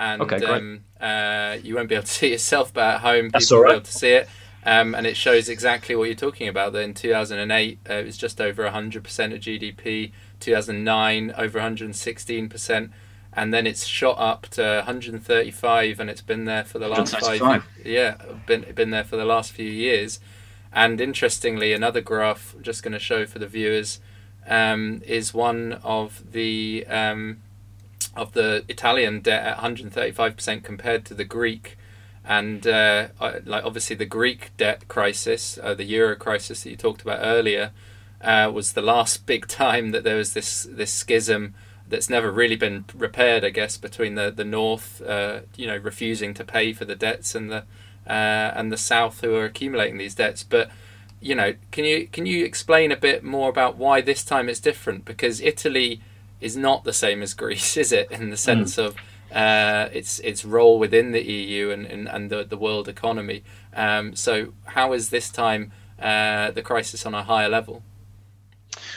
And 0.00 0.22
okay, 0.22 0.42
um, 0.44 0.80
uh, 1.00 1.58
you 1.62 1.76
won't 1.76 1.88
be 1.88 1.94
able 1.94 2.06
to 2.06 2.12
see 2.12 2.32
yourself, 2.32 2.72
but 2.72 2.94
at 2.94 3.00
home, 3.00 3.30
people 3.30 3.58
will 3.58 3.64
be 3.66 3.72
able 3.72 3.82
to 3.82 3.92
see 3.92 4.12
it. 4.12 4.28
Um, 4.64 4.94
and 4.94 5.06
it 5.06 5.16
shows 5.16 5.48
exactly 5.48 5.94
what 5.94 6.04
you're 6.04 6.14
talking 6.14 6.48
about. 6.48 6.72
That 6.72 6.80
in 6.80 6.94
2008, 6.94 7.78
uh, 7.88 7.92
it 7.92 8.06
was 8.06 8.18
just 8.18 8.40
over 8.40 8.64
100% 8.64 8.96
of 8.96 9.04
GDP. 9.40 10.12
2009 10.40 11.34
over 11.36 11.60
116%, 11.60 12.90
and 13.32 13.54
then 13.54 13.66
it's 13.66 13.84
shot 13.84 14.18
up 14.18 14.48
to 14.48 14.62
135, 14.62 16.00
and 16.00 16.10
it's 16.10 16.22
been 16.22 16.46
there 16.46 16.64
for 16.64 16.78
the 16.78 16.88
last 16.88 17.16
five. 17.20 17.64
Yeah, 17.84 18.16
been 18.46 18.66
been 18.74 18.90
there 18.90 19.04
for 19.04 19.16
the 19.16 19.24
last 19.24 19.52
few 19.52 19.70
years. 19.70 20.18
And 20.72 21.00
interestingly, 21.00 21.72
another 21.72 22.00
graph 22.00 22.54
I'm 22.56 22.62
just 22.62 22.82
going 22.82 22.92
to 22.92 22.98
show 22.98 23.26
for 23.26 23.38
the 23.38 23.46
viewers 23.46 24.00
um, 24.46 25.02
is 25.04 25.34
one 25.34 25.74
of 25.84 26.32
the 26.32 26.86
um, 26.88 27.40
of 28.16 28.32
the 28.32 28.64
Italian 28.68 29.20
debt 29.20 29.44
at 29.44 29.58
135% 29.58 30.62
compared 30.64 31.04
to 31.06 31.14
the 31.14 31.24
Greek. 31.24 31.76
And 32.24 32.66
uh, 32.66 33.08
like 33.44 33.64
obviously 33.64 33.96
the 33.96 34.04
Greek 34.04 34.50
debt 34.56 34.88
crisis, 34.88 35.58
uh, 35.62 35.74
the 35.74 35.84
euro 35.84 36.16
crisis 36.16 36.62
that 36.62 36.70
you 36.70 36.76
talked 36.76 37.02
about 37.02 37.20
earlier, 37.22 37.72
uh, 38.20 38.50
was 38.52 38.72
the 38.72 38.82
last 38.82 39.26
big 39.26 39.46
time 39.48 39.90
that 39.90 40.04
there 40.04 40.16
was 40.16 40.34
this 40.34 40.68
this 40.70 40.92
schism 40.92 41.54
that's 41.88 42.08
never 42.08 42.30
really 42.30 42.56
been 42.56 42.84
repaired, 42.94 43.44
I 43.44 43.50
guess, 43.50 43.76
between 43.76 44.14
the 44.14 44.30
the 44.30 44.44
North, 44.44 45.00
uh, 45.02 45.40
you 45.56 45.66
know, 45.66 45.76
refusing 45.76 46.34
to 46.34 46.44
pay 46.44 46.72
for 46.72 46.84
the 46.84 46.94
debts 46.94 47.34
and 47.34 47.50
the 47.50 47.64
uh, 48.06 48.52
and 48.54 48.70
the 48.70 48.76
South 48.76 49.20
who 49.20 49.34
are 49.34 49.44
accumulating 49.44 49.98
these 49.98 50.14
debts. 50.14 50.42
But 50.42 50.70
you 51.20 51.34
know, 51.34 51.54
can 51.70 51.84
you 51.84 52.06
can 52.08 52.26
you 52.26 52.44
explain 52.44 52.92
a 52.92 52.96
bit 52.96 53.24
more 53.24 53.48
about 53.48 53.76
why 53.76 54.00
this 54.00 54.24
time 54.24 54.48
it's 54.48 54.60
different? 54.60 55.04
Because 55.04 55.40
Italy 55.40 56.00
is 56.40 56.56
not 56.56 56.84
the 56.84 56.92
same 56.92 57.22
as 57.22 57.34
Greece, 57.34 57.76
is 57.84 57.92
it? 57.92 58.10
In 58.10 58.30
the 58.30 58.36
sense 58.36 58.76
mm. 58.76 58.86
of 58.86 58.96
uh, 59.32 59.88
its 59.92 60.18
its 60.20 60.44
role 60.44 60.78
within 60.78 61.12
the 61.12 61.22
EU 61.22 61.70
and, 61.70 61.86
and, 61.86 62.08
and 62.08 62.30
the, 62.30 62.44
the 62.44 62.56
world 62.56 62.88
economy. 62.88 63.44
Um, 63.74 64.14
so 64.16 64.52
how 64.64 64.92
is 64.92 65.10
this 65.10 65.30
time 65.30 65.72
uh, 66.00 66.50
the 66.50 66.62
crisis 66.62 67.06
on 67.06 67.14
a 67.14 67.22
higher 67.22 67.48
level? 67.48 67.82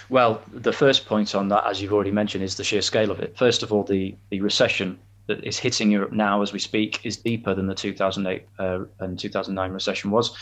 Well, 0.10 0.41
the 0.51 0.73
first 0.73 1.06
point 1.06 1.34
on 1.36 1.49
that, 1.49 1.65
as 1.65 1.82
you've 1.82 1.93
already 1.93 2.12
mentioned, 2.12 2.43
is 2.43 2.56
the 2.56 2.63
sheer 2.63 2.82
scale 2.82 3.12
of 3.12 3.19
it. 3.19 3.38
First 3.38 3.63
of 3.63 3.71
all, 3.71 3.84
the, 3.84 4.15
the 4.29 4.41
recession 4.41 4.99
that 5.27 5.43
is 5.43 5.58
hitting 5.58 5.89
Europe 5.89 6.12
now 6.12 6.41
as 6.41 6.51
we 6.51 6.60
speak 6.60 6.99
is 7.03 7.17
deeper 7.17 7.56
than 7.56 7.67
the 7.67 7.75
2008 7.75 8.45
uh, 8.60 8.79
and 8.99 9.17
2009 9.17 9.71
recession 9.71 10.12
was. 10.12 10.36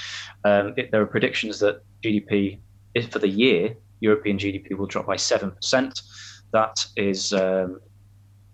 Um, 0.44 0.74
it, 0.76 0.92
there 0.92 1.02
are 1.02 1.06
predictions 1.06 1.60
that 1.60 1.84
GDP, 2.04 2.60
for 3.10 3.20
the 3.20 3.28
year, 3.28 3.76
European 4.00 4.38
GDP 4.38 4.76
will 4.76 4.88
drop 4.88 5.06
by 5.06 5.16
7%. 5.16 6.02
That 6.52 6.86
is, 6.96 7.34
um, 7.34 7.80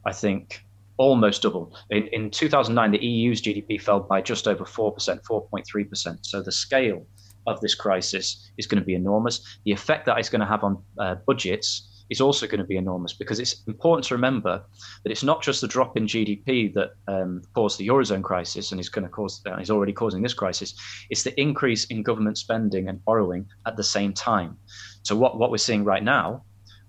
I 0.06 0.14
think, 0.14 0.64
almost 0.98 1.42
double. 1.44 1.76
In, 1.90 2.08
in 2.08 2.32
2009, 2.32 2.92
the 2.92 3.06
EU's 3.06 3.42
GDP 3.42 3.82
fell 3.82 4.00
by 4.00 4.22
just 4.22 4.48
over 4.48 4.66
4%, 4.66 4.96
4.3%. 5.24 6.18
So 6.22 6.42
the 6.42 6.52
scale 6.52 7.06
of 7.46 7.62
this 7.62 7.76
crisis 7.76 8.52
is 8.58 8.68
going 8.68 8.82
to 8.82 8.86
be 8.86 8.96
enormous. 8.96 9.60
The 9.66 9.72
effect 9.72 10.06
that 10.06 10.18
it's 10.18 10.30
going 10.30 10.42
to 10.42 10.48
have 10.48 10.64
on 10.64 10.84
uh, 11.00 11.16
budgets 11.26 11.98
is 12.10 12.22
also 12.22 12.48
going 12.48 12.60
to 12.60 12.66
be 12.66 12.78
enormous 12.78 13.14
because 13.14 13.40
it's 13.40 13.64
important 13.68 14.06
to 14.08 14.16
remember 14.16 14.64
that 15.04 15.12
it's 15.12 15.24
not 15.24 15.42
just 15.42 15.62
the 15.62 15.68
drop 15.68 15.98
in 15.98 16.06
GDP 16.06 16.74
that 16.74 16.92
um, 17.08 17.42
caused 17.54 17.78
the 17.78 17.88
eurozone 17.88 18.24
crisis 18.24 18.72
and 18.72 18.80
is 18.80 18.90
going 18.90 19.04
to 19.04 19.10
cause 19.10 19.42
uh, 19.46 19.56
is 19.56 19.70
already 19.70 19.94
causing 19.94 20.22
this 20.22 20.34
crisis. 20.34 20.74
It's 21.10 21.24
the 21.24 21.40
increase 21.40 21.86
in 21.86 22.04
government 22.04 22.38
spending 22.38 22.88
and 22.88 23.04
borrowing 23.04 23.46
at 23.66 23.76
the 23.76 23.84
same 23.84 24.14
time. 24.14 24.58
So 25.04 25.16
what 25.16 25.38
what 25.38 25.52
we're 25.52 25.58
seeing 25.58 25.84
right 25.84 26.04
now, 26.04 26.44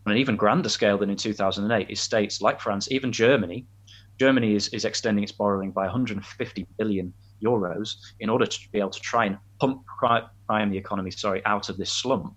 on 0.08 0.12
an 0.12 0.18
even 0.18 0.36
grander 0.36 0.70
scale 0.70 0.96
than 0.96 1.10
in 1.10 1.16
2008, 1.16 1.90
is 1.90 2.00
states 2.00 2.40
like 2.40 2.62
France, 2.62 2.90
even 2.90 3.12
Germany. 3.12 3.66
Germany 4.18 4.54
is, 4.54 4.68
is 4.68 4.86
extending 4.86 5.22
its 5.22 5.32
borrowing 5.32 5.70
by 5.70 5.82
150 5.82 6.66
billion 6.78 7.12
euros 7.44 7.94
in 8.20 8.30
order 8.30 8.46
to 8.46 8.58
be 8.72 8.78
able 8.80 8.88
to 8.88 9.00
try 9.00 9.26
and 9.26 9.36
pump 9.60 9.82
prime 9.98 10.70
the 10.70 10.78
economy, 10.78 11.10
sorry, 11.10 11.44
out 11.44 11.68
of 11.68 11.76
this 11.76 11.92
slump. 11.92 12.34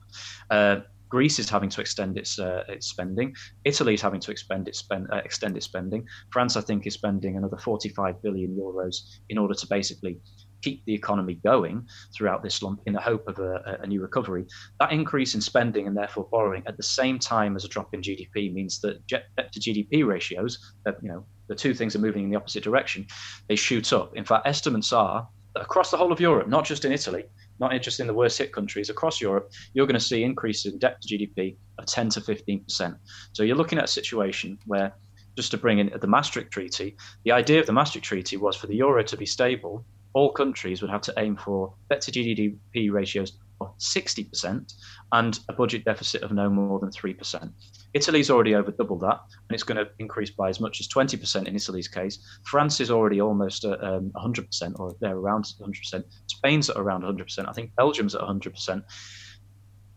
Uh, 0.49 0.81
Greece 1.07 1.39
is 1.39 1.49
having 1.49 1.69
to 1.69 1.79
extend 1.79 2.17
its 2.17 2.39
uh, 2.39 2.63
its 2.67 2.87
spending. 2.87 3.33
Italy 3.63 3.93
is 3.93 4.01
having 4.01 4.19
to 4.19 4.31
expend 4.31 4.67
its 4.67 4.79
spend, 4.79 5.07
uh, 5.11 5.21
extend 5.23 5.55
its 5.55 5.65
spending. 5.65 6.05
France, 6.29 6.57
I 6.57 6.61
think, 6.61 6.85
is 6.87 6.93
spending 6.93 7.37
another 7.37 7.57
45 7.57 8.21
billion 8.21 8.55
euros 8.55 9.19
in 9.29 9.37
order 9.37 9.53
to 9.53 9.67
basically 9.67 10.19
keep 10.61 10.83
the 10.85 10.93
economy 10.93 11.35
going 11.43 11.87
throughout 12.13 12.43
this 12.43 12.55
slump 12.55 12.81
in 12.85 12.93
the 12.93 13.01
hope 13.01 13.27
of 13.27 13.39
a, 13.39 13.79
a, 13.81 13.87
new 13.87 14.01
recovery. 14.01 14.45
That 14.79 14.91
increase 14.91 15.35
in 15.35 15.41
spending 15.41 15.87
and 15.87 15.95
therefore 15.95 16.27
borrowing 16.31 16.63
at 16.67 16.77
the 16.77 16.83
same 16.83 17.19
time 17.19 17.55
as 17.55 17.65
a 17.65 17.67
drop 17.67 17.93
in 17.93 18.01
GDP 18.01 18.53
means 18.53 18.79
that 18.81 19.05
debt 19.07 19.25
to 19.37 19.59
GDP 19.59 20.05
ratios, 20.05 20.73
uh, 20.85 20.91
you 21.01 21.09
know, 21.09 21.25
the 21.47 21.55
two 21.55 21.73
things 21.73 21.95
are 21.95 21.99
moving 21.99 22.23
in 22.23 22.29
the 22.29 22.37
opposite 22.37 22.63
direction. 22.63 23.05
They 23.47 23.55
shoot 23.55 23.91
up. 23.93 24.15
In 24.15 24.23
fact, 24.23 24.47
estimates 24.47 24.93
are 24.93 25.27
that 25.53 25.61
across 25.61 25.91
the 25.91 25.97
whole 25.97 26.11
of 26.11 26.19
Europe, 26.19 26.47
not 26.47 26.65
just 26.65 26.85
in 26.85 26.91
Italy, 26.91 27.25
not 27.59 27.79
just 27.81 27.99
in 27.99 28.07
the 28.07 28.13
worst 28.13 28.37
hit 28.37 28.51
countries 28.51 28.89
across 28.89 29.21
Europe, 29.21 29.51
you're 29.73 29.85
going 29.85 29.99
to 29.99 30.05
see 30.05 30.23
increases 30.23 30.73
in 30.73 30.79
debt 30.79 31.01
to 31.01 31.07
GDP 31.07 31.55
of 31.77 31.85
10 31.85 32.09
to 32.09 32.21
15%. 32.21 32.97
So 33.33 33.43
you're 33.43 33.55
looking 33.55 33.77
at 33.77 33.85
a 33.85 33.87
situation 33.87 34.57
where, 34.65 34.93
just 35.35 35.51
to 35.51 35.57
bring 35.57 35.79
in 35.79 35.91
the 35.99 36.07
Maastricht 36.07 36.51
Treaty, 36.51 36.95
the 37.23 37.31
idea 37.31 37.59
of 37.59 37.65
the 37.65 37.73
Maastricht 37.73 38.05
Treaty 38.05 38.37
was 38.37 38.55
for 38.55 38.67
the 38.67 38.75
euro 38.75 39.03
to 39.03 39.17
be 39.17 39.25
stable, 39.25 39.85
all 40.13 40.31
countries 40.31 40.81
would 40.81 40.91
have 40.91 41.01
to 41.01 41.13
aim 41.17 41.35
for 41.35 41.73
debt 41.89 42.01
to 42.01 42.11
GDP 42.11 42.91
ratios 42.91 43.33
of 43.61 43.77
60% 43.77 44.73
and 45.11 45.39
a 45.47 45.53
budget 45.53 45.85
deficit 45.85 46.23
of 46.23 46.31
no 46.31 46.49
more 46.49 46.79
than 46.79 46.89
3%. 46.89 47.51
Italy's 47.93 48.29
already 48.29 48.55
over 48.55 48.71
double 48.71 48.97
that, 48.99 49.19
and 49.31 49.53
it's 49.53 49.63
going 49.63 49.77
to 49.77 49.91
increase 49.99 50.31
by 50.31 50.49
as 50.49 50.59
much 50.59 50.79
as 50.79 50.87
20% 50.87 51.47
in 51.47 51.55
Italy's 51.55 51.87
case. 51.87 52.19
France 52.43 52.79
is 52.79 52.89
already 52.89 53.21
almost 53.21 53.65
um, 53.65 54.11
100%, 54.15 54.79
or 54.79 54.95
they're 54.99 55.17
around 55.17 55.45
100%. 55.61 56.03
Spain's 56.27 56.69
at 56.69 56.77
around 56.77 57.03
100%. 57.03 57.47
I 57.47 57.53
think 57.53 57.75
Belgium's 57.75 58.15
at 58.15 58.21
100%. 58.21 58.83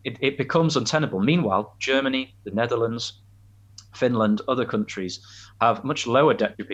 It, 0.05 0.18
it 0.20 0.37
becomes 0.37 0.77
untenable. 0.77 1.20
Meanwhile, 1.20 1.77
Germany, 1.79 2.35
the 2.44 2.50
Netherlands, 2.50 3.22
Finland, 3.94 4.42
other 4.48 4.64
countries 4.64 5.20
have 5.61 5.85
much 5.85 6.07
lower 6.07 6.35
debt 6.35 6.59
to 6.59 6.64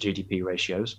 GDP 0.00 0.42
ratios, 0.42 0.96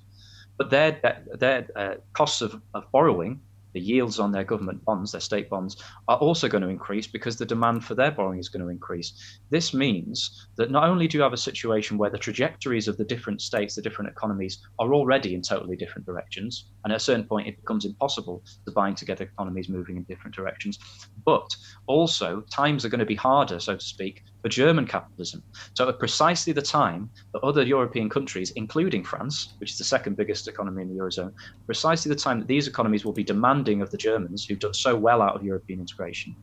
but 0.57 0.69
their, 0.69 1.21
their 1.39 1.67
uh, 1.75 1.95
costs 2.13 2.41
of, 2.41 2.61
of 2.73 2.91
borrowing 2.91 3.41
the 3.73 3.81
yields 3.81 4.19
on 4.19 4.31
their 4.31 4.43
government 4.43 4.83
bonds, 4.85 5.11
their 5.11 5.21
state 5.21 5.49
bonds, 5.49 5.83
are 6.07 6.17
also 6.17 6.47
going 6.47 6.61
to 6.61 6.69
increase 6.69 7.07
because 7.07 7.37
the 7.37 7.45
demand 7.45 7.83
for 7.83 7.95
their 7.95 8.11
borrowing 8.11 8.39
is 8.39 8.49
going 8.49 8.63
to 8.63 8.69
increase. 8.69 9.39
This 9.49 9.73
means 9.73 10.47
that 10.55 10.71
not 10.71 10.87
only 10.87 11.07
do 11.07 11.17
you 11.17 11.23
have 11.23 11.33
a 11.33 11.37
situation 11.37 11.97
where 11.97 12.09
the 12.09 12.17
trajectories 12.17 12.87
of 12.87 12.97
the 12.97 13.03
different 13.03 13.41
states, 13.41 13.75
the 13.75 13.81
different 13.81 14.11
economies, 14.11 14.59
are 14.79 14.93
already 14.93 15.33
in 15.33 15.41
totally 15.41 15.75
different 15.75 16.05
directions, 16.05 16.69
and 16.83 16.93
at 16.93 16.97
a 16.97 17.03
certain 17.03 17.25
point 17.25 17.47
it 17.47 17.59
becomes 17.59 17.85
impossible 17.85 18.43
to 18.65 18.71
bind 18.71 18.97
together 18.97 19.25
economies 19.25 19.69
moving 19.69 19.97
in 19.97 20.03
different 20.03 20.35
directions, 20.35 20.77
but 21.25 21.55
also 21.87 22.41
times 22.51 22.85
are 22.85 22.89
going 22.89 22.99
to 22.99 23.05
be 23.05 23.15
harder, 23.15 23.59
so 23.59 23.75
to 23.75 23.85
speak, 23.85 24.23
for 24.43 24.49
German 24.49 24.85
capitalism. 24.85 25.41
So 25.73 25.87
at 25.87 25.97
precisely 25.97 26.53
the 26.53 26.61
time 26.61 27.09
that 27.31 27.39
other 27.39 27.63
European 27.63 28.09
countries, 28.09 28.51
including 28.51 29.03
France, 29.03 29.53
which 29.59 29.71
is 29.71 29.77
the 29.77 29.85
second 29.85 30.17
biggest 30.17 30.47
economy 30.47 30.83
in 30.83 30.89
the 30.89 31.01
Eurozone, 31.01 31.31
precisely 31.65 32.09
the 32.09 32.15
time 32.15 32.39
that 32.39 32.47
these 32.47 32.67
economies 32.67 33.05
will 33.05 33.13
be 33.13 33.23
demanding 33.23 33.81
of 33.81 33.89
the 33.89 33.97
Germans, 33.97 34.45
who've 34.45 34.59
done 34.59 34.73
so 34.73 34.95
well 34.95 35.21
out 35.21 35.35
of 35.35 35.43
European 35.43 35.79
integration, 35.79 36.35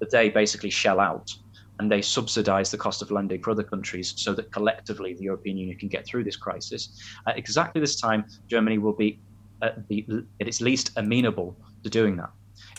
that 0.00 0.10
they 0.10 0.28
basically 0.28 0.70
shell 0.70 0.98
out 0.98 1.32
and 1.78 1.90
they 1.90 2.02
subsidize 2.02 2.70
the 2.70 2.78
cost 2.78 3.00
of 3.00 3.10
lending 3.10 3.40
for 3.40 3.52
other 3.52 3.62
countries 3.62 4.12
so 4.16 4.32
that 4.34 4.50
collectively 4.50 5.14
the 5.14 5.22
European 5.22 5.56
Union 5.56 5.78
can 5.78 5.88
get 5.88 6.04
through 6.04 6.24
this 6.24 6.36
crisis. 6.36 7.00
At 7.28 7.38
exactly 7.38 7.80
this 7.80 8.00
time, 8.00 8.24
Germany 8.48 8.78
will 8.78 8.94
be 8.94 9.20
at, 9.62 9.86
the, 9.88 10.04
at 10.40 10.48
its 10.48 10.60
least 10.60 10.90
amenable 10.96 11.56
to 11.84 11.90
doing 11.90 12.16
that. 12.16 12.30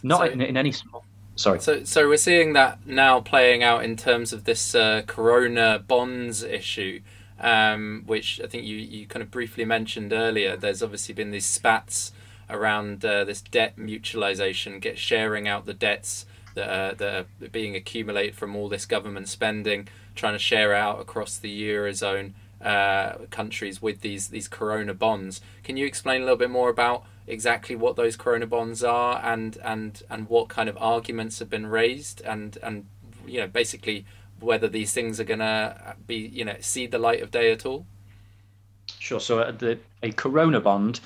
Not 0.04 0.20
so, 0.20 0.26
in, 0.26 0.42
in 0.42 0.58
any 0.58 0.72
small 0.72 1.06
Sorry. 1.38 1.60
So, 1.60 1.84
so 1.84 2.08
we're 2.08 2.18
seeing 2.18 2.54
that 2.54 2.86
now 2.86 3.22
playing 3.22 3.64
out 3.64 3.84
in 3.84 3.96
terms 3.96 4.34
of 4.34 4.44
this 4.46 4.74
uh, 4.74 5.04
Corona 5.06 5.84
bonds 5.88 6.42
issue, 6.42 7.02
um, 7.40 8.04
which 8.08 8.42
I 8.44 8.48
think 8.48 8.66
you, 8.66 8.76
you 8.76 9.06
kind 9.06 9.22
of 9.22 9.30
briefly 9.30 9.64
mentioned 9.64 10.12
earlier. 10.12 10.58
There's 10.58 10.82
obviously 10.82 11.14
been 11.14 11.30
these 11.30 11.46
spats 11.46 12.12
around 12.50 13.06
uh, 13.06 13.24
this 13.24 13.42
debt 13.42 13.78
mutualization, 13.78 14.82
get 14.82 14.98
sharing 14.98 15.48
out 15.48 15.68
the 15.68 15.76
debts 15.76 16.26
that 16.56 16.70
are, 16.70 16.96
that 16.96 17.14
are 17.44 17.48
being 17.50 17.76
accumulated 17.76 18.36
from 18.36 18.56
all 18.56 18.68
this 18.68 18.88
government 18.88 19.28
spending, 19.28 19.88
trying 20.16 20.34
to 20.34 20.40
share 20.40 20.74
out 20.74 21.00
across 21.00 21.38
the 21.38 21.62
eurozone 21.62 22.34
uh, 22.62 23.14
countries 23.30 23.80
with 23.80 24.02
these 24.02 24.30
these 24.30 24.48
Corona 24.48 24.96
bonds. 24.96 25.42
Can 25.64 25.78
you 25.78 25.86
explain 25.86 26.22
a 26.22 26.26
little 26.26 26.38
bit 26.38 26.50
more 26.50 26.70
about? 26.70 27.06
Exactly 27.28 27.76
what 27.76 27.96
those 27.96 28.16
corona 28.16 28.48
bonds 28.48 28.84
are 28.84 29.22
and 29.24 29.58
and 29.64 30.04
and 30.10 30.30
what 30.30 30.48
kind 30.48 30.70
of 30.70 30.78
arguments 30.80 31.40
have 31.40 31.50
been 31.50 31.66
raised 31.66 32.22
and 32.22 32.58
and 32.64 32.86
you 33.26 33.40
know 33.40 33.48
basically 33.48 34.06
whether 34.40 34.68
these 34.68 34.94
things 34.94 35.20
are 35.20 35.26
going 35.26 35.40
to 35.40 35.96
be 36.06 36.16
you 36.16 36.46
know 36.46 36.56
see 36.60 36.88
the 36.88 36.98
light 36.98 37.22
of 37.22 37.32
day 37.32 37.52
at 37.52 37.66
all. 37.66 37.86
Sure. 39.00 39.20
So 39.20 39.40
uh, 39.40 39.52
the, 39.52 39.78
a 40.04 40.12
corona 40.12 40.62
bond 40.62 41.02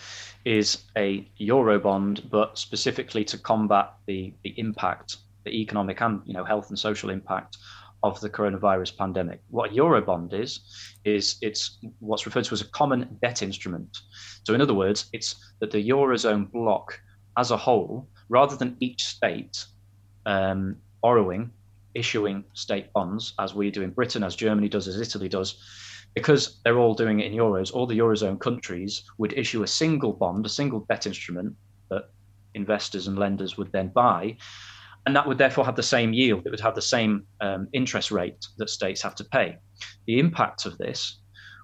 is 0.45 0.83
a 0.97 1.27
euro 1.37 1.79
bond 1.79 2.27
but 2.29 2.57
specifically 2.57 3.23
to 3.25 3.37
combat 3.37 3.93
the 4.05 4.33
the 4.43 4.53
impact 4.59 5.17
the 5.43 5.51
economic 5.51 6.01
and 6.01 6.21
you 6.25 6.33
know 6.33 6.43
health 6.43 6.69
and 6.69 6.77
social 6.77 7.09
impact 7.09 7.57
of 8.03 8.19
the 8.19 8.29
coronavirus 8.29 8.97
pandemic. 8.97 9.41
What 9.49 9.71
a 9.71 9.73
Eurobond 9.73 10.33
is, 10.33 10.61
is 11.05 11.37
it's 11.41 11.77
what's 11.99 12.25
referred 12.25 12.45
to 12.45 12.53
as 12.53 12.61
a 12.61 12.69
common 12.69 13.17
debt 13.21 13.41
instrument. 13.41 13.97
So, 14.43 14.53
in 14.53 14.61
other 14.61 14.73
words, 14.73 15.09
it's 15.13 15.35
that 15.59 15.71
the 15.71 15.89
Eurozone 15.89 16.51
bloc 16.51 16.99
as 17.37 17.51
a 17.51 17.57
whole, 17.57 18.07
rather 18.29 18.55
than 18.55 18.77
each 18.79 19.03
state 19.05 19.65
um, 20.25 20.77
borrowing, 21.01 21.51
issuing 21.93 22.43
state 22.53 22.91
bonds, 22.93 23.33
as 23.39 23.53
we 23.53 23.69
do 23.71 23.81
in 23.81 23.91
Britain, 23.91 24.23
as 24.23 24.35
Germany 24.35 24.69
does, 24.69 24.87
as 24.87 24.99
Italy 24.99 25.29
does, 25.29 25.61
because 26.13 26.59
they're 26.63 26.79
all 26.79 26.93
doing 26.93 27.19
it 27.19 27.31
in 27.31 27.37
euros, 27.37 27.73
all 27.73 27.87
the 27.87 27.97
Eurozone 27.99 28.39
countries 28.39 29.03
would 29.17 29.33
issue 29.33 29.63
a 29.63 29.67
single 29.67 30.13
bond, 30.13 30.45
a 30.45 30.49
single 30.49 30.81
debt 30.89 31.05
instrument 31.05 31.55
that 31.89 32.09
investors 32.53 33.07
and 33.07 33.17
lenders 33.17 33.57
would 33.57 33.71
then 33.71 33.87
buy 33.89 34.35
and 35.05 35.15
that 35.15 35.27
would 35.27 35.37
therefore 35.37 35.65
have 35.65 35.75
the 35.75 35.83
same 35.83 36.13
yield. 36.13 36.43
It 36.45 36.49
would 36.49 36.59
have 36.59 36.75
the 36.75 36.81
same 36.81 37.25
um, 37.39 37.67
interest 37.73 38.11
rate 38.11 38.45
that 38.57 38.69
states 38.69 39.01
have 39.01 39.15
to 39.15 39.23
pay. 39.23 39.57
The 40.05 40.19
impact 40.19 40.65
of 40.65 40.77
this 40.77 41.21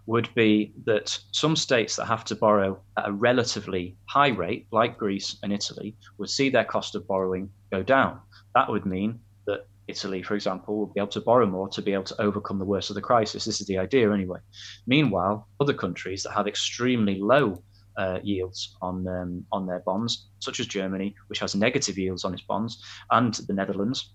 would 0.08 0.34
be 0.36 0.74
that 0.86 1.18
some 1.32 1.56
states 1.56 1.98
that 1.98 2.06
have 2.06 2.24
to 2.26 2.36
borrow 2.36 2.82
at 2.98 3.10
a 3.10 3.12
relatively 3.12 3.98
high 4.08 4.30
rate, 4.30 4.66
like 4.72 4.98
Greece 4.98 5.38
and 5.44 5.52
Italy, 5.52 5.96
would 6.18 6.30
see 6.30 6.50
their 6.50 6.64
cost 6.64 6.96
of 6.96 7.06
borrowing 7.08 7.50
go 7.72 7.84
down. 7.84 8.20
That 8.56 8.70
would 8.70 8.86
mean 8.86 9.20
that 9.48 9.68
Italy, 9.88 10.24
for 10.24 10.36
example, 10.36 10.80
would 10.80 10.94
be 10.94 11.02
able 11.02 11.10
to 11.10 11.22
borrow 11.22 11.46
more 11.46 11.68
to 11.70 11.82
be 11.82 11.94
able 11.94 12.06
to 12.06 12.22
overcome 12.22 12.58
the 12.58 12.66
worst 12.66 12.90
of 12.90 12.96
the 12.96 13.02
crisis. 13.02 13.44
This 13.44 13.60
is 13.60 13.68
the 13.68 13.78
idea, 13.78 14.12
anyway. 14.12 14.40
Meanwhile, 14.88 15.48
other 15.60 15.74
countries 15.74 16.24
that 16.24 16.32
have 16.32 16.48
extremely 16.48 17.20
low 17.20 17.62
uh, 17.98 18.20
yields 18.24 18.78
on 18.82 19.08
um, 19.08 19.46
on 19.52 19.66
their 19.66 19.80
bonds, 19.80 20.30
such 20.40 20.60
as 20.60 20.68
Germany, 20.68 21.16
which 21.28 21.40
has 21.40 21.56
negative 21.56 21.98
yields 21.98 22.24
on 22.24 22.34
its 22.34 22.44
bonds, 22.44 22.84
and 23.12 23.34
the 23.48 23.54
Netherlands, 23.54 24.14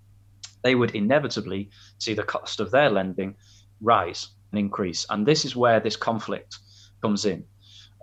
they 0.62 0.74
would 0.74 0.94
inevitably 0.94 1.70
see 1.98 2.14
the 2.14 2.22
cost 2.22 2.60
of 2.60 2.70
their 2.70 2.90
lending 2.90 3.34
rise 3.80 4.28
and 4.50 4.60
increase. 4.60 5.06
And 5.10 5.26
this 5.26 5.44
is 5.44 5.56
where 5.56 5.80
this 5.80 5.96
conflict 5.96 6.58
comes 7.02 7.24
in. 7.24 7.44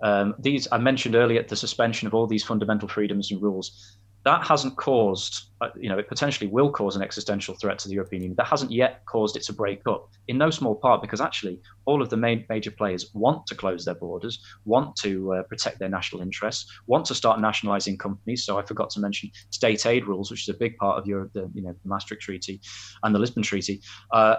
Um, 0.02 0.34
these 0.38 0.68
I 0.72 0.78
mentioned 0.78 1.14
earlier 1.14 1.42
the 1.42 1.56
suspension 1.56 2.06
of 2.06 2.14
all 2.14 2.26
these 2.26 2.44
fundamental 2.44 2.88
freedoms 2.88 3.30
and 3.30 3.42
rules 3.42 3.98
that 4.24 4.46
hasn't 4.46 4.76
caused, 4.76 5.46
uh, 5.62 5.68
you 5.78 5.88
know, 5.88 5.98
it 5.98 6.08
potentially 6.08 6.48
will 6.48 6.70
cause 6.70 6.94
an 6.94 7.02
existential 7.02 7.54
threat 7.54 7.78
to 7.78 7.88
the 7.88 7.94
European 7.94 8.22
Union. 8.22 8.36
That 8.36 8.48
hasn't 8.48 8.70
yet 8.70 9.02
caused 9.06 9.36
it 9.36 9.42
to 9.44 9.52
break 9.52 9.80
up, 9.86 10.10
in 10.28 10.36
no 10.36 10.50
small 10.50 10.74
part 10.74 11.00
because 11.00 11.20
actually 11.22 11.58
all 11.86 12.02
of 12.02 12.10
the 12.10 12.16
main 12.16 12.44
major 12.48 12.70
players 12.70 13.10
want 13.14 13.46
to 13.46 13.54
close 13.54 13.84
their 13.84 13.94
borders, 13.94 14.44
want 14.66 14.94
to 14.96 15.32
uh, 15.34 15.42
protect 15.44 15.78
their 15.78 15.88
national 15.88 16.20
interests, 16.20 16.70
want 16.86 17.06
to 17.06 17.14
start 17.14 17.40
nationalising 17.40 17.96
companies. 17.96 18.44
So 18.44 18.58
I 18.58 18.62
forgot 18.62 18.90
to 18.90 19.00
mention 19.00 19.30
state 19.48 19.86
aid 19.86 20.06
rules, 20.06 20.30
which 20.30 20.46
is 20.46 20.54
a 20.54 20.58
big 20.58 20.76
part 20.76 20.98
of 20.98 21.06
Europe, 21.06 21.32
the, 21.32 21.50
you 21.54 21.62
know, 21.62 21.72
the 21.72 21.88
Maastricht 21.88 22.22
Treaty 22.22 22.60
and 23.02 23.14
the 23.14 23.18
Lisbon 23.18 23.42
Treaty, 23.42 23.80
uh, 24.12 24.36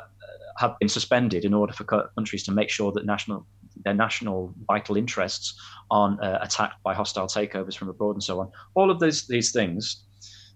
have 0.57 0.77
been 0.79 0.89
suspended 0.89 1.43
in 1.43 1.53
order 1.53 1.73
for 1.73 1.85
countries 1.85 2.43
to 2.43 2.51
make 2.51 2.69
sure 2.69 2.91
that 2.91 3.05
national 3.05 3.47
their 3.83 3.93
national 3.93 4.53
vital 4.67 4.97
interests 4.97 5.59
aren't 5.89 6.21
uh, 6.23 6.39
attacked 6.41 6.81
by 6.83 6.93
hostile 6.93 7.27
takeovers 7.27 7.75
from 7.75 7.89
abroad 7.89 8.15
and 8.15 8.23
so 8.23 8.39
on. 8.39 8.51
All 8.75 8.89
of 8.89 8.99
these 8.99 9.27
these 9.27 9.51
things, 9.51 10.05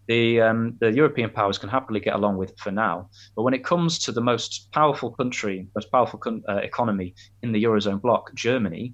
the 0.08 0.42
um, 0.42 0.78
the 0.80 0.92
European 0.92 1.30
powers 1.30 1.58
can 1.58 1.70
happily 1.70 2.00
get 2.00 2.16
along 2.16 2.38
with 2.38 2.58
for 2.60 2.72
now. 2.72 3.10
But 3.36 3.44
when 3.44 3.54
it 3.54 3.64
comes 3.64 4.00
to 4.00 4.12
the 4.12 4.22
most 4.22 4.72
powerful 4.72 5.12
country, 5.12 5.68
most 5.76 5.92
powerful 5.92 6.20
uh, 6.50 6.58
economy 6.58 7.16
in 7.42 7.52
the 7.52 7.64
eurozone 7.64 8.02
bloc, 8.02 8.34
Germany, 8.36 8.94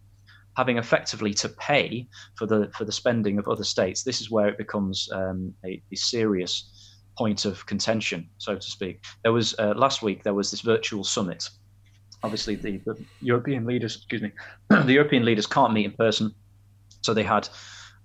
having 0.57 0.77
effectively 0.77 1.33
to 1.35 1.49
pay 1.49 2.07
for 2.35 2.45
the 2.45 2.71
for 2.77 2.85
the 2.85 2.91
spending 2.91 3.37
of 3.39 3.47
other 3.47 3.63
states, 3.63 4.03
this 4.03 4.21
is 4.21 4.31
where 4.31 4.47
it 4.47 4.57
becomes 4.57 5.09
um, 5.11 5.53
a, 5.65 5.81
a, 5.91 5.95
serious 5.95 6.97
point 7.17 7.45
of 7.45 7.65
contention, 7.65 8.29
so 8.37 8.55
to 8.55 8.61
speak. 8.61 9.03
There 9.23 9.33
was 9.33 9.55
uh, 9.59 9.73
last 9.75 10.01
week 10.01 10.23
there 10.23 10.33
was 10.33 10.51
this 10.51 10.61
virtual 10.61 11.03
summit 11.03 11.49
obviously 12.23 12.55
the, 12.55 12.77
the 12.85 12.97
European 13.21 13.65
leaders, 13.65 13.95
excuse 13.95 14.21
me, 14.21 14.31
the 14.69 14.93
European 14.93 15.25
leaders 15.25 15.47
can't 15.47 15.73
meet 15.73 15.85
in 15.85 15.91
person, 15.91 16.33
so 17.01 17.13
they 17.13 17.23
had 17.23 17.47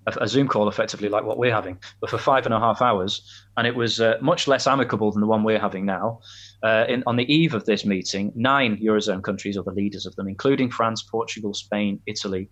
a, 0.06 0.22
a, 0.22 0.28
Zoom 0.28 0.48
call 0.48 0.68
effectively 0.68 1.08
like 1.08 1.24
what 1.24 1.38
we're 1.38 1.52
having, 1.52 1.78
but 2.00 2.10
for 2.10 2.18
five 2.18 2.46
and 2.46 2.54
a 2.54 2.58
half 2.58 2.80
hours, 2.80 3.22
and 3.56 3.66
it 3.66 3.74
was 3.74 4.00
uh, 4.00 4.16
much 4.20 4.48
less 4.48 4.66
amicable 4.66 5.12
than 5.12 5.20
the 5.20 5.26
one 5.26 5.44
we're 5.44 5.58
having 5.58 5.84
now. 5.84 6.20
Uh, 6.62 6.84
in, 6.88 7.02
on 7.06 7.16
the 7.16 7.32
eve 7.32 7.54
of 7.54 7.64
this 7.66 7.84
meeting, 7.84 8.32
nine 8.34 8.76
eurozone 8.78 9.22
countries, 9.22 9.56
or 9.56 9.62
the 9.64 9.72
leaders 9.72 10.06
of 10.06 10.14
them, 10.16 10.28
including 10.28 10.70
France, 10.70 11.02
Portugal, 11.02 11.52
Spain, 11.52 12.00
Italy, 12.06 12.48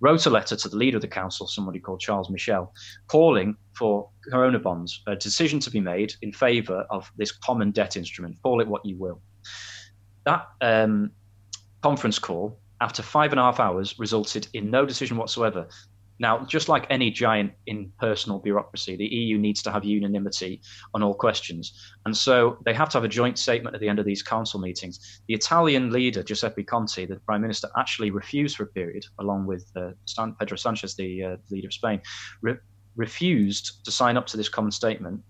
wrote 0.00 0.26
a 0.26 0.30
letter 0.30 0.56
to 0.56 0.68
the 0.68 0.76
leader 0.76 0.96
of 0.96 1.02
the 1.02 1.08
council, 1.08 1.46
somebody 1.46 1.78
called 1.78 2.00
Charles 2.00 2.30
Michel, 2.30 2.72
calling 3.06 3.56
for 3.74 4.08
corona 4.30 4.58
bonds, 4.58 5.02
a 5.06 5.16
decision 5.16 5.60
to 5.60 5.70
be 5.70 5.80
made 5.80 6.14
in 6.22 6.32
favour 6.32 6.84
of 6.90 7.10
this 7.16 7.32
common 7.32 7.70
debt 7.70 7.96
instrument. 7.96 8.36
Call 8.42 8.60
it 8.60 8.68
what 8.68 8.84
you 8.84 8.96
will 8.98 9.20
that 10.24 10.48
um, 10.60 11.10
conference 11.82 12.18
call, 12.18 12.58
after 12.80 13.02
five 13.02 13.32
and 13.32 13.40
a 13.40 13.42
half 13.42 13.60
hours, 13.60 13.98
resulted 13.98 14.48
in 14.52 14.70
no 14.70 14.84
decision 14.84 15.16
whatsoever. 15.16 15.68
Now, 16.20 16.44
just 16.44 16.68
like 16.68 16.86
any 16.90 17.10
giant 17.10 17.52
impersonal 17.66 18.38
bureaucracy, 18.38 18.96
the 18.96 19.06
EU 19.06 19.36
needs 19.36 19.62
to 19.62 19.72
have 19.72 19.84
unanimity 19.84 20.60
on 20.94 21.02
all 21.02 21.14
questions. 21.14 21.72
And 22.06 22.16
so 22.16 22.58
they 22.64 22.72
have 22.72 22.88
to 22.90 22.98
have 22.98 23.04
a 23.04 23.08
joint 23.08 23.36
statement 23.36 23.74
at 23.74 23.80
the 23.80 23.88
end 23.88 23.98
of 23.98 24.06
these 24.06 24.22
council 24.22 24.60
meetings. 24.60 25.22
The 25.26 25.34
Italian 25.34 25.90
leader, 25.90 26.22
Giuseppe 26.22 26.62
Conte, 26.62 27.06
the 27.06 27.16
prime 27.26 27.42
minister, 27.42 27.68
actually 27.76 28.12
refused 28.12 28.56
for 28.56 28.62
a 28.62 28.68
period, 28.68 29.04
along 29.18 29.46
with 29.46 29.68
uh, 29.76 29.90
Pedro 30.38 30.56
Sanchez, 30.56 30.94
the 30.94 31.24
uh, 31.24 31.36
leader 31.50 31.66
of 31.66 31.74
Spain, 31.74 32.00
re- 32.42 32.58
refused 32.94 33.84
to 33.84 33.90
sign 33.90 34.16
up 34.16 34.26
to 34.26 34.36
this 34.36 34.48
common 34.48 34.70
statement 34.70 35.20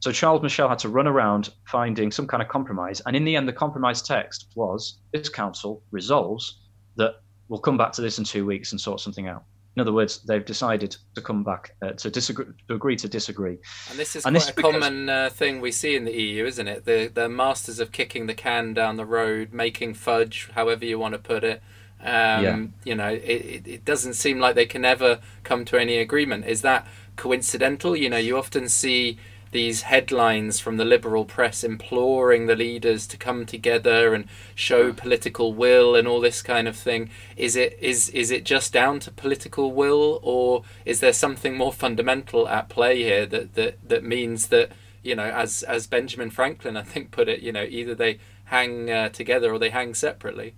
so 0.00 0.12
Charles 0.12 0.42
Michel 0.42 0.68
had 0.68 0.78
to 0.80 0.88
run 0.88 1.06
around 1.06 1.50
finding 1.64 2.12
some 2.12 2.26
kind 2.26 2.42
of 2.42 2.48
compromise. 2.48 3.00
And 3.06 3.16
in 3.16 3.24
the 3.24 3.36
end, 3.36 3.48
the 3.48 3.52
compromise 3.52 4.02
text 4.02 4.48
was 4.54 4.98
this 5.12 5.28
council 5.28 5.82
resolves 5.90 6.60
that 6.96 7.16
we'll 7.48 7.60
come 7.60 7.76
back 7.76 7.92
to 7.92 8.02
this 8.02 8.18
in 8.18 8.24
two 8.24 8.44
weeks 8.44 8.72
and 8.72 8.80
sort 8.80 9.00
something 9.00 9.28
out. 9.28 9.44
In 9.76 9.80
other 9.80 9.92
words, 9.92 10.20
they've 10.22 10.44
decided 10.44 10.96
to 11.14 11.20
come 11.20 11.44
back 11.44 11.74
uh, 11.82 11.92
to 11.92 12.10
disagree, 12.10 12.46
to 12.68 12.74
agree 12.74 12.96
to 12.96 13.08
disagree. 13.08 13.58
And 13.90 13.98
this 13.98 14.16
is 14.16 14.24
and 14.24 14.34
quite 14.34 14.40
this 14.40 14.50
a 14.50 14.54
because... 14.54 14.72
common 14.72 15.08
uh, 15.08 15.28
thing 15.30 15.60
we 15.60 15.70
see 15.70 15.96
in 15.96 16.06
the 16.06 16.12
EU, 16.12 16.46
isn't 16.46 16.66
it? 16.66 16.86
The 16.86 17.10
the 17.12 17.28
masters 17.28 17.78
of 17.78 17.92
kicking 17.92 18.26
the 18.26 18.32
can 18.32 18.72
down 18.72 18.96
the 18.96 19.04
road, 19.04 19.52
making 19.52 19.94
fudge, 19.94 20.48
however 20.54 20.86
you 20.86 20.98
want 20.98 21.12
to 21.12 21.18
put 21.18 21.44
it. 21.44 21.62
Um, 22.00 22.06
yeah. 22.06 22.66
You 22.84 22.94
know, 22.94 23.08
it, 23.08 23.66
it 23.66 23.84
doesn't 23.84 24.14
seem 24.14 24.38
like 24.40 24.54
they 24.54 24.66
can 24.66 24.86
ever 24.86 25.20
come 25.44 25.66
to 25.66 25.78
any 25.78 25.98
agreement. 25.98 26.46
Is 26.46 26.62
that 26.62 26.86
coincidental? 27.16 27.94
You 27.94 28.08
know, 28.08 28.16
you 28.16 28.38
often 28.38 28.70
see 28.70 29.18
these 29.52 29.82
headlines 29.82 30.60
from 30.60 30.76
the 30.76 30.84
liberal 30.84 31.24
press 31.24 31.64
imploring 31.64 32.46
the 32.46 32.56
leaders 32.56 33.06
to 33.08 33.16
come 33.16 33.46
together 33.46 34.14
and 34.14 34.26
show 34.54 34.92
political 34.92 35.52
will 35.52 35.94
and 35.94 36.06
all 36.06 36.20
this 36.20 36.42
kind 36.42 36.68
of 36.68 36.76
thing. 36.76 37.10
Is 37.36 37.56
it 37.56 37.78
is 37.80 38.08
is 38.10 38.30
it 38.30 38.44
just 38.44 38.72
down 38.72 39.00
to 39.00 39.10
political 39.10 39.72
will 39.72 40.20
or 40.22 40.62
is 40.84 41.00
there 41.00 41.12
something 41.12 41.56
more 41.56 41.72
fundamental 41.72 42.48
at 42.48 42.68
play 42.68 43.02
here 43.02 43.26
that 43.26 43.54
that 43.54 43.88
that 43.88 44.04
means 44.04 44.48
that 44.48 44.70
you 45.02 45.14
know 45.14 45.30
as 45.30 45.62
as 45.62 45.86
Benjamin 45.86 46.30
Franklin 46.30 46.76
I 46.76 46.82
think 46.82 47.10
put 47.10 47.28
it 47.28 47.40
you 47.40 47.52
know 47.52 47.64
either 47.64 47.94
they 47.94 48.18
hang 48.46 48.90
uh, 48.90 49.08
together 49.08 49.52
or 49.52 49.58
they 49.58 49.70
hang 49.70 49.94
separately? 49.94 50.54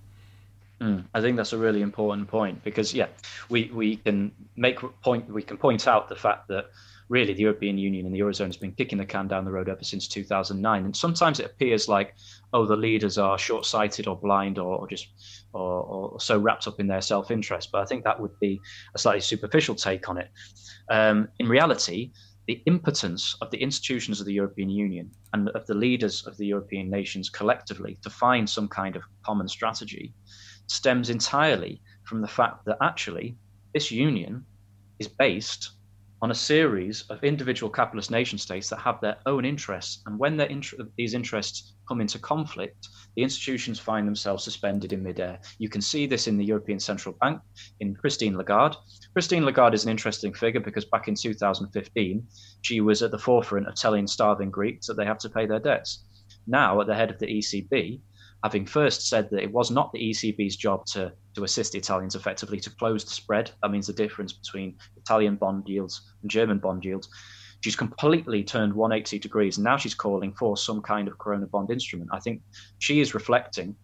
Mm, 0.81 1.05
I 1.13 1.21
think 1.21 1.37
that's 1.37 1.53
a 1.53 1.59
really 1.59 1.83
important 1.83 2.29
point 2.29 2.63
because 2.63 2.95
yeah, 2.95 3.09
we, 3.49 3.71
we 3.75 3.97
can 3.97 4.31
make 4.57 4.79
point 5.03 5.29
we 5.29 5.43
can 5.43 5.57
point 5.57 5.89
out 5.89 6.09
the 6.09 6.15
fact 6.15 6.49
that 6.49 6.71
really 7.09 7.33
the 7.33 7.43
European 7.43 7.79
Union 7.79 8.07
and 8.07 8.15
the 8.15 8.21
Eurozone 8.21 8.47
has 8.47 8.57
been 8.57 8.73
kicking 8.73 8.99
the 8.99 9.05
can 9.05 9.29
down 9.29 9.45
the 9.45 9.51
road 9.51 9.69
ever 9.69 9.83
since 9.83 10.07
2009. 10.09 10.85
And 10.85 10.97
sometimes 10.97 11.41
it 11.41 11.47
appears 11.47 11.89
like, 11.89 12.15
oh, 12.53 12.67
the 12.67 12.77
leaders 12.77 13.19
are 13.19 13.39
short 13.39 13.65
sighted 13.65 14.07
or 14.07 14.17
blind 14.17 14.59
or, 14.59 14.79
or 14.79 14.89
just 14.89 15.09
or, 15.53 15.83
or, 15.83 16.21
so 16.21 16.39
wrapped 16.39 16.67
up 16.67 16.81
in 16.81 16.87
their 16.87 17.01
self 17.01 17.31
interest. 17.31 17.71
But 17.73 17.83
I 17.83 17.87
think 17.87 18.05
that 18.05 18.21
would 18.21 18.39
be 18.41 18.61
a 18.95 18.99
slightly 18.99 19.21
superficial 19.21 19.75
take 19.75 20.09
on 20.09 20.19
it. 20.19 20.31
Um, 20.91 21.29
in 21.39 21.49
reality, 21.49 22.13
the 22.47 22.63
impotence 22.67 23.37
of 23.43 23.51
the 23.51 23.59
institutions 23.59 24.21
of 24.21 24.27
the 24.27 24.33
European 24.33 24.71
Union 24.71 25.11
and 25.33 25.49
of 25.51 25.67
the 25.67 25.75
leaders 25.75 26.27
of 26.27 26.37
the 26.39 26.47
European 26.47 26.89
nations 26.89 27.29
collectively 27.29 27.99
to 28.03 28.11
find 28.11 28.49
some 28.49 28.69
kind 28.69 28.97
of 28.97 29.03
common 29.23 29.49
strategy 29.49 30.15
stems 30.67 31.11
entirely 31.11 31.81
from 32.05 32.21
the 32.21 32.29
fact 32.29 32.65
that 32.65 32.79
actually 32.81 33.37
this 33.75 33.91
union 33.91 34.45
is 34.99 35.09
based 35.09 35.73
on 36.21 36.31
a 36.33 36.35
series 36.35 37.03
of 37.11 37.23
individual 37.23 37.71
capitalist 37.71 38.11
nation 38.11 38.39
states 38.39 38.69
that 38.69 38.81
have 38.81 39.01
their 39.01 39.19
own 39.27 39.45
interests. 39.45 40.03
And 40.07 40.19
when 40.19 40.37
these 40.97 41.15
interests 41.15 41.75
come 41.87 42.01
into 42.01 42.19
conflict, 42.19 42.89
the 43.15 43.23
institutions 43.23 43.79
find 43.79 44.07
themselves 44.07 44.43
suspended 44.43 44.93
in 44.93 45.03
midair. 45.03 45.39
You 45.59 45.69
can 45.69 45.81
see 45.81 46.07
this 46.07 46.27
in 46.27 46.37
the 46.37 46.45
European 46.45 46.81
Central 46.81 47.15
Bank, 47.21 47.41
in 47.81 47.95
Christine 47.95 48.37
Lagarde. 48.37 48.77
Christine 49.13 49.45
Lagarde 49.45 49.75
is 49.75 49.85
an 49.85 49.91
interesting 49.91 50.35
figure 50.35 50.61
because 50.61 50.85
back 50.85 51.07
in 51.09 51.15
2015, 51.15 52.27
she 52.63 52.81
was 52.81 53.03
at 53.03 53.11
the 53.13 53.19
forefront 53.19 53.69
of 53.69 53.77
telling 53.77 54.07
starving 54.07 54.51
Greeks 54.51 54.87
that 54.89 54.97
they 54.97 55.05
have 55.05 55.19
to 55.19 55.31
pay 55.31 55.47
their 55.47 55.61
debts. 55.61 56.05
Now, 56.47 56.81
at 56.81 56.87
the 56.87 56.95
head 56.95 57.11
of 57.11 57.19
the 57.19 57.27
ECB, 57.27 58.01
having 58.43 58.67
first 58.67 59.09
said 59.09 59.29
that 59.31 59.43
it 59.43 59.53
was 59.53 59.71
not 59.71 59.93
the 59.93 59.99
ECB's 59.99 60.57
job 60.57 60.87
to, 60.87 61.13
to 61.35 61.45
assist 61.45 61.73
the 61.73 61.79
Italians 61.79 62.15
effectively 62.15 62.61
to 62.61 62.71
close 62.71 63.05
the 63.05 63.11
spread. 63.11 63.51
That 63.63 63.71
means 63.71 63.87
the 63.87 63.93
difference 63.93 64.33
between 64.33 64.77
Italian 64.97 65.37
bond 65.37 65.69
yields 65.69 66.03
and 66.23 66.31
German 66.31 66.59
bond 66.59 66.85
yields. 66.85 67.09
She's 67.61 67.77
completely 67.77 68.45
turned 68.45 68.73
180 68.73 69.19
degrees, 69.19 69.57
and 69.57 69.65
now 69.65 69.77
she's 69.77 69.95
calling 69.95 70.33
for 70.35 70.57
some 70.57 70.81
kind 70.81 71.09
of 71.09 71.19
Corona 71.19 71.47
bond 71.47 71.71
instrument. 71.71 72.11
I 72.13 72.21
think 72.21 72.43
she 72.79 73.01
is 73.01 73.15
reflecting 73.15 73.75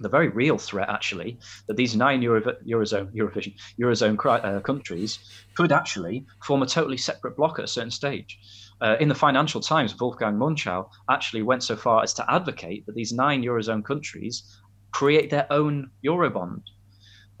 the 0.00 0.08
very 0.08 0.28
real 0.28 0.58
threat, 0.58 0.88
actually, 0.88 1.38
that 1.66 1.76
these 1.76 1.96
nine 1.96 2.22
Euro, 2.22 2.40
eurozone 2.66 3.12
Eurovision, 3.14 3.54
eurozone 3.80 4.44
uh, 4.44 4.60
countries 4.60 5.18
could 5.56 5.72
actually 5.72 6.26
form 6.44 6.62
a 6.62 6.66
totally 6.66 6.98
separate 6.98 7.36
bloc 7.36 7.58
at 7.58 7.64
a 7.64 7.68
certain 7.68 7.90
stage. 7.90 8.38
Uh, 8.80 8.96
in 9.00 9.08
the 9.08 9.14
Financial 9.14 9.60
Times, 9.60 9.98
Wolfgang 9.98 10.38
Munchau 10.38 10.88
actually 11.10 11.42
went 11.42 11.62
so 11.62 11.76
far 11.76 12.02
as 12.02 12.14
to 12.14 12.24
advocate 12.30 12.86
that 12.86 12.94
these 12.94 13.12
nine 13.12 13.42
Eurozone 13.42 13.84
countries 13.84 14.60
create 14.92 15.30
their 15.30 15.46
own 15.50 15.90
Eurobond. 16.04 16.62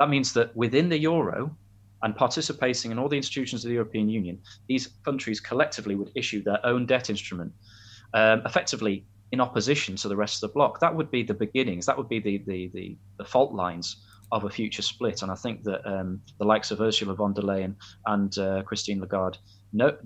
That 0.00 0.08
means 0.08 0.32
that 0.32 0.54
within 0.56 0.88
the 0.88 0.98
Euro 0.98 1.56
and 2.02 2.14
participating 2.14 2.90
in 2.92 2.98
all 2.98 3.08
the 3.08 3.16
institutions 3.16 3.64
of 3.64 3.68
the 3.68 3.74
European 3.74 4.08
Union, 4.08 4.40
these 4.68 4.88
countries 5.04 5.40
collectively 5.40 5.94
would 5.94 6.10
issue 6.14 6.42
their 6.42 6.64
own 6.64 6.86
debt 6.86 7.10
instrument, 7.10 7.52
um, 8.14 8.42
effectively 8.44 9.04
in 9.32 9.40
opposition 9.40 9.96
to 9.96 10.08
the 10.08 10.16
rest 10.16 10.42
of 10.42 10.48
the 10.48 10.54
bloc. 10.54 10.80
That 10.80 10.94
would 10.94 11.10
be 11.10 11.22
the 11.22 11.34
beginnings, 11.34 11.86
that 11.86 11.96
would 11.96 12.08
be 12.08 12.20
the, 12.20 12.38
the, 12.46 12.70
the, 12.74 12.96
the 13.18 13.24
fault 13.24 13.52
lines 13.52 13.96
of 14.30 14.44
a 14.44 14.50
future 14.50 14.82
split. 14.82 15.22
And 15.22 15.30
I 15.30 15.34
think 15.34 15.64
that 15.64 15.86
um, 15.86 16.20
the 16.38 16.44
likes 16.44 16.70
of 16.70 16.80
Ursula 16.80 17.14
von 17.14 17.32
der 17.32 17.42
Leyen 17.42 17.74
and 18.06 18.36
uh, 18.38 18.62
Christine 18.62 19.00
Lagarde 19.00 19.38
know, 19.72 19.96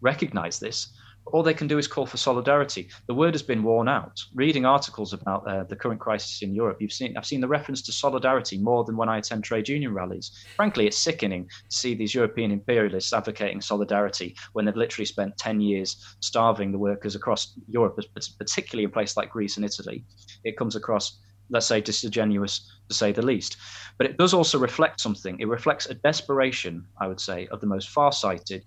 recognize 0.00 0.58
this, 0.58 0.88
all 1.26 1.42
they 1.42 1.54
can 1.54 1.66
do 1.66 1.78
is 1.78 1.88
call 1.88 2.06
for 2.06 2.16
solidarity. 2.16 2.88
The 3.06 3.14
word 3.14 3.34
has 3.34 3.42
been 3.42 3.62
worn 3.62 3.88
out. 3.88 4.22
Reading 4.34 4.66
articles 4.66 5.12
about 5.12 5.46
uh, 5.48 5.64
the 5.64 5.76
current 5.76 6.00
crisis 6.00 6.42
in 6.42 6.54
Europe, 6.54 6.78
you've 6.80 6.92
seen 6.92 7.16
I've 7.16 7.26
seen 7.26 7.40
the 7.40 7.48
reference 7.48 7.80
to 7.82 7.92
solidarity 7.92 8.58
more 8.58 8.84
than 8.84 8.96
when 8.96 9.08
I 9.08 9.18
attend 9.18 9.44
trade 9.44 9.68
union 9.68 9.94
rallies. 9.94 10.32
Frankly, 10.56 10.86
it's 10.86 10.98
sickening 10.98 11.48
to 11.48 11.76
see 11.76 11.94
these 11.94 12.14
European 12.14 12.50
imperialists 12.50 13.12
advocating 13.12 13.60
solidarity 13.60 14.36
when 14.52 14.64
they've 14.64 14.76
literally 14.76 15.06
spent 15.06 15.36
ten 15.38 15.60
years 15.60 16.16
starving 16.20 16.72
the 16.72 16.78
workers 16.78 17.14
across 17.14 17.58
Europe, 17.68 17.98
particularly 18.38 18.84
in 18.84 18.90
places 18.90 19.16
like 19.16 19.30
Greece 19.30 19.56
and 19.56 19.64
Italy. 19.64 20.04
It 20.44 20.58
comes 20.58 20.76
across 20.76 21.20
let's 21.50 21.66
say 21.66 21.80
disingenuous 21.80 22.70
to 22.88 22.94
say 22.94 23.12
the 23.12 23.20
least. 23.20 23.58
But 23.98 24.06
it 24.06 24.16
does 24.16 24.32
also 24.32 24.58
reflect 24.58 24.98
something. 24.98 25.38
It 25.38 25.48
reflects 25.48 25.86
a 25.86 25.94
desperation, 25.94 26.86
I 26.98 27.06
would 27.06 27.20
say, 27.20 27.46
of 27.48 27.60
the 27.60 27.66
most 27.66 27.90
far-sighted 27.90 28.64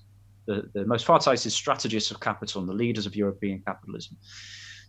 the, 0.48 0.70
the 0.74 0.86
most 0.86 1.06
far-sighted 1.06 1.52
strategists 1.52 2.10
of 2.10 2.20
capital 2.20 2.62
and 2.62 2.70
the 2.70 2.74
leaders 2.74 3.06
of 3.06 3.16
European 3.16 3.62
capitalism, 3.66 4.18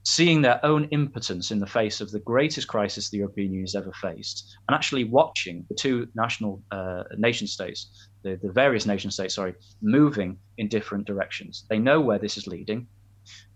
seeing 0.04 0.40
their 0.40 0.64
own 0.64 0.84
impotence 0.86 1.50
in 1.50 1.58
the 1.58 1.66
face 1.66 2.00
of 2.00 2.10
the 2.10 2.20
greatest 2.20 2.68
crisis 2.68 3.10
the 3.10 3.18
European 3.18 3.48
Union 3.48 3.64
has 3.64 3.74
ever 3.74 3.92
faced, 3.92 4.56
and 4.68 4.74
actually 4.74 5.04
watching 5.04 5.66
the 5.68 5.74
two 5.74 6.08
national 6.14 6.62
uh, 6.70 7.02
nation 7.16 7.46
states, 7.46 8.08
the, 8.22 8.38
the 8.42 8.50
various 8.50 8.86
nation 8.86 9.10
states, 9.10 9.34
sorry, 9.34 9.54
moving 9.82 10.38
in 10.56 10.68
different 10.68 11.06
directions. 11.06 11.66
They 11.68 11.78
know 11.78 12.00
where 12.00 12.18
this 12.18 12.36
is 12.36 12.46
leading. 12.46 12.86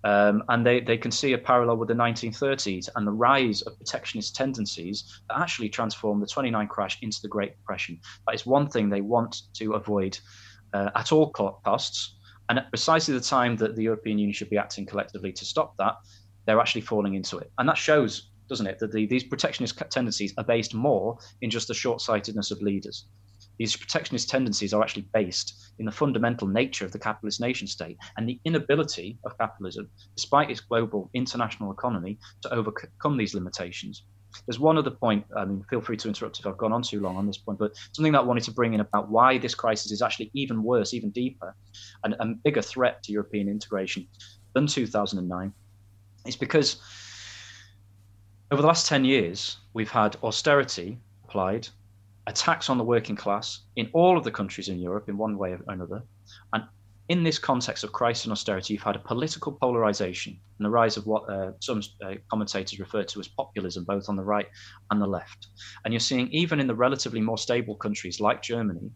Um, 0.05 0.43
and 0.49 0.67
they, 0.67 0.81
they 0.81 0.99
can 0.99 1.11
see 1.11 1.33
a 1.33 1.39
parallel 1.39 1.79
with 1.79 1.89
the 1.89 1.95
1930s 1.95 2.91
and 2.95 3.07
the 3.07 3.13
rise 3.13 3.63
of 3.63 3.77
protectionist 3.79 4.35
tendencies 4.35 5.23
that 5.29 5.39
actually 5.39 5.71
transformed 5.71 6.23
the 6.23 6.27
29 6.27 6.67
crash 6.67 6.99
into 7.01 7.23
the 7.23 7.29
Great 7.29 7.57
Depression. 7.57 7.99
That 8.27 8.35
is 8.35 8.45
one 8.45 8.69
thing 8.69 8.91
they 8.91 9.01
want 9.01 9.43
to 9.55 9.73
avoid 9.73 10.19
uh, 10.73 10.91
at 10.95 11.13
all 11.13 11.31
costs. 11.31 12.17
And 12.49 12.59
at 12.59 12.71
precisely 12.71 13.15
the 13.15 13.21
time 13.21 13.57
that 13.57 13.77
the 13.77 13.83
European 13.83 14.19
Union 14.19 14.35
should 14.35 14.51
be 14.51 14.59
acting 14.59 14.85
collectively 14.87 15.33
to 15.33 15.45
stop 15.45 15.77
that, 15.79 15.95
they're 16.47 16.61
actually 16.61 16.81
falling 16.83 17.15
into 17.15 17.39
it. 17.39 17.51
And 17.59 17.69
that 17.69 17.79
shows, 17.79 18.31
doesn't 18.49 18.67
it, 18.67 18.79
that 18.81 18.93
the, 18.93 19.07
these 19.07 19.25
protectionist 19.25 19.81
tendencies 19.91 20.35
are 20.39 20.45
based 20.45 20.75
more 20.75 21.19
in 21.41 21.51
just 21.51 21.69
the 21.69 21.75
short 21.75 22.01
sightedness 22.01 22.51
of 22.51 22.61
leaders. 22.61 23.07
These 23.59 23.77
protectionist 23.77 24.29
tendencies 24.29 24.75
are 24.75 24.83
actually 24.83 25.07
based 25.13 25.73
in 25.79 25.87
the 25.87 25.93
fundamental 25.93 26.49
nature 26.49 26.85
of 26.85 26.93
the 26.93 26.99
capitalist 26.99 27.41
nation 27.41 27.67
state 27.67 27.97
and 28.17 28.29
the 28.29 28.41
inability 28.45 29.19
of 29.25 29.39
capitalism, 29.39 29.89
despite 30.17 30.51
its 30.51 30.61
global 30.61 31.11
international 31.15 31.71
economy, 31.71 32.19
to 32.43 32.53
overcome 32.53 33.17
these 33.17 33.35
limitations. 33.35 34.05
There's 34.47 34.59
one 34.59 34.79
other 34.79 34.91
point. 34.91 35.25
I 35.37 35.45
mean, 35.45 35.65
feel 35.69 35.81
free 35.81 35.97
to 35.99 36.09
interrupt 36.09 36.41
if 36.41 36.47
I've 36.47 36.57
gone 36.57 36.73
on 36.73 36.83
too 36.83 37.01
long 37.01 37.17
on 37.17 37.27
this 37.27 37.39
point, 37.39 37.59
but 37.59 37.73
something 37.93 38.13
that 38.13 38.21
I 38.21 38.25
wanted 38.25 38.45
to 38.45 38.53
bring 38.53 38.75
in 38.75 38.81
about 38.81 39.11
why 39.11 39.39
this 39.39 39.55
crisis 39.55 39.93
is 39.93 40.03
actually 40.03 40.31
even 40.35 40.63
worse, 40.63 40.95
even 40.95 41.11
deeper, 41.11 41.55
and 42.05 42.15
a 42.19 42.27
bigger 42.45 42.63
threat 42.63 43.03
to 43.05 43.13
European 43.13 43.49
integration 43.49 44.07
than 44.55 44.67
2009 44.67 45.53
is 46.27 46.37
because 46.37 46.81
over 48.51 48.61
the 48.61 48.69
last 48.69 48.87
10 48.87 49.05
years, 49.05 49.59
we've 49.73 49.91
had 49.91 50.17
austerity 50.23 50.99
applied, 51.25 51.69
attacks 52.27 52.69
on 52.69 52.79
the 52.79 52.85
working 52.85 53.17
class 53.17 53.61
in 53.77 53.89
all 53.93 54.17
of 54.17 54.25
the 54.25 54.31
countries 54.31 54.69
in 54.69 54.79
Europe 54.79 55.09
in 55.09 55.17
one 55.17 55.39
way 55.39 55.53
or 55.53 55.61
another, 55.69 56.03
and 56.53 56.63
in 57.09 57.25
this 57.25 57.39
context 57.39 57.85
of 57.85 57.93
crisis 57.93 58.25
and 58.25 58.33
austerity, 58.33 58.75
you've 58.75 58.83
had 58.83 58.97
a 58.97 59.01
political 59.01 59.53
polarization 59.53 60.39
and 60.59 60.67
the 60.67 60.71
rise 60.71 60.97
of 60.97 61.07
what 61.07 61.29
uh, 61.29 61.53
some 61.61 61.83
uh, 62.05 62.15
commentators 62.31 62.79
refer 62.79 63.03
to 63.03 63.21
as 63.21 63.29
populism, 63.29 63.85
both 63.85 64.09
on 64.09 64.17
the 64.17 64.23
right 64.23 64.47
and 64.91 65.01
the 65.01 65.07
left. 65.07 65.49
And 65.85 65.93
you're 65.93 66.01
seeing, 66.01 66.29
even 66.31 66.61
in 66.61 66.67
the 66.67 66.75
relatively 66.75 67.21
more 67.21 67.39
stable 67.39 67.75
countries 67.75 68.21
like 68.21 68.43
Germany, 68.43 68.91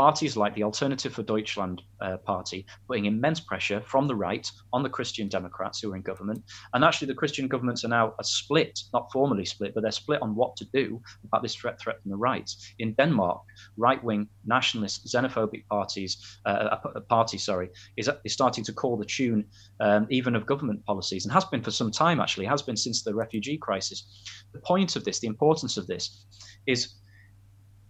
parties 0.00 0.34
like 0.34 0.54
the 0.54 0.62
Alternative 0.62 1.12
for 1.12 1.22
Deutschland 1.22 1.82
uh, 2.00 2.16
party 2.16 2.64
putting 2.88 3.04
immense 3.04 3.38
pressure 3.38 3.82
from 3.82 4.08
the 4.08 4.14
right 4.16 4.50
on 4.72 4.82
the 4.82 4.88
Christian 4.88 5.28
Democrats 5.28 5.78
who 5.78 5.92
are 5.92 5.96
in 5.96 6.00
government. 6.00 6.42
And 6.72 6.82
actually, 6.82 7.08
the 7.08 7.20
Christian 7.22 7.46
governments 7.48 7.84
are 7.84 7.88
now 7.88 8.14
a 8.18 8.24
split, 8.24 8.80
not 8.94 9.12
formally 9.12 9.44
split, 9.44 9.74
but 9.74 9.82
they're 9.82 9.92
split 9.92 10.22
on 10.22 10.34
what 10.34 10.56
to 10.56 10.64
do 10.72 11.02
about 11.24 11.42
this 11.42 11.54
threat, 11.54 11.78
threat 11.78 12.00
from 12.00 12.12
the 12.12 12.16
right. 12.16 12.50
In 12.78 12.94
Denmark, 12.94 13.42
right 13.76 14.02
wing 14.02 14.26
nationalist, 14.46 15.06
xenophobic 15.06 15.66
parties, 15.66 16.16
uh, 16.46 16.78
a, 16.94 17.00
party, 17.02 17.36
sorry, 17.36 17.68
is, 17.98 18.08
is 18.24 18.32
starting 18.32 18.64
to 18.64 18.72
call 18.72 18.96
the 18.96 19.04
tune 19.04 19.44
um, 19.80 20.06
even 20.08 20.34
of 20.34 20.46
government 20.46 20.82
policies 20.86 21.26
and 21.26 21.32
has 21.34 21.44
been 21.44 21.62
for 21.62 21.72
some 21.72 21.90
time, 21.90 22.20
actually, 22.20 22.46
has 22.46 22.62
been 22.62 22.78
since 22.78 23.02
the 23.02 23.14
refugee 23.14 23.58
crisis. 23.58 24.06
The 24.54 24.60
point 24.60 24.96
of 24.96 25.04
this, 25.04 25.20
the 25.20 25.26
importance 25.26 25.76
of 25.76 25.86
this, 25.86 26.24
is 26.66 26.99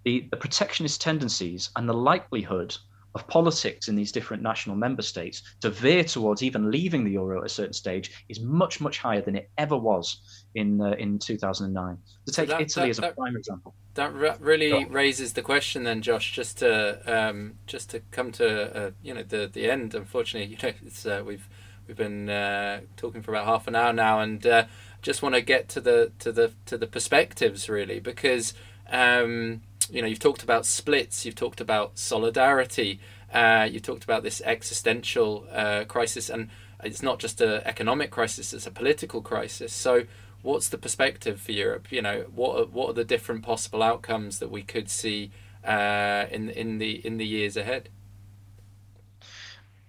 the, 0.04 0.26
the 0.30 0.36
protectionist 0.36 1.00
tendencies 1.00 1.70
and 1.76 1.88
the 1.88 1.94
likelihood 1.94 2.76
of 3.14 3.26
politics 3.26 3.88
in 3.88 3.96
these 3.96 4.12
different 4.12 4.42
national 4.42 4.76
member 4.76 5.02
states 5.02 5.42
to 5.60 5.70
veer 5.70 6.04
towards 6.04 6.42
even 6.42 6.70
leaving 6.70 7.04
the 7.04 7.10
euro 7.10 7.40
at 7.40 7.46
a 7.46 7.48
certain 7.48 7.72
stage 7.72 8.24
is 8.28 8.40
much 8.40 8.80
much 8.80 8.98
higher 8.98 9.20
than 9.20 9.34
it 9.34 9.50
ever 9.58 9.76
was 9.76 10.44
in 10.54 10.80
uh, 10.80 10.92
in 10.92 11.18
2009 11.18 11.98
to 12.26 12.32
take 12.32 12.48
that, 12.48 12.60
Italy 12.60 12.86
that, 12.86 12.90
as 12.90 12.98
a 12.98 13.00
that, 13.00 13.16
prime 13.16 13.36
example. 13.36 13.74
that 13.94 14.12
really 14.40 14.84
raises 14.84 15.32
the 15.32 15.42
question 15.42 15.82
then 15.82 16.02
Josh 16.02 16.32
just 16.32 16.58
to 16.58 17.00
um, 17.06 17.54
just 17.66 17.90
to 17.90 18.00
come 18.12 18.30
to 18.32 18.76
uh, 18.76 18.90
you 19.02 19.12
know 19.12 19.24
the 19.24 19.50
the 19.52 19.68
end. 19.68 19.94
Unfortunately 19.94 20.48
you 20.48 20.58
know 20.62 20.74
it's 20.86 21.04
uh, 21.04 21.22
we've 21.26 21.48
we've 21.88 21.96
been 21.96 22.28
uh, 22.30 22.80
talking 22.96 23.22
for 23.22 23.32
about 23.32 23.46
half 23.46 23.66
an 23.66 23.74
hour 23.74 23.92
now 23.92 24.20
and 24.20 24.46
uh, 24.46 24.66
just 25.02 25.22
want 25.22 25.34
to 25.34 25.40
get 25.40 25.68
to 25.70 25.80
the 25.80 26.12
to 26.20 26.30
the 26.30 26.52
to 26.66 26.78
the 26.78 26.86
perspectives 26.86 27.68
really 27.68 27.98
because 27.98 28.54
um, 28.88 29.62
you 29.90 30.02
know, 30.02 30.08
you've 30.08 30.18
talked 30.18 30.42
about 30.42 30.66
splits, 30.66 31.24
you've 31.24 31.34
talked 31.34 31.60
about 31.60 31.98
solidarity, 31.98 33.00
uh, 33.32 33.68
you've 33.70 33.82
talked 33.82 34.04
about 34.04 34.22
this 34.22 34.40
existential 34.44 35.46
uh, 35.52 35.84
crisis, 35.84 36.30
and 36.30 36.48
it's 36.82 37.02
not 37.02 37.18
just 37.18 37.40
an 37.40 37.62
economic 37.64 38.10
crisis; 38.10 38.52
it's 38.52 38.66
a 38.66 38.70
political 38.70 39.20
crisis. 39.20 39.72
So, 39.72 40.04
what's 40.42 40.68
the 40.68 40.78
perspective 40.78 41.40
for 41.40 41.52
Europe? 41.52 41.92
You 41.92 42.02
know, 42.02 42.26
what 42.34 42.58
are, 42.58 42.66
what 42.66 42.90
are 42.90 42.94
the 42.94 43.04
different 43.04 43.42
possible 43.42 43.82
outcomes 43.82 44.38
that 44.38 44.50
we 44.50 44.62
could 44.62 44.88
see 44.88 45.30
uh, 45.64 46.26
in 46.30 46.50
in 46.50 46.78
the 46.78 47.04
in 47.06 47.18
the 47.18 47.26
years 47.26 47.56
ahead? 47.56 47.88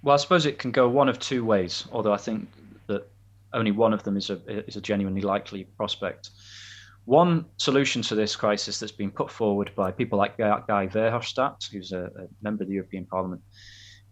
Well, 0.04 0.14
I 0.14 0.18
suppose 0.18 0.46
it 0.46 0.58
can 0.58 0.72
go 0.72 0.90
one 0.90 1.10
of 1.10 1.20
two 1.20 1.46
ways. 1.46 1.88
Although 1.92 2.14
I 2.14 2.18
think 2.18 2.50
that 2.88 3.08
only 3.54 3.72
one 3.72 3.94
of 3.94 4.04
them 4.04 4.18
is 4.18 4.30
a 4.30 4.40
is 4.68 4.76
a 4.76 4.82
genuinely 4.82 5.22
likely 5.22 5.64
prospect. 5.64 6.32
One 7.06 7.46
solution 7.58 8.02
to 8.04 8.16
this 8.16 8.36
crisis 8.36 8.80
that's 8.80 8.92
been 8.92 9.12
put 9.12 9.32
forward 9.32 9.72
by 9.76 9.92
people 9.92 10.20
like 10.20 10.38
Guy 10.38 10.88
Verhofstadt, 10.88 11.70
who's 11.72 11.92
a, 11.92 12.06
a 12.06 12.28
member 12.42 12.64
of 12.64 12.70
the 12.70 12.76
European 12.76 13.06
Parliament, 13.06 13.42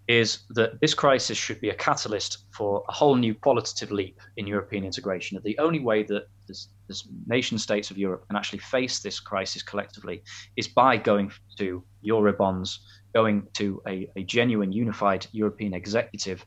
is 0.07 0.39
that 0.49 0.81
this 0.81 0.95
crisis 0.95 1.37
should 1.37 1.61
be 1.61 1.69
a 1.69 1.75
catalyst 1.75 2.45
for 2.51 2.83
a 2.89 2.91
whole 2.91 3.15
new 3.15 3.35
qualitative 3.35 3.91
leap 3.91 4.19
in 4.37 4.47
European 4.47 4.83
integration. 4.83 5.35
That 5.35 5.43
the 5.43 5.59
only 5.59 5.79
way 5.79 6.01
that 6.01 6.23
the 6.47 7.03
nation 7.27 7.59
states 7.59 7.91
of 7.91 7.97
Europe 7.99 8.25
can 8.27 8.35
actually 8.35 8.57
face 8.57 9.01
this 9.01 9.19
crisis 9.19 9.61
collectively 9.61 10.23
is 10.57 10.67
by 10.67 10.97
going 10.97 11.31
to 11.59 11.83
Eurobonds, 12.03 12.79
going 13.13 13.45
to 13.53 13.83
a, 13.87 14.09
a 14.15 14.23
genuine 14.23 14.71
unified 14.71 15.27
European 15.31 15.75
executive, 15.75 16.43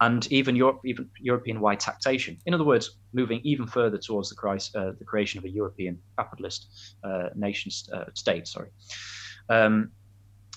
and 0.00 0.30
even, 0.30 0.56
Europe, 0.56 0.80
even 0.84 1.08
European-wide 1.20 1.80
taxation. 1.80 2.36
In 2.46 2.54
other 2.54 2.64
words, 2.64 2.98
moving 3.12 3.40
even 3.44 3.66
further 3.66 3.98
towards 3.98 4.30
the, 4.30 4.36
uh, 4.78 4.92
the 4.98 5.04
creation 5.04 5.38
of 5.38 5.44
a 5.44 5.50
European 5.50 5.98
capitalist 6.18 6.94
uh, 7.02 7.28
nation 7.34 7.70
uh, 7.92 8.04
state. 8.14 8.46
Sorry. 8.46 8.68
Um, 9.48 9.90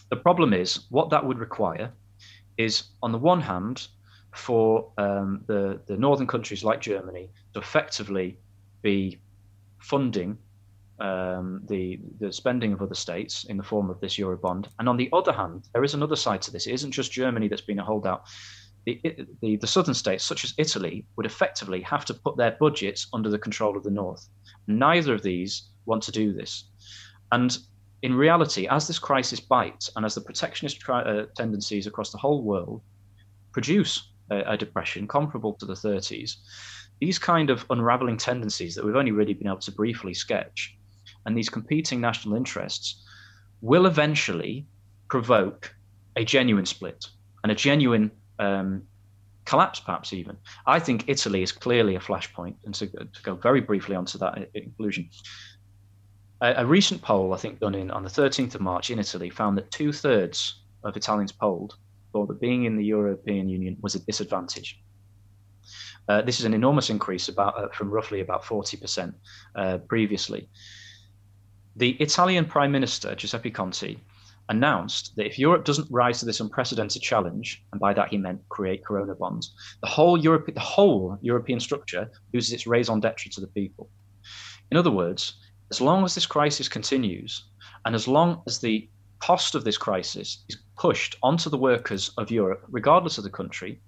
the 0.09 0.17
problem 0.17 0.53
is 0.53 0.85
what 0.89 1.09
that 1.11 1.25
would 1.25 1.39
require 1.39 1.91
is, 2.57 2.83
on 3.01 3.11
the 3.11 3.17
one 3.17 3.41
hand, 3.41 3.87
for 4.33 4.91
um, 4.97 5.43
the 5.47 5.79
the 5.87 5.97
northern 5.97 6.27
countries 6.27 6.63
like 6.63 6.81
Germany 6.81 7.29
to 7.53 7.59
effectively 7.59 8.37
be 8.81 9.17
funding 9.79 10.37
um, 10.99 11.61
the 11.67 11.99
the 12.19 12.31
spending 12.31 12.73
of 12.73 12.81
other 12.81 12.95
states 12.95 13.45
in 13.45 13.57
the 13.57 13.63
form 13.63 13.89
of 13.89 13.99
this 13.99 14.17
eurobond. 14.17 14.67
And 14.77 14.89
on 14.89 14.97
the 14.97 15.09
other 15.13 15.31
hand, 15.31 15.67
there 15.73 15.83
is 15.83 15.93
another 15.93 16.15
side 16.15 16.41
to 16.43 16.51
this. 16.51 16.67
It 16.67 16.73
isn't 16.73 16.91
just 16.91 17.11
Germany 17.11 17.47
that's 17.47 17.61
been 17.61 17.79
a 17.79 17.83
holdout. 17.83 18.23
The, 19.03 19.27
the, 19.41 19.55
the 19.57 19.67
southern 19.67 19.93
states, 19.93 20.23
such 20.23 20.43
as 20.43 20.53
Italy, 20.57 21.05
would 21.15 21.25
effectively 21.25 21.81
have 21.81 22.05
to 22.05 22.13
put 22.13 22.37
their 22.37 22.57
budgets 22.59 23.07
under 23.13 23.29
the 23.29 23.39
control 23.39 23.77
of 23.77 23.83
the 23.83 23.91
north. 23.91 24.27
Neither 24.67 25.13
of 25.13 25.23
these 25.23 25.69
want 25.85 26.03
to 26.03 26.11
do 26.11 26.33
this. 26.33 26.65
And 27.31 27.57
in 28.01 28.15
reality, 28.15 28.67
as 28.67 28.87
this 28.87 28.99
crisis 28.99 29.39
bites 29.39 29.89
and 29.95 30.05
as 30.05 30.15
the 30.15 30.21
protectionist 30.21 30.79
tri- 30.79 31.01
uh, 31.01 31.25
tendencies 31.35 31.87
across 31.87 32.11
the 32.11 32.17
whole 32.17 32.43
world 32.43 32.81
produce 33.51 34.09
a, 34.31 34.53
a 34.53 34.57
depression 34.57 35.07
comparable 35.07 35.53
to 35.53 35.65
the 35.65 35.73
30s, 35.73 36.37
these 36.99 37.19
kind 37.19 37.49
of 37.49 37.65
unraveling 37.69 38.17
tendencies 38.17 38.75
that 38.75 38.85
we've 38.85 38.95
only 38.95 39.11
really 39.11 39.33
been 39.33 39.47
able 39.47 39.57
to 39.57 39.71
briefly 39.71 40.13
sketch 40.13 40.77
and 41.25 41.37
these 41.37 41.49
competing 41.49 42.01
national 42.01 42.35
interests 42.35 43.03
will 43.61 43.85
eventually 43.85 44.65
provoke 45.09 45.75
a 46.15 46.23
genuine 46.23 46.65
split 46.65 47.07
and 47.43 47.51
a 47.51 47.55
genuine 47.55 48.11
um, 48.39 48.83
collapse, 49.45 49.79
perhaps 49.79 50.13
even. 50.13 50.37
I 50.65 50.79
think 50.79 51.05
Italy 51.07 51.43
is 51.43 51.51
clearly 51.51 51.95
a 51.95 51.99
flashpoint. 51.99 52.55
And 52.65 52.73
to, 52.75 52.87
to 52.87 53.21
go 53.23 53.35
very 53.35 53.61
briefly 53.61 53.95
onto 53.95 54.17
that 54.19 54.51
conclusion, 54.53 55.09
a, 56.41 56.53
a, 56.57 56.65
recent 56.65 57.01
poll, 57.01 57.33
I 57.33 57.37
think, 57.37 57.59
done 57.59 57.75
in 57.75 57.91
on 57.91 58.03
the 58.03 58.09
13th 58.09 58.55
of 58.55 58.61
March 58.61 58.89
in 58.89 58.99
Italy, 58.99 59.29
found 59.29 59.57
that 59.57 59.71
two 59.71 59.91
thirds 59.91 60.61
of 60.83 60.95
Italians 60.95 61.31
polled 61.31 61.75
thought 62.11 62.27
that 62.27 62.39
being 62.39 62.65
in 62.65 62.77
the 62.77 62.85
European 62.85 63.49
Union 63.49 63.77
was 63.81 63.95
a 63.95 63.99
disadvantage. 63.99 64.81
Uh, 66.07 66.21
this 66.23 66.39
is 66.39 66.45
an 66.45 66.53
enormous 66.53 66.89
increase 66.89 67.29
about 67.29 67.57
uh, 67.57 67.67
from 67.69 67.89
roughly 67.91 68.21
about 68.21 68.43
40% 68.43 69.13
uh, 69.55 69.77
previously. 69.87 70.49
The 71.75 71.91
Italian 72.01 72.45
Prime 72.45 72.71
Minister 72.71 73.13
Giuseppe 73.15 73.51
Conte 73.51 73.95
announced 74.49 75.15
that 75.15 75.27
if 75.27 75.39
Europe 75.39 75.63
doesn't 75.63 75.89
rise 75.91 76.19
to 76.19 76.25
this 76.25 76.39
unprecedented 76.39 77.01
challenge, 77.01 77.63
and 77.71 77.79
by 77.79 77.93
that 77.93 78.09
he 78.09 78.17
meant 78.17 78.41
create 78.49 78.83
corona 78.85 79.15
bonds, 79.15 79.53
the 79.81 79.87
whole 79.87 80.17
Europe, 80.17 80.49
the 80.53 80.59
whole 80.59 81.17
European 81.21 81.59
structure 81.59 82.09
loses 82.33 82.51
its 82.51 82.67
raison 82.67 82.99
d'etre 82.99 83.31
to 83.31 83.41
the 83.41 83.47
people. 83.47 83.89
In 84.71 84.77
other 84.77 84.91
words, 84.91 85.35
as 85.71 85.79
long 85.79 86.03
as 86.03 86.15
this 86.15 86.25
crisis 86.25 86.67
continues, 86.67 87.45
and 87.85 87.95
as 87.95 88.07
long 88.07 88.41
as 88.47 88.59
the 88.59 88.89
cost 89.19 89.55
of 89.55 89.63
this 89.63 89.77
crisis 89.77 90.43
is 90.49 90.57
pushed 90.77 91.15
onto 91.21 91.49
the 91.49 91.57
workers 91.57 92.11
of 92.17 92.31
Europe, 92.31 92.65
regardless 92.69 93.17
of 93.17 93.23
the 93.23 93.29
country, 93.29 93.79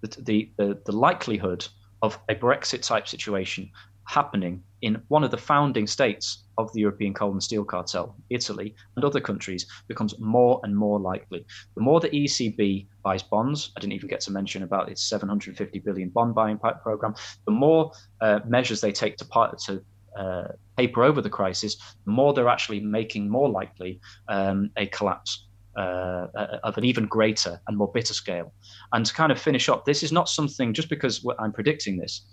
the, 0.00 0.08
the, 0.22 0.50
the, 0.56 0.80
the 0.86 0.92
likelihood 0.92 1.66
of 2.00 2.18
a 2.28 2.34
Brexit 2.34 2.82
type 2.82 3.06
situation 3.06 3.70
happening 4.12 4.62
in 4.82 5.00
one 5.08 5.24
of 5.24 5.30
the 5.30 5.38
founding 5.38 5.86
states 5.86 6.44
of 6.58 6.70
the 6.72 6.80
European 6.80 7.14
coal 7.14 7.32
and 7.32 7.42
steel 7.42 7.64
cartel, 7.64 8.14
Italy, 8.28 8.74
and 8.94 9.04
other 9.04 9.20
countries 9.20 9.66
becomes 9.88 10.18
more 10.18 10.60
and 10.64 10.76
more 10.76 11.00
likely. 11.00 11.46
The 11.76 11.80
more 11.80 11.98
the 11.98 12.10
ECB 12.10 12.86
buys 13.02 13.22
bonds, 13.22 13.72
I 13.74 13.80
didn't 13.80 13.94
even 13.94 14.10
get 14.10 14.20
to 14.22 14.30
mention 14.30 14.64
about 14.64 14.90
its 14.90 15.02
750 15.08 15.78
billion 15.78 16.10
bond 16.10 16.34
buying 16.34 16.58
program, 16.58 17.14
the 17.46 17.52
more 17.52 17.92
uh, 18.20 18.40
measures 18.46 18.82
they 18.82 18.92
take 18.92 19.16
to, 19.16 19.24
part, 19.24 19.58
to 19.66 19.82
uh, 20.18 20.48
paper 20.76 21.04
over 21.04 21.22
the 21.22 21.30
crisis, 21.30 21.76
the 22.04 22.12
more 22.12 22.34
they're 22.34 22.48
actually 22.48 22.80
making 22.80 23.30
more 23.30 23.48
likely 23.48 23.98
um, 24.28 24.70
a 24.76 24.86
collapse 24.86 25.46
uh, 25.76 26.26
of 26.62 26.76
an 26.76 26.84
even 26.84 27.06
greater 27.06 27.60
and 27.66 27.76
more 27.76 27.90
bitter 27.92 28.14
scale. 28.14 28.52
And 28.92 29.06
to 29.06 29.14
kind 29.14 29.32
of 29.32 29.40
finish 29.40 29.68
up, 29.68 29.84
this 29.84 30.02
is 30.02 30.12
not 30.12 30.28
something 30.28 30.72
just 30.72 30.88
because 30.88 31.24
I'm 31.38 31.52
predicting 31.52 31.96
this 31.96 32.26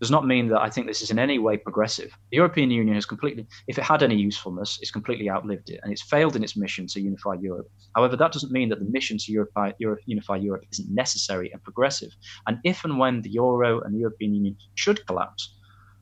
does 0.00 0.10
not 0.10 0.26
mean 0.26 0.48
that 0.48 0.60
I 0.60 0.68
think 0.70 0.86
this 0.86 1.02
is 1.02 1.10
in 1.10 1.18
any 1.18 1.38
way 1.38 1.56
progressive. 1.56 2.10
The 2.30 2.36
European 2.36 2.70
Union 2.70 2.94
has 2.94 3.06
completely, 3.06 3.46
if 3.68 3.78
it 3.78 3.84
had 3.84 4.02
any 4.02 4.16
usefulness, 4.16 4.78
it's 4.82 4.90
completely 4.90 5.30
outlived 5.30 5.70
it 5.70 5.80
and 5.82 5.92
it's 5.92 6.02
failed 6.02 6.36
in 6.36 6.42
its 6.42 6.56
mission 6.56 6.86
to 6.88 7.00
unify 7.00 7.34
Europe. 7.40 7.70
However, 7.94 8.16
that 8.16 8.32
doesn't 8.32 8.52
mean 8.52 8.68
that 8.70 8.80
the 8.80 8.90
mission 8.90 9.18
to 9.18 9.32
unify 9.32 9.72
Europe, 9.78 10.00
unify 10.06 10.36
Europe 10.36 10.64
isn't 10.72 10.92
necessary 10.92 11.50
and 11.52 11.62
progressive. 11.62 12.10
And 12.46 12.58
if 12.64 12.84
and 12.84 12.98
when 12.98 13.22
the 13.22 13.30
Euro 13.30 13.80
and 13.82 13.94
the 13.94 14.00
European 14.00 14.34
Union 14.34 14.56
should 14.74 15.06
collapse, 15.06 15.54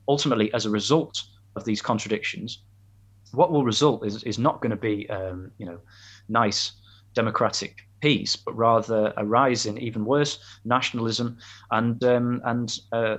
ultimately 0.07 0.53
as 0.53 0.65
a 0.65 0.69
result 0.69 1.23
of 1.55 1.63
these 1.63 1.81
contradictions, 1.81 2.63
what 3.31 3.51
will 3.51 3.63
result 3.63 4.05
is, 4.05 4.23
is 4.23 4.37
not 4.37 4.61
going 4.61 4.71
to 4.71 4.75
be, 4.75 5.09
um, 5.09 5.51
you 5.57 5.65
know, 5.65 5.79
nice 6.29 6.73
democratic 7.13 7.77
peace, 8.01 8.35
but 8.35 8.55
rather 8.55 9.13
a 9.17 9.25
rise 9.25 9.65
in 9.65 9.77
even 9.77 10.05
worse 10.05 10.39
nationalism 10.65 11.37
and 11.71 12.03
um, 12.03 12.41
and 12.45 12.79
uh, 12.91 13.17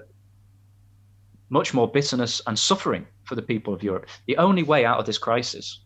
much 1.48 1.72
more 1.72 1.90
bitterness 1.90 2.42
and 2.46 2.58
suffering 2.58 3.06
for 3.24 3.34
the 3.34 3.42
people 3.42 3.72
of 3.72 3.82
Europe. 3.82 4.06
The 4.26 4.36
only 4.36 4.62
way 4.62 4.84
out 4.84 4.98
of 4.98 5.06
this 5.06 5.18
crisis 5.18 5.80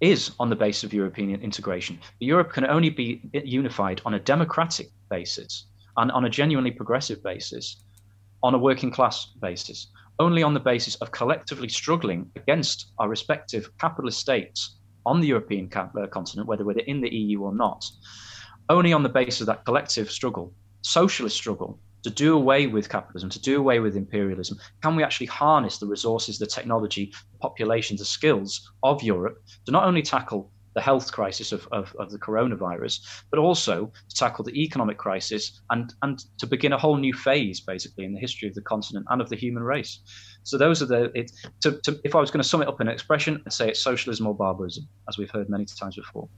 is 0.00 0.32
on 0.38 0.50
the 0.50 0.56
basis 0.56 0.84
of 0.84 0.92
European 0.92 1.40
integration. 1.40 1.98
Europe 2.20 2.52
can 2.52 2.66
only 2.66 2.90
be 2.90 3.20
unified 3.32 4.02
on 4.04 4.14
a 4.14 4.20
democratic 4.20 4.88
basis 5.10 5.66
and 5.96 6.10
on 6.12 6.24
a 6.24 6.30
genuinely 6.30 6.70
progressive 6.70 7.22
basis, 7.22 7.82
on 8.42 8.54
a 8.54 8.58
working 8.58 8.90
class 8.90 9.26
basis, 9.40 9.88
only 10.18 10.42
on 10.42 10.54
the 10.54 10.60
basis 10.60 10.96
of 10.96 11.10
collectively 11.10 11.68
struggling 11.68 12.30
against 12.36 12.92
our 12.98 13.08
respective 13.08 13.70
capitalist 13.78 14.18
states 14.18 14.75
on 15.06 15.20
the 15.20 15.28
European 15.28 15.70
uh, 15.74 16.06
continent, 16.08 16.48
whether 16.48 16.64
we're 16.64 16.78
in 16.80 17.00
the 17.00 17.14
EU 17.14 17.40
or 17.40 17.54
not, 17.54 17.88
only 18.68 18.92
on 18.92 19.02
the 19.02 19.08
basis 19.08 19.40
of 19.40 19.46
that 19.46 19.64
collective 19.64 20.10
struggle, 20.10 20.52
socialist 20.82 21.36
struggle, 21.36 21.78
to 22.02 22.10
do 22.10 22.36
away 22.36 22.66
with 22.66 22.88
capitalism, 22.88 23.30
to 23.30 23.40
do 23.40 23.58
away 23.58 23.80
with 23.80 23.96
imperialism? 23.96 24.58
Can 24.82 24.96
we 24.96 25.02
actually 25.02 25.26
harness 25.26 25.78
the 25.78 25.86
resources, 25.86 26.38
the 26.38 26.46
technology, 26.46 27.12
the 27.32 27.38
population, 27.38 27.96
the 27.96 28.04
skills 28.04 28.70
of 28.82 29.02
Europe 29.02 29.42
to 29.64 29.72
not 29.72 29.84
only 29.84 30.02
tackle 30.02 30.50
the 30.76 30.82
health 30.82 31.10
crisis 31.10 31.52
of, 31.52 31.66
of, 31.72 31.96
of, 31.98 32.10
the 32.10 32.18
coronavirus, 32.18 33.00
but 33.30 33.40
also 33.40 33.90
to 34.10 34.14
tackle 34.14 34.44
the 34.44 34.52
economic 34.62 34.98
crisis 34.98 35.62
and, 35.70 35.94
and 36.02 36.22
to 36.36 36.46
begin 36.46 36.74
a 36.74 36.78
whole 36.78 36.98
new 36.98 37.14
phase, 37.14 37.60
basically, 37.60 38.04
in 38.04 38.12
the 38.12 38.20
history 38.20 38.46
of 38.46 38.54
the 38.54 38.60
continent 38.60 39.06
and 39.08 39.22
of 39.22 39.30
the 39.30 39.36
human 39.36 39.62
race. 39.62 40.00
So 40.42 40.58
those 40.58 40.82
are 40.82 40.86
the. 40.86 41.10
It, 41.14 41.32
to, 41.62 41.80
to, 41.84 41.98
if 42.04 42.14
I 42.14 42.20
was 42.20 42.30
going 42.30 42.42
to 42.42 42.48
sum 42.48 42.60
it 42.60 42.68
up 42.68 42.78
in 42.82 42.88
an 42.88 42.92
expression, 42.92 43.42
I'd 43.46 43.54
say 43.54 43.70
it's 43.70 43.80
socialism 43.80 44.26
or 44.26 44.34
barbarism, 44.34 44.86
as 45.08 45.16
we've 45.16 45.30
heard 45.30 45.48
many 45.48 45.64
times 45.64 45.96
before. 45.96 46.28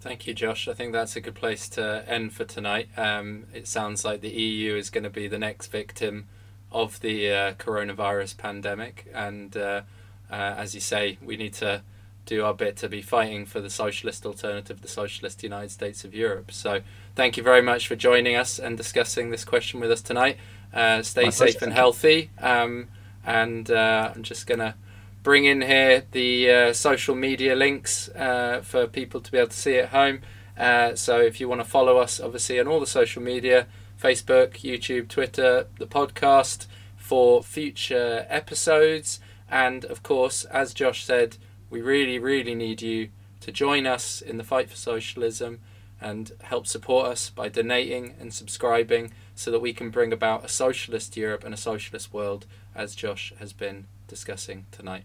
Thank 0.00 0.26
you, 0.26 0.34
Josh. 0.34 0.66
I 0.66 0.74
think 0.74 0.92
that's 0.92 1.14
a 1.14 1.20
good 1.20 1.36
place 1.36 1.68
to 1.70 2.04
end 2.08 2.32
for 2.32 2.44
tonight. 2.44 2.88
Um, 2.96 3.44
it 3.54 3.68
sounds 3.68 4.04
like 4.04 4.22
the 4.22 4.30
EU 4.30 4.74
is 4.74 4.90
going 4.90 5.04
to 5.04 5.10
be 5.10 5.28
the 5.28 5.38
next 5.38 5.68
victim 5.68 6.26
of 6.72 6.98
the 6.98 7.30
uh, 7.30 7.52
coronavirus 7.54 8.36
pandemic, 8.36 9.06
and 9.14 9.56
uh, 9.56 9.82
uh, 10.30 10.34
as 10.34 10.74
you 10.74 10.80
say, 10.80 11.16
we 11.22 11.36
need 11.36 11.52
to 11.54 11.82
do 12.28 12.44
our 12.44 12.52
bit 12.52 12.76
to 12.76 12.88
be 12.88 13.00
fighting 13.00 13.46
for 13.46 13.60
the 13.60 13.70
socialist 13.70 14.26
alternative, 14.26 14.82
the 14.82 14.88
socialist 14.88 15.42
United 15.42 15.70
States 15.70 16.04
of 16.04 16.14
Europe. 16.14 16.52
So, 16.52 16.82
thank 17.16 17.36
you 17.36 17.42
very 17.42 17.62
much 17.62 17.88
for 17.88 17.96
joining 17.96 18.36
us 18.36 18.58
and 18.58 18.76
discussing 18.76 19.30
this 19.30 19.44
question 19.44 19.80
with 19.80 19.90
us 19.90 20.02
tonight. 20.02 20.36
Uh, 20.72 21.02
stay 21.02 21.24
My 21.24 21.30
safe 21.30 21.54
pleasure. 21.54 21.64
and 21.64 21.72
healthy. 21.72 22.30
Um, 22.38 22.88
and 23.24 23.70
uh, 23.70 24.12
I'm 24.14 24.22
just 24.22 24.46
going 24.46 24.60
to 24.60 24.74
bring 25.22 25.46
in 25.46 25.62
here 25.62 26.04
the 26.12 26.50
uh, 26.50 26.72
social 26.74 27.14
media 27.14 27.56
links 27.56 28.08
uh, 28.10 28.60
for 28.62 28.86
people 28.86 29.20
to 29.22 29.32
be 29.32 29.38
able 29.38 29.48
to 29.48 29.56
see 29.56 29.76
at 29.76 29.88
home. 29.88 30.20
Uh, 30.56 30.94
so, 30.94 31.20
if 31.20 31.40
you 31.40 31.48
want 31.48 31.62
to 31.62 31.68
follow 31.68 31.96
us, 31.96 32.20
obviously, 32.20 32.60
on 32.60 32.68
all 32.68 32.78
the 32.80 32.86
social 32.86 33.22
media 33.22 33.66
Facebook, 34.00 34.58
YouTube, 34.58 35.08
Twitter, 35.08 35.66
the 35.78 35.86
podcast 35.86 36.66
for 36.96 37.42
future 37.42 38.26
episodes. 38.28 39.18
And 39.50 39.84
of 39.86 40.02
course, 40.02 40.44
as 40.44 40.74
Josh 40.74 41.04
said, 41.04 41.38
we 41.70 41.80
really, 41.80 42.18
really 42.18 42.54
need 42.54 42.82
you 42.82 43.10
to 43.40 43.52
join 43.52 43.86
us 43.86 44.20
in 44.20 44.36
the 44.36 44.44
fight 44.44 44.68
for 44.68 44.76
socialism 44.76 45.60
and 46.00 46.32
help 46.42 46.66
support 46.66 47.06
us 47.06 47.30
by 47.30 47.48
donating 47.48 48.14
and 48.20 48.32
subscribing 48.32 49.12
so 49.34 49.50
that 49.50 49.60
we 49.60 49.72
can 49.72 49.90
bring 49.90 50.12
about 50.12 50.44
a 50.44 50.48
socialist 50.48 51.16
Europe 51.16 51.44
and 51.44 51.52
a 51.52 51.56
socialist 51.56 52.12
world, 52.12 52.46
as 52.74 52.94
Josh 52.94 53.32
has 53.38 53.52
been 53.52 53.86
discussing 54.06 54.66
tonight. 54.70 55.04